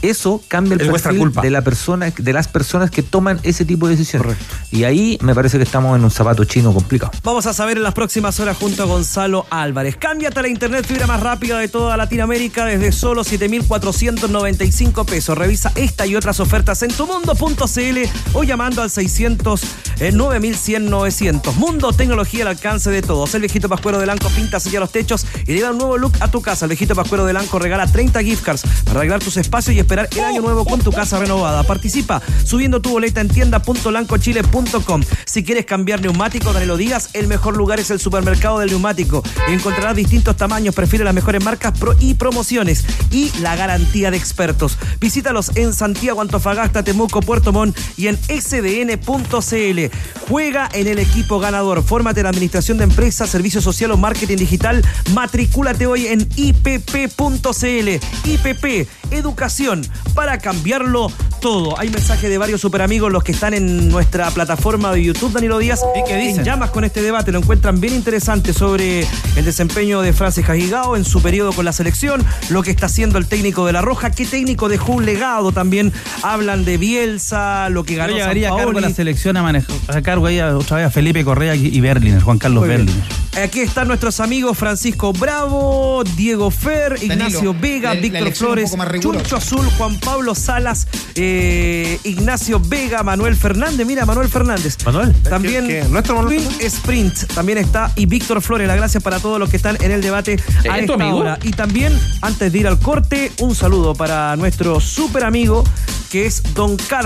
[0.00, 3.96] Eso cambia el perfil de la persona, de las personas que toman ese tipo de
[3.96, 4.36] decisiones.
[4.70, 7.10] Y ahí me parece que estamos en un zapato chino complicado.
[7.24, 9.96] Vamos a saber en las próximas horas junto a Gonzalo Álvarez.
[9.96, 15.36] Cámbiate a la internet fibra más rápida de toda Latinoamérica desde solo 7.495 pesos.
[15.36, 16.92] Revisa esta y otras ofertas en
[17.40, 17.98] tumundo.cl
[18.34, 19.62] o llamando al 600
[20.00, 23.34] eh, 9100 Mundo Tecnología al alcance de todos.
[23.34, 26.12] El viejito Pascuero de Lanco pinta, sella los techos y le da un nuevo look
[26.20, 26.64] a tu casa.
[26.64, 30.08] El viejito Pascuero de Lanco regala 30 gift cards para arreglar tus espacios y esperar
[30.12, 31.62] el año nuevo con tu casa renovada.
[31.64, 35.02] Participa subiendo tu boleta en tienda.lancochile.com.
[35.24, 39.22] Si quieres cambiar neumático, Danilo Díaz, el mejor lugar es el supermercado del neumático.
[39.48, 44.78] Encontrarás distintos tamaños, prefiere las mejores marcas y promociones y la garantía de expertos.
[44.98, 49.96] Visítalos en Santiago, Antofagasta, Temuco, Puerto Montt y en sdn.cl.
[50.28, 51.82] Juega en el equipo ganador.
[51.82, 54.84] Fórmate en administración de empresas, servicio social o marketing digital.
[55.14, 57.88] Matricúlate hoy en ipp.cl.
[58.24, 59.82] IPP, educación
[60.14, 61.10] para cambiarlo
[61.40, 61.78] todo.
[61.78, 65.80] Hay mensajes de varios superamigos, los que están en nuestra plataforma de YouTube, Danilo Díaz.
[65.96, 66.40] ¿Y qué dicen?
[66.40, 69.06] En llamas con este debate, lo encuentran bien interesante sobre
[69.36, 73.18] el desempeño de Francis Cagigao en su periodo con la selección, lo que está haciendo
[73.18, 75.92] el técnico de La Roja, qué técnico dejó un legado también.
[76.22, 76.78] Hablan de
[77.14, 80.38] Bielsa, lo que ganó Yo a cargo de la selección a manejar a cargo ahí
[80.38, 82.86] a- otra vez a Felipe Correa y Berliner, Juan Carlos Muy bien.
[82.86, 83.44] Berliner.
[83.44, 88.74] Aquí están nuestros amigos Francisco Bravo, Diego Fer, Ignacio Vega, la- Víctor Flores.
[89.00, 93.86] Chuncho Azul, Juan Pablo Salas, eh, Ignacio Vega, Manuel Fernández.
[93.86, 94.76] Mira, Manuel Fernández.
[94.84, 95.12] Manuel.
[95.22, 95.88] También ¿Qué- qué?
[95.88, 98.66] ¿Nuestro Manuel Sprint también está y Víctor Flores.
[98.68, 100.32] La gracias para todos los que están en el debate
[100.68, 101.18] a ¿Es tu esta amigo?
[101.18, 101.38] hora.
[101.42, 105.64] Y también, antes de ir al corte, un saludo para nuestro súper amigo
[106.10, 106.99] que es Don Carlos,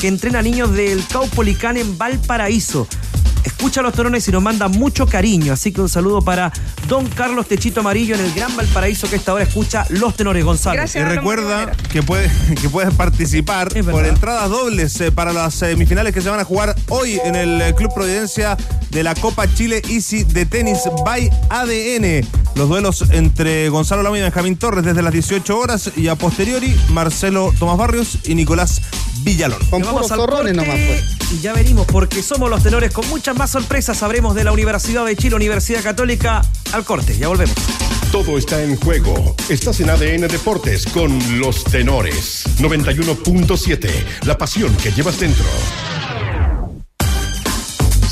[0.00, 2.86] que entrena niños del Caupolicán en Valparaíso.
[3.46, 5.52] Escucha a los torones y nos manda mucho cariño.
[5.52, 6.52] Así que un saludo para
[6.88, 10.82] Don Carlos Techito Amarillo en el Gran Valparaíso que esta hora escucha los tenores Gonzalo.
[10.82, 12.28] Y recuerda que, puede,
[12.60, 16.74] que puedes participar por entradas dobles eh, para las semifinales que se van a jugar
[16.88, 18.56] hoy en el eh, Club Providencia
[18.90, 22.26] de la Copa Chile Easy de tenis by ADN.
[22.56, 26.74] Los duelos entre Gonzalo Lama y Benjamín Torres desde las 18 horas y a posteriori
[26.90, 28.82] Marcelo Tomás Barrios y Nicolás
[29.22, 29.58] Villalón.
[29.70, 30.52] Nos vamos al corte
[31.32, 33.98] Y ya venimos porque somos los tenores con muchas más sorpresas.
[33.98, 36.42] Sabremos de la Universidad de Chile, Universidad Católica.
[36.72, 37.54] Al corte, ya volvemos.
[38.12, 39.34] Todo está en juego.
[39.48, 42.44] Estás en ADN Deportes con los tenores.
[42.58, 43.90] 91.7.
[44.24, 45.44] La pasión que llevas dentro.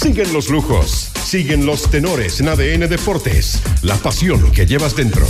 [0.00, 1.10] Siguen los lujos.
[1.24, 3.62] Siguen los tenores en ADN Deportes.
[3.82, 5.26] La pasión que llevas dentro.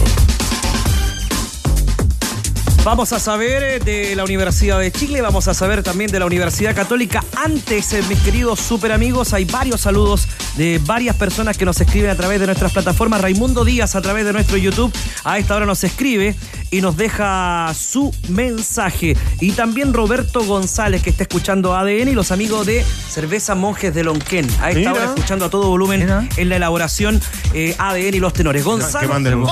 [2.84, 6.26] Vamos a saber eh, de la Universidad de Chile, vamos a saber también de la
[6.26, 7.24] Universidad Católica.
[7.34, 12.10] Antes, eh, mis queridos super amigos, hay varios saludos de varias personas que nos escriben
[12.10, 13.22] a través de nuestras plataformas.
[13.22, 14.92] Raimundo Díaz a través de nuestro YouTube
[15.24, 16.34] a esta hora nos escribe
[16.70, 19.16] y nos deja su mensaje.
[19.40, 24.04] Y también Roberto González que está escuchando ADN y los amigos de Cerveza Monjes de
[24.04, 24.46] Lonquén.
[24.60, 24.92] A esta Mira.
[24.92, 26.06] hora escuchando a todo volumen
[26.36, 27.18] en la elaboración
[27.54, 28.62] eh, ADN y los tenores.
[28.62, 29.08] Gonzalo.
[29.08, 29.42] Que manden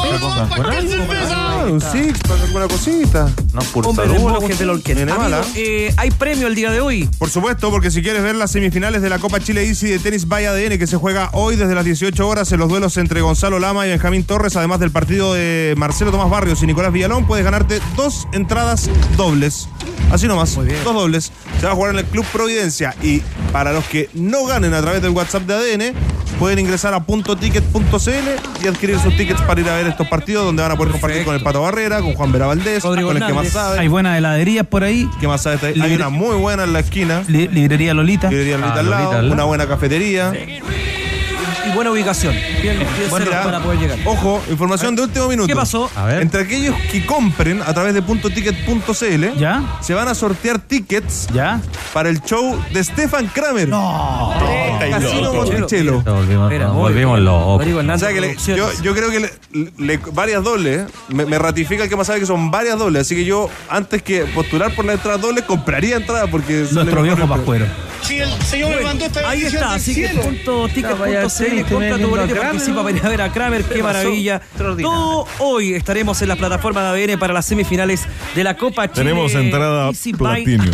[1.35, 1.65] Ah,
[2.43, 3.22] alguna cosita.
[3.53, 7.09] No, Hombre de Monjes Amigo, eh, hay premio el día de hoy.
[7.19, 10.27] Por supuesto, porque si quieres ver las semifinales de la Copa Chile Easy de tenis
[10.27, 13.59] by ADN que se juega hoy desde las 18 horas en los duelos entre Gonzalo
[13.59, 17.45] Lama y Benjamín Torres, además del partido de Marcelo Tomás Barrios y Nicolás Villalón, puedes
[17.45, 19.69] ganarte dos entradas dobles.
[20.11, 21.33] Así nomás, dos dobles.
[21.61, 24.81] Se va a jugar en el Club Providencia y para los que no ganen a
[24.83, 25.95] través del WhatsApp de ADN,
[26.43, 30.61] pueden ingresar a puntoticket.cl y adquirir sus tickets para ir a ver estos partidos donde
[30.61, 33.23] van a poder compartir con el Pato Barrera, con Juan Vera Valdés, Rodrigo con el
[33.25, 33.53] que más Hernández.
[33.53, 33.79] sabe.
[33.79, 35.09] Hay buenas heladerías por ahí.
[35.21, 35.59] ¿Qué más sabe?
[35.69, 37.23] Hay Libre- una muy buena en la esquina.
[37.29, 38.29] Li- librería Lolita.
[38.29, 39.35] Librería Lolita Ah, al lado, Lolita al lado.
[39.35, 40.33] una buena cafetería.
[41.75, 42.35] Buena ubicación.
[42.61, 43.99] Bien, bien Bueno, para poder llegar.
[44.05, 45.47] Ojo, información de último minuto.
[45.49, 45.91] ¿Qué pasó?
[45.97, 46.23] A ver.
[46.23, 49.63] Entre aquellos que compren a través de puntoticket.cl, ¿Ya?
[49.81, 51.61] se van a sortear tickets ¿Ya?
[51.93, 53.69] para el show de Stefan Kramer.
[53.69, 54.33] No.
[54.91, 56.03] Casino Monticello.
[56.03, 57.59] Volvimos, locos.
[57.59, 61.25] Rodrigo O Hernández sea que le- yo, yo creo que le- le- varias dobles, me,
[61.27, 64.25] me ratifica el que más sabe que son varias dobles, así que yo antes que
[64.27, 67.67] postular por la entrada doble compraría entrada porque sale Nuestro mejor viejo el- pascuero.
[68.03, 72.09] Si el señor me mandó esta Ahí está, así que punto ticket.cl estoy compra tu
[72.09, 74.41] boleto participa para ir a ver a Kramer, qué maravilla.
[74.57, 79.05] Todo hoy estaremos en la plataforma de ADN para las semifinales de la Copa Chile.
[79.05, 80.65] Tenemos entrada platino.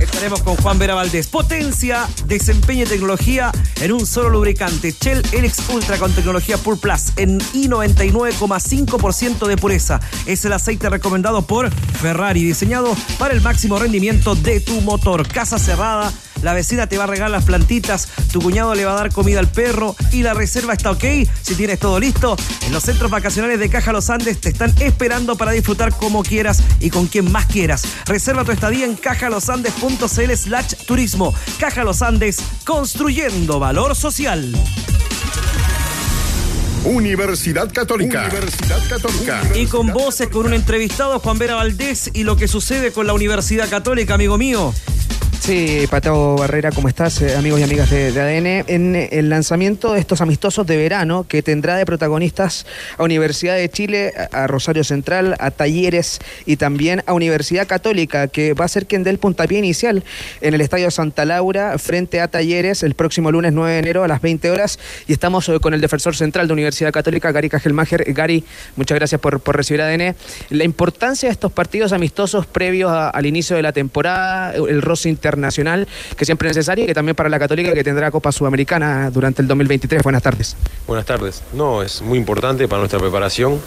[0.00, 1.28] Estaremos con Juan Vera Valdés.
[1.28, 4.94] Potencia, desempeño y tecnología en un solo lubricante.
[4.98, 10.00] Shell Helix Ultra con tecnología Pure Plus en I99,5% de pureza.
[10.26, 15.26] Es el aceite recomendado por Ferrari, diseñado para el máximo rendimiento de tu motor.
[15.28, 16.12] Casa cerrada.
[16.44, 19.40] La vecina te va a regalar las plantitas, tu cuñado le va a dar comida
[19.40, 21.02] al perro y la reserva está ok.
[21.40, 25.36] Si tienes todo listo, en los centros vacacionales de Caja Los Andes te están esperando
[25.36, 27.86] para disfrutar como quieras y con quien más quieras.
[28.04, 28.94] Reserva tu estadía en
[29.24, 31.34] cajalosandes.cl slash turismo.
[31.58, 34.52] Caja Los Andes, construyendo valor social.
[36.84, 38.26] Universidad Católica.
[38.26, 39.42] Universidad Católica.
[39.54, 43.14] Y con voces con un entrevistado, Juan Vera Valdés, y lo que sucede con la
[43.14, 44.74] Universidad Católica, amigo mío.
[45.44, 48.64] Sí, Patao Barrera, ¿cómo estás, eh, amigos y amigas de, de ADN?
[48.66, 52.64] En eh, el lanzamiento de estos amistosos de verano que tendrá de protagonistas
[52.96, 58.54] a Universidad de Chile, a, Rosario Central, a Talleres y también a Universidad Católica, que
[58.54, 60.02] va a ser quien dé el puntapié inicial
[60.40, 64.08] en el Estadio Santa Laura frente a Talleres el próximo lunes 9 de enero a
[64.08, 64.78] las 20 horas.
[65.06, 68.14] Y estamos eh, con el defensor central de Universidad Católica, Gary Cajelmacher.
[68.14, 68.44] Gary,
[68.76, 70.16] muchas gracias por, por recibir ADN.
[70.48, 75.10] La importancia de estos partidos amistosos previos al inicio de la temporada, el roce
[75.44, 79.10] internacional que siempre es necesario y que también para la Católica que tendrá Copa Sudamericana
[79.10, 80.02] durante el 2023.
[80.02, 80.56] Buenas tardes.
[80.86, 81.42] Buenas tardes.
[81.52, 83.60] No, es muy importante para nuestra preparación.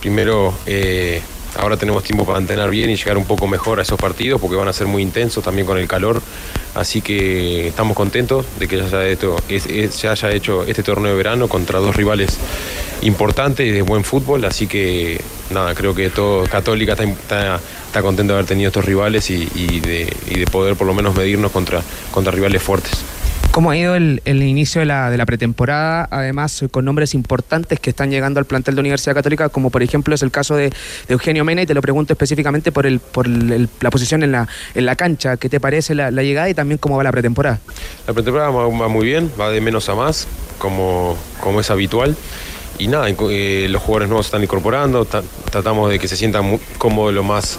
[0.00, 1.20] Primero, eh,
[1.58, 4.56] ahora tenemos tiempo para entrenar bien y llegar un poco mejor a esos partidos porque
[4.56, 6.20] van a ser muy intensos también con el calor.
[6.74, 8.88] Así que estamos contentos de que ya
[9.90, 12.38] se haya, hecho este torneo de verano contra dos rivales
[13.02, 14.44] importantes de buen fútbol.
[14.44, 17.60] Así que nada, creo que todo Católica está-
[17.92, 20.94] está contento de haber tenido estos rivales y, y de, y de poder por lo
[20.94, 22.92] menos medirnos contra, contra rivales fuertes.
[23.50, 26.08] ¿Cómo ha ido el, el inicio de la, de la pretemporada?
[26.10, 29.82] Además, eh, con nombres importantes que están llegando al plantel de Universidad Católica, como por
[29.82, 30.74] ejemplo es el caso de, de
[31.08, 34.48] Eugenio Mena, y te lo pregunto específicamente por, el, por el- la posición en la,
[34.74, 35.36] en la cancha.
[35.36, 37.60] ¿Qué te parece la, la llegada y también cómo va la pretemporada?
[38.06, 40.26] La pretemporada va, va muy bien, va de menos a más,
[40.56, 42.16] como, como es habitual.
[42.78, 47.14] Y nada, eh, los jugadores nuevos están incorporando, ta- tratamos de que se sientan cómodos
[47.14, 47.58] lo más,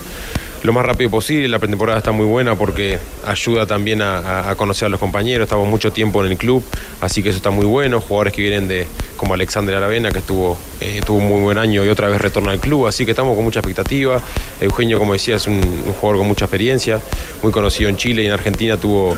[0.63, 1.47] lo más rápido posible.
[1.47, 5.45] La pretemporada está muy buena porque ayuda también a, conocer a los compañeros.
[5.45, 6.63] Estamos mucho tiempo en el club,
[7.01, 7.99] así que eso está muy bueno.
[7.99, 8.87] Jugadores que vienen de,
[9.17, 12.51] como Alexander Aravena, que estuvo, eh, tuvo un muy buen año y otra vez retorna
[12.51, 14.21] al club, así que estamos con mucha expectativa.
[14.61, 15.61] Eugenio, como decía, es un,
[15.99, 17.01] jugador con mucha experiencia,
[17.41, 19.17] muy conocido en Chile y en Argentina, tuvo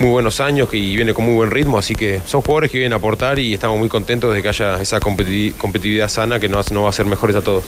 [0.00, 2.94] muy buenos años y viene con muy buen ritmo, así que son jugadores que vienen
[2.94, 6.72] a aportar y estamos muy contentos de que haya esa competi- competitividad sana que nos,
[6.72, 7.64] nos va a hacer mejores a todos.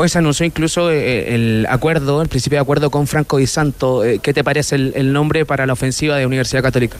[0.00, 4.04] Hoy se anunció incluso eh, el acuerdo, el principio de acuerdo con Franco Di Santo.
[4.04, 6.98] Eh, ¿Qué te parece el, nombre para la ofensiva de Universidad Católica?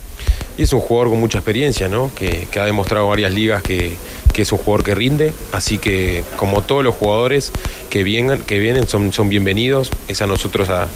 [0.57, 2.11] Y es un jugador con mucha experiencia, ¿no?
[2.13, 3.95] Que, que ha demostrado varias ligas que,
[4.33, 5.33] que es un jugador que rinde.
[5.53, 7.53] Así que, como todos los jugadores
[7.89, 9.91] que vienen, que vienen son, son bienvenidos.
[10.09, 10.89] Es a nosotros a,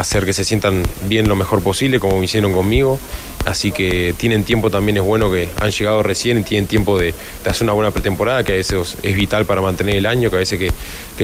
[0.00, 2.98] hacer que se sientan bien lo mejor posible, como hicieron conmigo.
[3.48, 7.14] Así que tienen tiempo también, es bueno que han llegado recién y tienen tiempo de,
[7.46, 10.40] hacer una buena pretemporada, que a veces es vital para mantener el año, que a
[10.40, 10.70] veces que,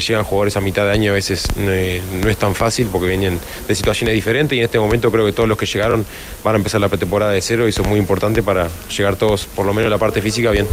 [0.01, 3.75] llegan jugadores a mitad de año a veces no es tan fácil porque vienen de
[3.75, 6.05] situaciones diferentes y en este momento creo que todos los que llegaron
[6.43, 9.47] van a empezar la pretemporada de cero y eso es muy importante para llegar todos,
[9.47, 10.66] por lo menos en la parte física, bien.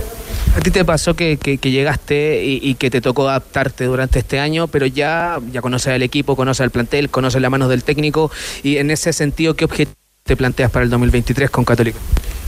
[0.56, 4.68] ¿A ti te pasó que, llegaste y, y que te tocó adaptarte durante este año,
[4.68, 8.32] pero ya, ya conoces al equipo, conoces al plantel, conoces las manos del técnico
[8.64, 10.01] y en ese sentido, ¿qué objetivo
[10.32, 12.00] te planteas para el 2023 con Católica?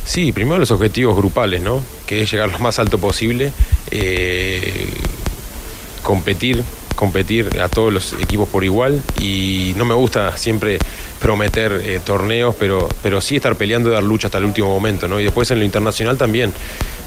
[0.06, 1.84] Sí, primero los objetivos grupales, ¿no?
[2.06, 3.52] Que es llegar lo más alto posible,
[3.92, 4.88] eh,
[6.02, 6.64] competir,
[6.96, 10.80] competir a todos los equipos por igual y no me gusta siempre
[11.20, 15.10] prometer eh, torneos, pero, pero sí estar peleando y dar lucha hasta el último momento,
[15.10, 15.20] ¿no?
[15.20, 16.54] Y después en lo internacional también,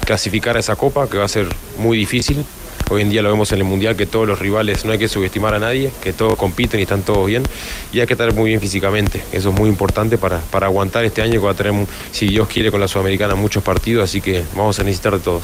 [0.05, 1.47] clasificar a esa copa que va a ser
[1.79, 2.45] muy difícil.
[2.89, 5.09] Hoy en día lo vemos en el Mundial que todos los rivales, no hay que
[5.09, 7.43] subestimar a nadie, que todos compiten y están todos bien.
[7.91, 9.21] Y hay que estar muy bien físicamente.
[9.33, 11.73] Eso es muy importante para, para aguantar este año que va a tener,
[12.11, 14.05] si Dios quiere, con la Sudamericana muchos partidos.
[14.05, 15.43] Así que vamos a necesitar de todos.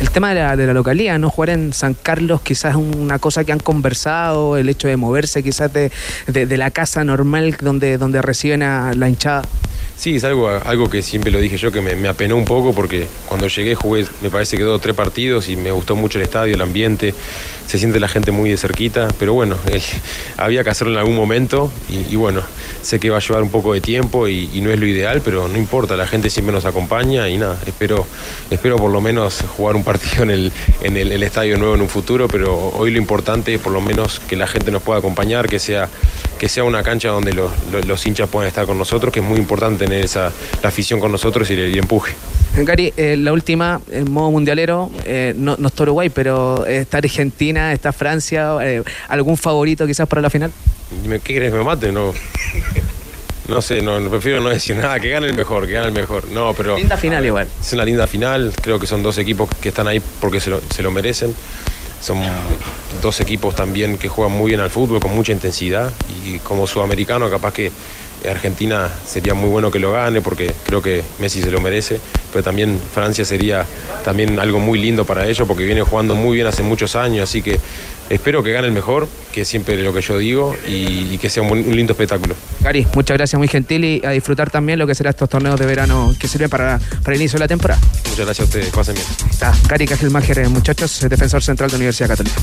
[0.00, 1.30] El tema de la, de la localidad, ¿no?
[1.30, 5.42] Jugar en San Carlos quizás es una cosa que han conversado, el hecho de moverse
[5.44, 5.92] quizás de,
[6.26, 9.42] de- de la casa normal donde, donde reciben a la hinchada.
[10.00, 13.06] Sí, es algo, algo que siempre lo dije yo, que me, apenó un poco porque
[13.26, 16.54] cuando llegué jugué, me parece que dos tres partidos y me gustó mucho el estadio,
[16.54, 17.12] el ambiente,
[17.66, 19.82] se siente la gente muy de cerquita, pero bueno, el-
[20.38, 22.40] había que hacerlo en algún momento y, bueno,
[22.80, 25.20] sé que va a llevar un poco de tiempo y, y no es lo ideal,
[25.22, 28.06] pero no importa, la gente siempre nos acompaña y nada, espero,
[28.50, 30.52] espero por lo menos jugar un partido en el,
[30.82, 33.82] en el, el estadio nuevo en un futuro, pero hoy lo importante es por lo
[33.82, 35.90] menos que la gente nos pueda acompañar, que sea,
[36.40, 39.26] que sea una cancha donde los, los- los hinchas puedan estar con nosotros, que es
[39.26, 42.14] muy importante tener esa, la afición con nosotros y el, empuje.
[42.56, 46.96] Gary, eh, la última, en modo mundialero, eh, no, no está Uruguay, pero eh, está
[46.96, 50.50] Argentina, está Francia, eh, ¿algún favorito quizás para la final?
[51.22, 51.92] ¿Qué que me mate?
[51.92, 52.14] No.
[53.48, 56.26] No sé, no, prefiero no decir nada, que gane el mejor, que gane el mejor.
[56.28, 56.76] No, pero.
[56.78, 57.48] Linda final igual.
[57.60, 60.60] Es una linda final, creo que son dos equipos que están ahí porque se lo,
[60.74, 61.34] se lo merecen.
[62.00, 62.18] Son
[63.02, 65.92] dos equipos también que juegan muy bien al fútbol, con mucha intensidad.
[66.24, 67.70] Y como sudamericano, capaz que
[68.28, 72.00] Argentina sería muy bueno que lo gane porque creo que Messi se lo merece.
[72.32, 73.66] Pero también Francia sería
[74.04, 77.28] también algo muy lindo para ellos porque viene jugando muy bien hace muchos años.
[77.28, 77.58] Así que
[78.10, 81.30] espero que gane el mejor, que es siempre lo que yo digo, y, y que
[81.30, 82.34] sea un, lindo espectáculo.
[82.60, 85.66] Gary, muchas gracias, muy gentil y a disfrutar también lo que será estos torneos de
[85.66, 87.80] verano que sirven para, para el inicio de la temporada.
[88.08, 89.06] Muchas gracias a ustedes, pasen bien.
[89.30, 92.40] Está Gary Cajelmacher, eh, muchachos, defensor central de la Universidad Católica.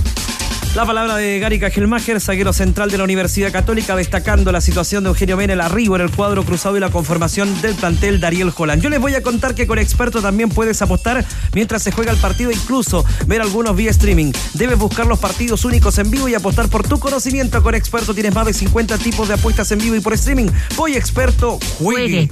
[0.76, 5.10] La palabra de Gary Cajelmacher, zaguero central de la Universidad Católica, destacando la situación de
[5.10, 8.84] Eugenio Mena, el arribo en el cuadro cruzado y la conformación del plantel Dariel Holland.
[8.84, 12.18] Yo les voy a contar que con Experto también puedes apostar mientras se juega el
[12.20, 14.32] partido, incluso ver algunos vía streaming.
[14.54, 17.64] Debes buscar los partidos únicos en vivo y apostar por tu conocimiento.
[17.64, 20.48] Con Experto tienes más de 50 tipos de apuestas en vivo y por streaming.
[20.76, 22.30] Voy Experto, juegue.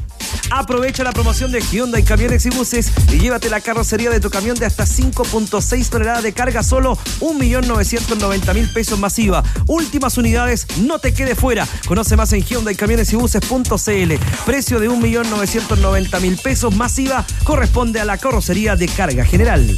[0.52, 4.58] Aprovecha la promoción de Hyundai Camiones y Buses y llévate la carrocería de tu camión
[4.58, 9.44] de hasta 5.6 toneladas de carga, solo 1.990.000 pesos masiva.
[9.68, 11.68] Últimas unidades, no te quede fuera.
[11.88, 14.14] Conoce más en Hyundai Camiones y Buses.cl.
[14.46, 19.76] Precio de 1.990.000 pesos masiva corresponde a la carrocería de carga general.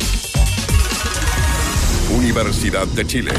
[2.15, 3.31] Universidad de Chile.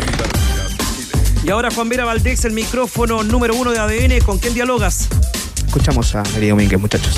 [1.45, 4.21] Y ahora Juan Vera Valdés, el micrófono número uno de ADN.
[4.25, 5.09] ¿Con quién dialogas?
[5.69, 7.15] Escuchamos a Gary Domínguez, muchachos.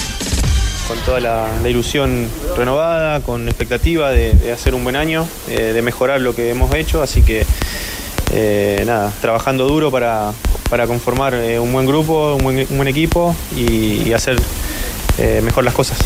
[0.88, 5.72] con toda la, la ilusión renovada, con expectativa de, de hacer un buen año, eh,
[5.72, 7.46] de mejorar lo que hemos hecho, así que
[8.32, 10.32] eh, nada, trabajando duro para,
[10.68, 14.36] para conformar eh, un buen grupo, un buen, un buen equipo y, y hacer
[15.18, 15.98] eh, mejor las cosas.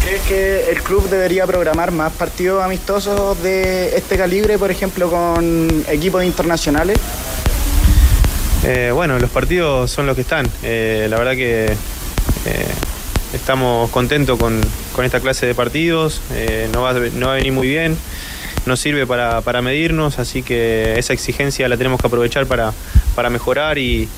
[0.00, 5.84] ¿Crees que el club debería programar más partidos amistosos de este calibre, por ejemplo, con
[5.88, 6.98] equipos internacionales?
[8.66, 10.46] Eh, bueno, los partidos son los que están.
[10.62, 12.66] Eh, la verdad que eh,
[13.34, 14.58] estamos contentos con,
[14.94, 16.22] con esta clase de partidos.
[16.72, 17.96] No, va, no va a venir muy bien.
[18.64, 22.72] Nos sirve para, para medirnos, así que esa exigencia la tenemos que aprovechar para,
[23.14, 24.08] para mejorar y,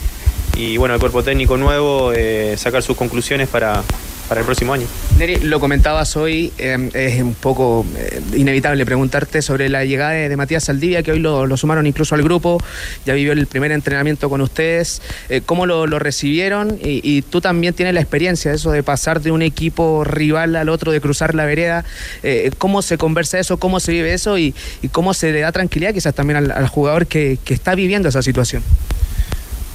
[0.55, 2.13] y, bueno, el cuerpo técnico nuevo
[2.57, 3.83] sacar sus conclusiones para,
[4.29, 4.87] para el próximo año.
[5.19, 10.29] Neri, lo comentabas hoy, eh, es un poco eh, inevitable preguntarte sobre la llegada de,
[10.29, 12.59] de Matías Saldivia, que hoy lo, lo sumaron incluso al grupo,
[13.05, 16.79] ya vivió el primer entrenamiento con ustedes, eh, ¿cómo lo, lo recibieron?
[16.83, 20.57] Y, y tú también tienes la experiencia de eso de pasar de un equipo rival
[20.57, 21.85] al otro, de cruzar la vereda,
[22.23, 25.53] Eh, ¿cómo se conversa eso, cómo se vive eso y, y cómo se le da
[25.53, 28.63] tranquilidad quizás también al, al jugador que, que está viviendo esa situación?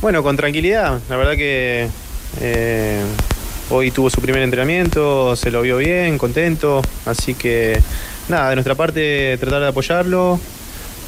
[0.01, 0.99] Bueno, con tranquilidad.
[1.09, 1.87] La verdad que
[2.41, 3.03] eh,
[3.71, 6.81] hoy tuvo su primer entrenamiento, se lo vio bien, contento.
[7.05, 7.79] Así que
[8.27, 10.39] nada, de nuestra parte tratar de apoyarlo,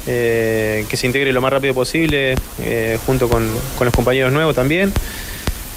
[0.06, 4.54] eh, que se integre lo más rápido posible eh, junto con, con los compañeros nuevos
[4.54, 4.92] también.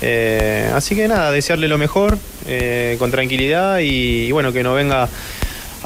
[0.02, 2.18] Eh, así que nada, desearle lo mejor,
[2.98, 5.10] con tranquilidad y, bueno, que nos venga a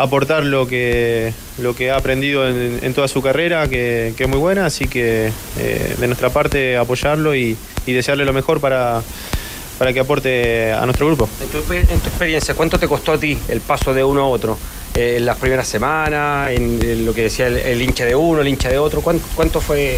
[0.03, 4.67] aportar lo que, lo que ha aprendido en, toda su carrera, que, es muy buena,
[4.67, 7.57] así que de nuestra parte apoyarlo y
[7.87, 9.01] desearle lo mejor para,
[9.81, 11.27] para que aporte a nuestro grupo.
[11.41, 14.27] En tu, en tu experiencia, ¿cuánto te costó a ti el paso de uno a
[14.27, 14.55] otro?
[14.93, 18.41] Eh, en las primeras semanas, en, en lo que decía el, el hincha de uno,
[18.41, 19.97] el hincha de otro, ¿cuánto, cuánto fue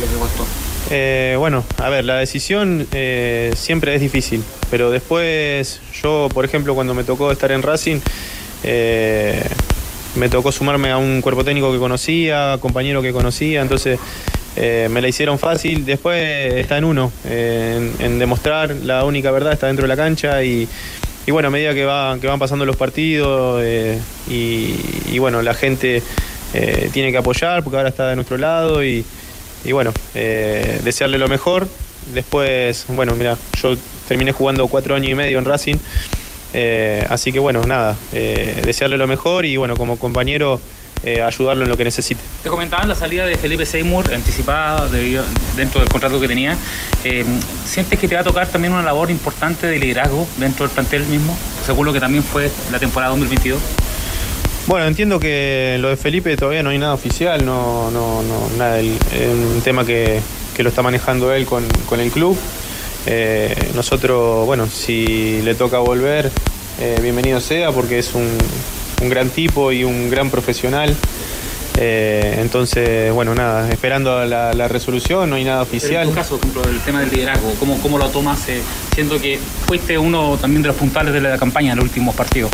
[0.00, 0.44] lo que costó?
[0.90, 4.42] Eh, bueno, a ver, la decisión eh, siempre es difícil,
[4.72, 8.00] pero después yo, por ejemplo, cuando me tocó estar en Racing,
[8.64, 9.40] eh,
[10.16, 14.00] me tocó sumarme a un cuerpo técnico que conocía, compañero que conocía, entonces
[14.56, 15.84] eh, me la hicieron fácil.
[15.84, 20.42] Después está en uno, eh, en, demostrar la única verdad está dentro de la cancha
[20.42, 20.68] y,
[21.26, 23.98] y bueno, a medida que, va, que van pasando los partidos eh,
[24.28, 24.76] y,
[25.10, 26.02] y bueno, la gente
[26.92, 29.02] tiene que apoyar porque ahora está de nuestro lado y,
[29.64, 31.66] y bueno, desearle lo mejor.
[32.12, 33.74] Después, bueno, mira, yo
[34.06, 35.76] terminé jugando cuatro años y medio en Racing,
[37.08, 40.60] así que bueno, nada, desearle lo mejor y bueno, como compañero
[41.04, 42.20] eh, ayudarlo en lo que necesite.
[42.42, 44.88] Te comentaban la salida de Felipe Seymour anticipada
[45.56, 46.56] dentro del contrato que tenía.
[47.04, 47.24] Eh,
[47.64, 51.04] ¿Sientes que te va a tocar también una labor importante de liderazgo dentro del plantel
[51.06, 51.36] mismo?
[51.66, 53.60] Según lo que también fue la temporada 2022.
[54.66, 58.78] Bueno, entiendo que lo de Felipe todavía no hay nada oficial, no, no, no, nada,
[58.78, 58.94] es
[59.28, 60.20] un tema que,
[60.54, 62.38] que lo está manejando él con, con el club.
[63.06, 66.30] Eh, nosotros, bueno, si le toca volver,
[66.80, 68.28] eh, bienvenido sea, porque es un,
[69.02, 70.94] un gran tipo y un gran profesional.
[71.78, 76.02] Eh, entonces, bueno, nada, esperando la, la resolución, no hay nada oficial.
[76.04, 78.48] en tu caso, por ejemplo, el tema del liderazgo, ¿cómo, cómo lo tomas?
[78.48, 78.60] eh,
[78.94, 82.50] siendo que fuiste uno también de los puntales de la campaña en los últimos partidos.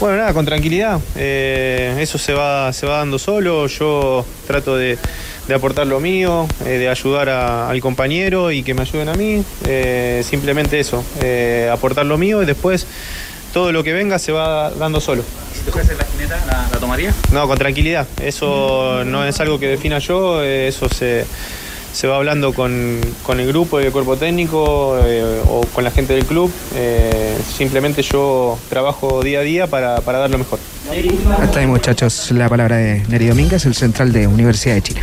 [0.00, 0.98] Bueno, nada, con tranquilidad.
[1.16, 3.66] Eh, eso se va, se va dando solo.
[3.68, 4.98] Yo trato de,
[5.46, 9.44] de aportar lo mío, de ayudar a- al compañero y que me ayuden a mí.
[10.24, 11.04] Simplemente eso,
[11.72, 12.86] aportar lo mío y después
[13.52, 15.22] todo lo que venga se va dando solo.
[15.60, 17.14] Si te ofrecen la jineta, ¿la, la tomarías?
[17.32, 18.06] No, con tranquilidad.
[18.22, 21.26] Eso no es algo que defina yo, eh, eso se,
[21.92, 25.90] se va hablando con, con el grupo y el cuerpo técnico eh, o con la
[25.90, 26.50] gente del club.
[26.76, 30.58] Eh, simplemente yo trabajo día a día para, para dar lo mejor.
[31.42, 35.02] Hasta ahí, muchachos, la palabra de Neri Domínguez, el central de Universidad de Chile.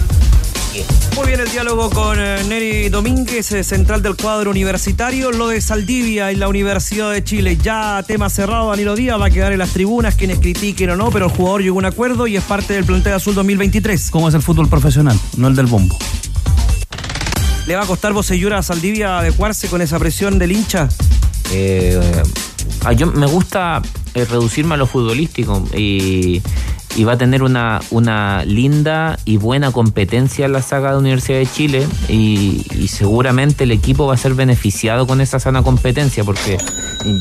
[1.16, 5.32] Muy bien el diálogo con eh, Neri Domínguez, eh, central del cuadro universitario.
[5.32, 9.30] Lo de Saldivia y la Universidad de Chile, ya tema cerrado, Danilo Díaz va a
[9.30, 12.28] quedar en las tribunas, quienes critiquen o no, pero el jugador llegó a un acuerdo
[12.28, 14.10] y es parte del plantel azul 2023.
[14.12, 15.20] ¿Cómo es el fútbol profesional?
[15.38, 15.98] No el del bombo.
[17.68, 20.88] ¿Le va a costar Bocellura a Saldivia adecuarse con esa presión del hincha?
[21.52, 22.00] Eh,
[22.86, 23.82] ah, yo me gusta
[24.14, 26.42] eh, reducirme a lo futbolístico y,
[26.98, 31.38] y va a tener una, una linda y buena competencia en la saga de Universidad
[31.38, 36.58] de Chile y, seguramente el equipo va a ser beneficiado con esa sana competencia porque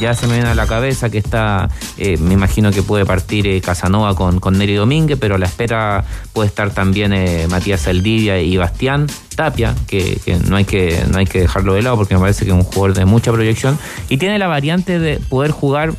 [0.01, 3.47] ya se me viene a la cabeza que está, eh, me imagino que puede partir
[3.47, 7.83] eh, Casanova con, con Neri Domínguez, pero a la espera puede estar también eh, Matías
[7.83, 12.15] Saldivia y Bastián Tapia, que no, hay que no hay que dejarlo de lado porque
[12.15, 13.79] me parece que es un jugador de mucha proyección
[14.09, 15.93] y tiene la variante de poder jugar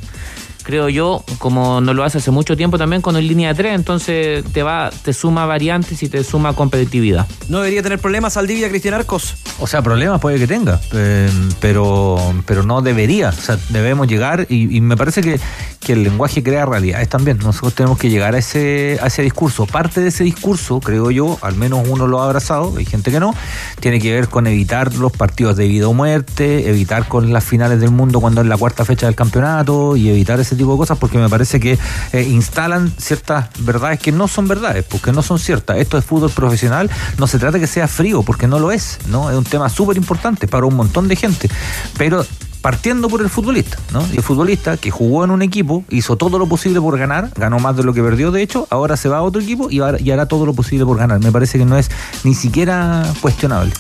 [0.68, 3.74] creo yo, como no lo hace hace mucho tiempo también con el línea de tres,
[3.74, 7.26] entonces te va, te suma variantes y te suma competitividad.
[7.48, 9.36] ¿No debería tener problemas Saldivia Cristian Arcos?
[9.60, 11.30] O sea, problemas puede que tenga, eh,
[11.62, 13.30] pero, pero no debería.
[13.30, 15.40] O sea, debemos llegar y, y me parece que,
[15.88, 17.38] que el lenguaje crea realidades también.
[17.38, 19.66] Nosotros tenemos que llegar a ese, a ese discurso.
[19.66, 23.22] Parte de ese discurso, creo yo, al menos uno lo ha abrazado, hay gente que
[23.22, 23.34] no,
[23.80, 27.80] tiene que ver con evitar los partidos de vida o muerte, evitar con las finales
[27.80, 30.98] del mundo cuando es la cuarta fecha del campeonato y evitar ese tipo de cosas
[30.98, 31.80] porque me parece que
[32.12, 35.78] eh, instalan ciertas verdades que no son verdades, porque no son ciertas.
[35.78, 39.30] Esto es fútbol profesional, no se trata que sea frío, porque no lo es, ¿no?
[39.30, 41.50] Es un tema súper importante para un montón de gente,
[41.98, 42.26] pero
[42.62, 44.06] partiendo por el futbolista, ¿no?
[44.12, 47.60] Y el futbolista que jugó en un equipo, hizo todo lo posible por ganar, ganó
[47.60, 50.28] más de lo que perdió, de hecho, ahora se va a otro equipo y, hará
[50.28, 51.20] todo lo posible por ganar.
[51.20, 51.90] Me parece que no es
[52.24, 53.74] ni siquiera cuestionable.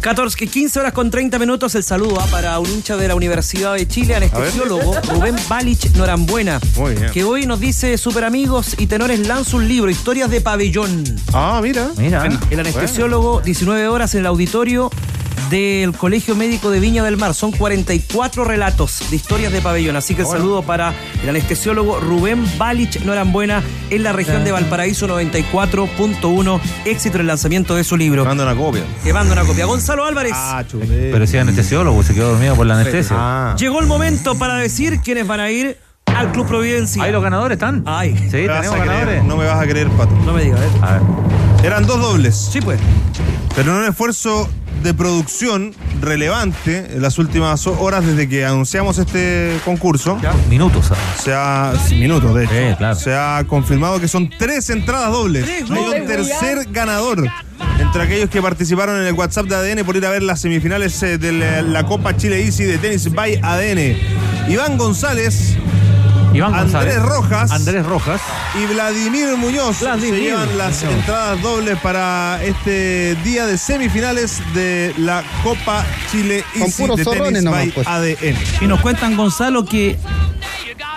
[0.00, 1.74] 14, 15 horas con 30 minutos.
[1.74, 6.60] El saludo va para un hincha de la Universidad de Chile, anestesiólogo Rubén Balich Norambuena,
[6.76, 7.10] Muy bien.
[7.10, 11.04] que hoy nos dice Super Amigos y Tenores lanza un libro, Historias de Pabellón.
[11.32, 11.90] Ah, mira.
[11.96, 12.28] Mira.
[12.50, 14.90] El anestesiólogo, 19 horas en el auditorio
[15.50, 17.34] del Colegio Médico de Viña del Mar.
[17.34, 19.96] Son 44 relatos de historias de pabellón.
[19.96, 20.92] Así que el saludo para
[21.22, 26.60] el anestesiólogo Rubén Balich Norambuena en la región de Valparaíso 94.1.
[26.84, 28.24] Éxito en el lanzamiento de su libro.
[28.24, 28.82] Manda una copia.
[29.02, 29.66] Que manda una copia.
[29.66, 30.32] Gonzalo Álvarez.
[30.34, 33.16] Ah, Pero si es anestesiólogo, se quedó dormido por la anestesia.
[33.18, 33.56] Ah.
[33.58, 37.02] Llegó el momento para decir quiénes van a ir al Club Providencia.
[37.02, 37.82] Ahí los ganadores están.
[37.86, 38.16] Ay.
[38.16, 39.24] Sí, tenemos a creer, ganadores.
[39.24, 40.14] No me vas a creer, Pato.
[40.24, 41.27] No me digas, A ver.
[41.62, 42.36] Eran dos dobles.
[42.36, 42.80] Sí, pues.
[43.56, 44.48] Pero en un esfuerzo
[44.82, 50.18] de producción relevante en las últimas horas desde que anunciamos este concurso.
[50.48, 50.86] Minutos.
[50.86, 51.02] ¿sabes?
[51.22, 52.52] Se ha, minutos, de hecho.
[52.52, 52.94] Sí, claro.
[52.94, 55.44] Se ha confirmado que son tres entradas dobles.
[55.44, 57.28] Tres Hay un tercer ganador
[57.80, 61.02] entre aquellos que participaron en el WhatsApp de ADN por ir a ver las semifinales
[61.02, 63.96] eh, de la, la Copa Chile Easy de tenis by ADN.
[64.48, 65.56] Iván González,
[66.38, 66.96] Iván González.
[66.96, 67.50] Andrés Rojas.
[67.50, 68.20] Andrés Rojas.
[68.54, 70.14] y Vladimir Muñoz Vladimir.
[70.14, 76.62] se llevan las entradas dobles para este día de semifinales de la Copa Chile Con
[76.62, 77.86] Easy puros de tenis nomás, by pues.
[77.86, 78.36] ADN.
[78.60, 79.98] Y nos cuentan, Gonzalo, que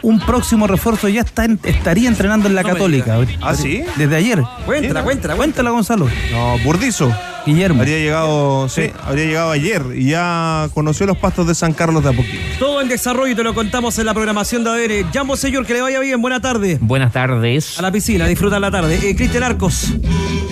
[0.04, 3.18] un próximo refuerzo ya está en- estaría entrenando en la No me Católica.
[3.42, 3.84] ¿Ah, sí?
[3.98, 4.42] Desde ayer.
[4.66, 6.08] Cuéntala, cuéntala, Cuéntala, Gonzalo.
[6.32, 7.12] No, Burdizo.
[7.46, 7.82] Guillermo.
[7.82, 12.10] Habría llegado, sí, habría llegado ayer y ya conoció los pastos de San Carlos de
[12.10, 12.38] a poquito.
[12.60, 15.12] Todo en desarrollo y te lo contamos en la programación de ADN.
[15.12, 16.22] Jambo Señor, que le vaya bien.
[16.22, 16.78] Buena tarde.
[16.82, 17.80] Buenas tardes.
[17.80, 19.00] A la piscina, disfruta la tarde.
[19.02, 19.94] Eh, Cristian Arcos.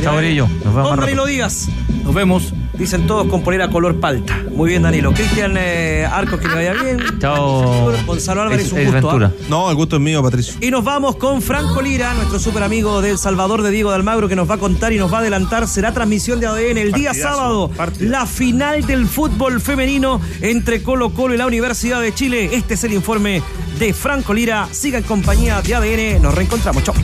[0.02, 0.48] Chao, Brillo.
[0.48, 1.02] Nos vemos rato.
[1.02, 1.68] Danilo Díaz.
[1.90, 2.54] Nos Nos vemos.
[2.80, 4.42] Dicen todos con polera color palta.
[4.52, 5.12] Muy bien, Danilo.
[5.12, 6.98] Cristian eh, Arcos, que le vaya bien.
[7.20, 7.92] Chao.
[8.08, 9.12] Gonzalo Álvarez, Es- un es gusto.
[9.26, 9.32] ¿ah?
[9.50, 10.54] No, el gusto es mío, Patricio.
[10.62, 14.28] Y nos vamos con Franco Lira, nuestro super amigo del Salvador de Diego de Almagro,
[14.30, 15.68] que nos va a contar y nos va a adelantar.
[15.68, 17.72] Será transmisión de ADN el día Partidazo, sábado.
[18.00, 22.50] La final del fútbol femenino entre Colo Colo y la Universidad de Chile.
[22.54, 23.42] Este es el informe
[23.78, 24.68] de Franco Lira.
[24.72, 26.22] Siga en compañía de ADN.
[26.22, 26.82] Nos reencontramos.
[26.84, 26.96] Chau.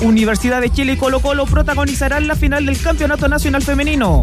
[0.00, 4.22] Universidad de Chile y Colo Colo protagonizarán la final del Campeonato Nacional Femenino.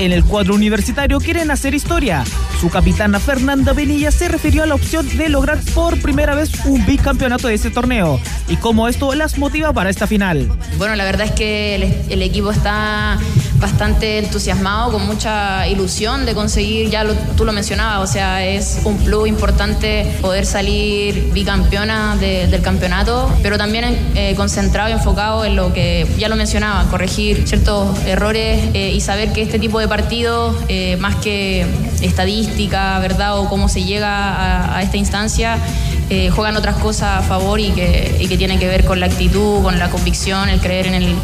[0.00, 2.24] En el cuadro universitario quieren hacer historia.
[2.58, 6.84] Su capitana Fernanda Benilla se refirió a la opción de lograr por primera vez un
[6.86, 8.18] bicampeonato de este torneo
[8.48, 10.48] y cómo esto las motiva para esta final.
[10.78, 13.18] Bueno, la verdad es que el, el equipo está
[13.58, 18.80] bastante entusiasmado, con mucha ilusión de conseguir, ya lo- tú lo mencionabas, o sea, es
[18.84, 25.44] un plus importante poder salir bicampeona de- del campeonato, pero también eh, concentrado y enfocado
[25.44, 29.78] en lo que ya lo mencionaba, corregir ciertos errores eh, y saber que este tipo
[29.78, 31.66] de partidos, eh, más que
[32.00, 33.38] estadística, ¿verdad?
[33.38, 35.58] O cómo se llega a, a esta instancia,
[36.08, 39.06] eh, juegan otras cosas a favor y que, y que tienen que ver con la
[39.06, 41.14] actitud, con la convicción, el creer en, el,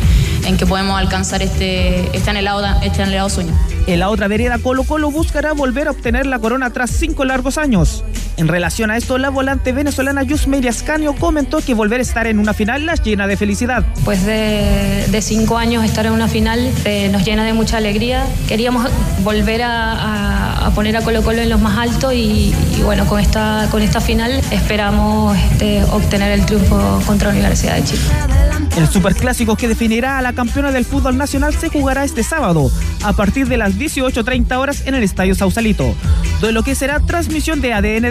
[0.45, 3.53] en que podemos alcanzar este, este, anhelado, este anhelado sueño.
[3.87, 7.59] En la otra vereda, Colo Colo buscará volver a obtener la corona tras cinco largos
[7.59, 8.05] años.
[8.39, 12.39] En relación a esto, la volante venezolana Yusmeria Ascanio comentó que volver a estar en
[12.39, 13.83] una final las llena de felicidad.
[13.95, 18.27] Después de, de cinco años estar en una final eh, nos llena de mucha alegría.
[18.47, 18.91] Queríamos
[19.25, 23.07] volver a, a- a poner a Colo Colo en los más altos y, y bueno,
[23.07, 28.03] con esta, con esta final esperamos este, obtener el triunfo contra la Universidad de Chile.
[28.77, 32.71] El superclásico que definirá a la campeona del fútbol nacional se jugará este sábado
[33.03, 35.95] a partir de las 18.30 horas en el Estadio Sausalito,
[36.43, 38.11] de lo que será transmisión de ADN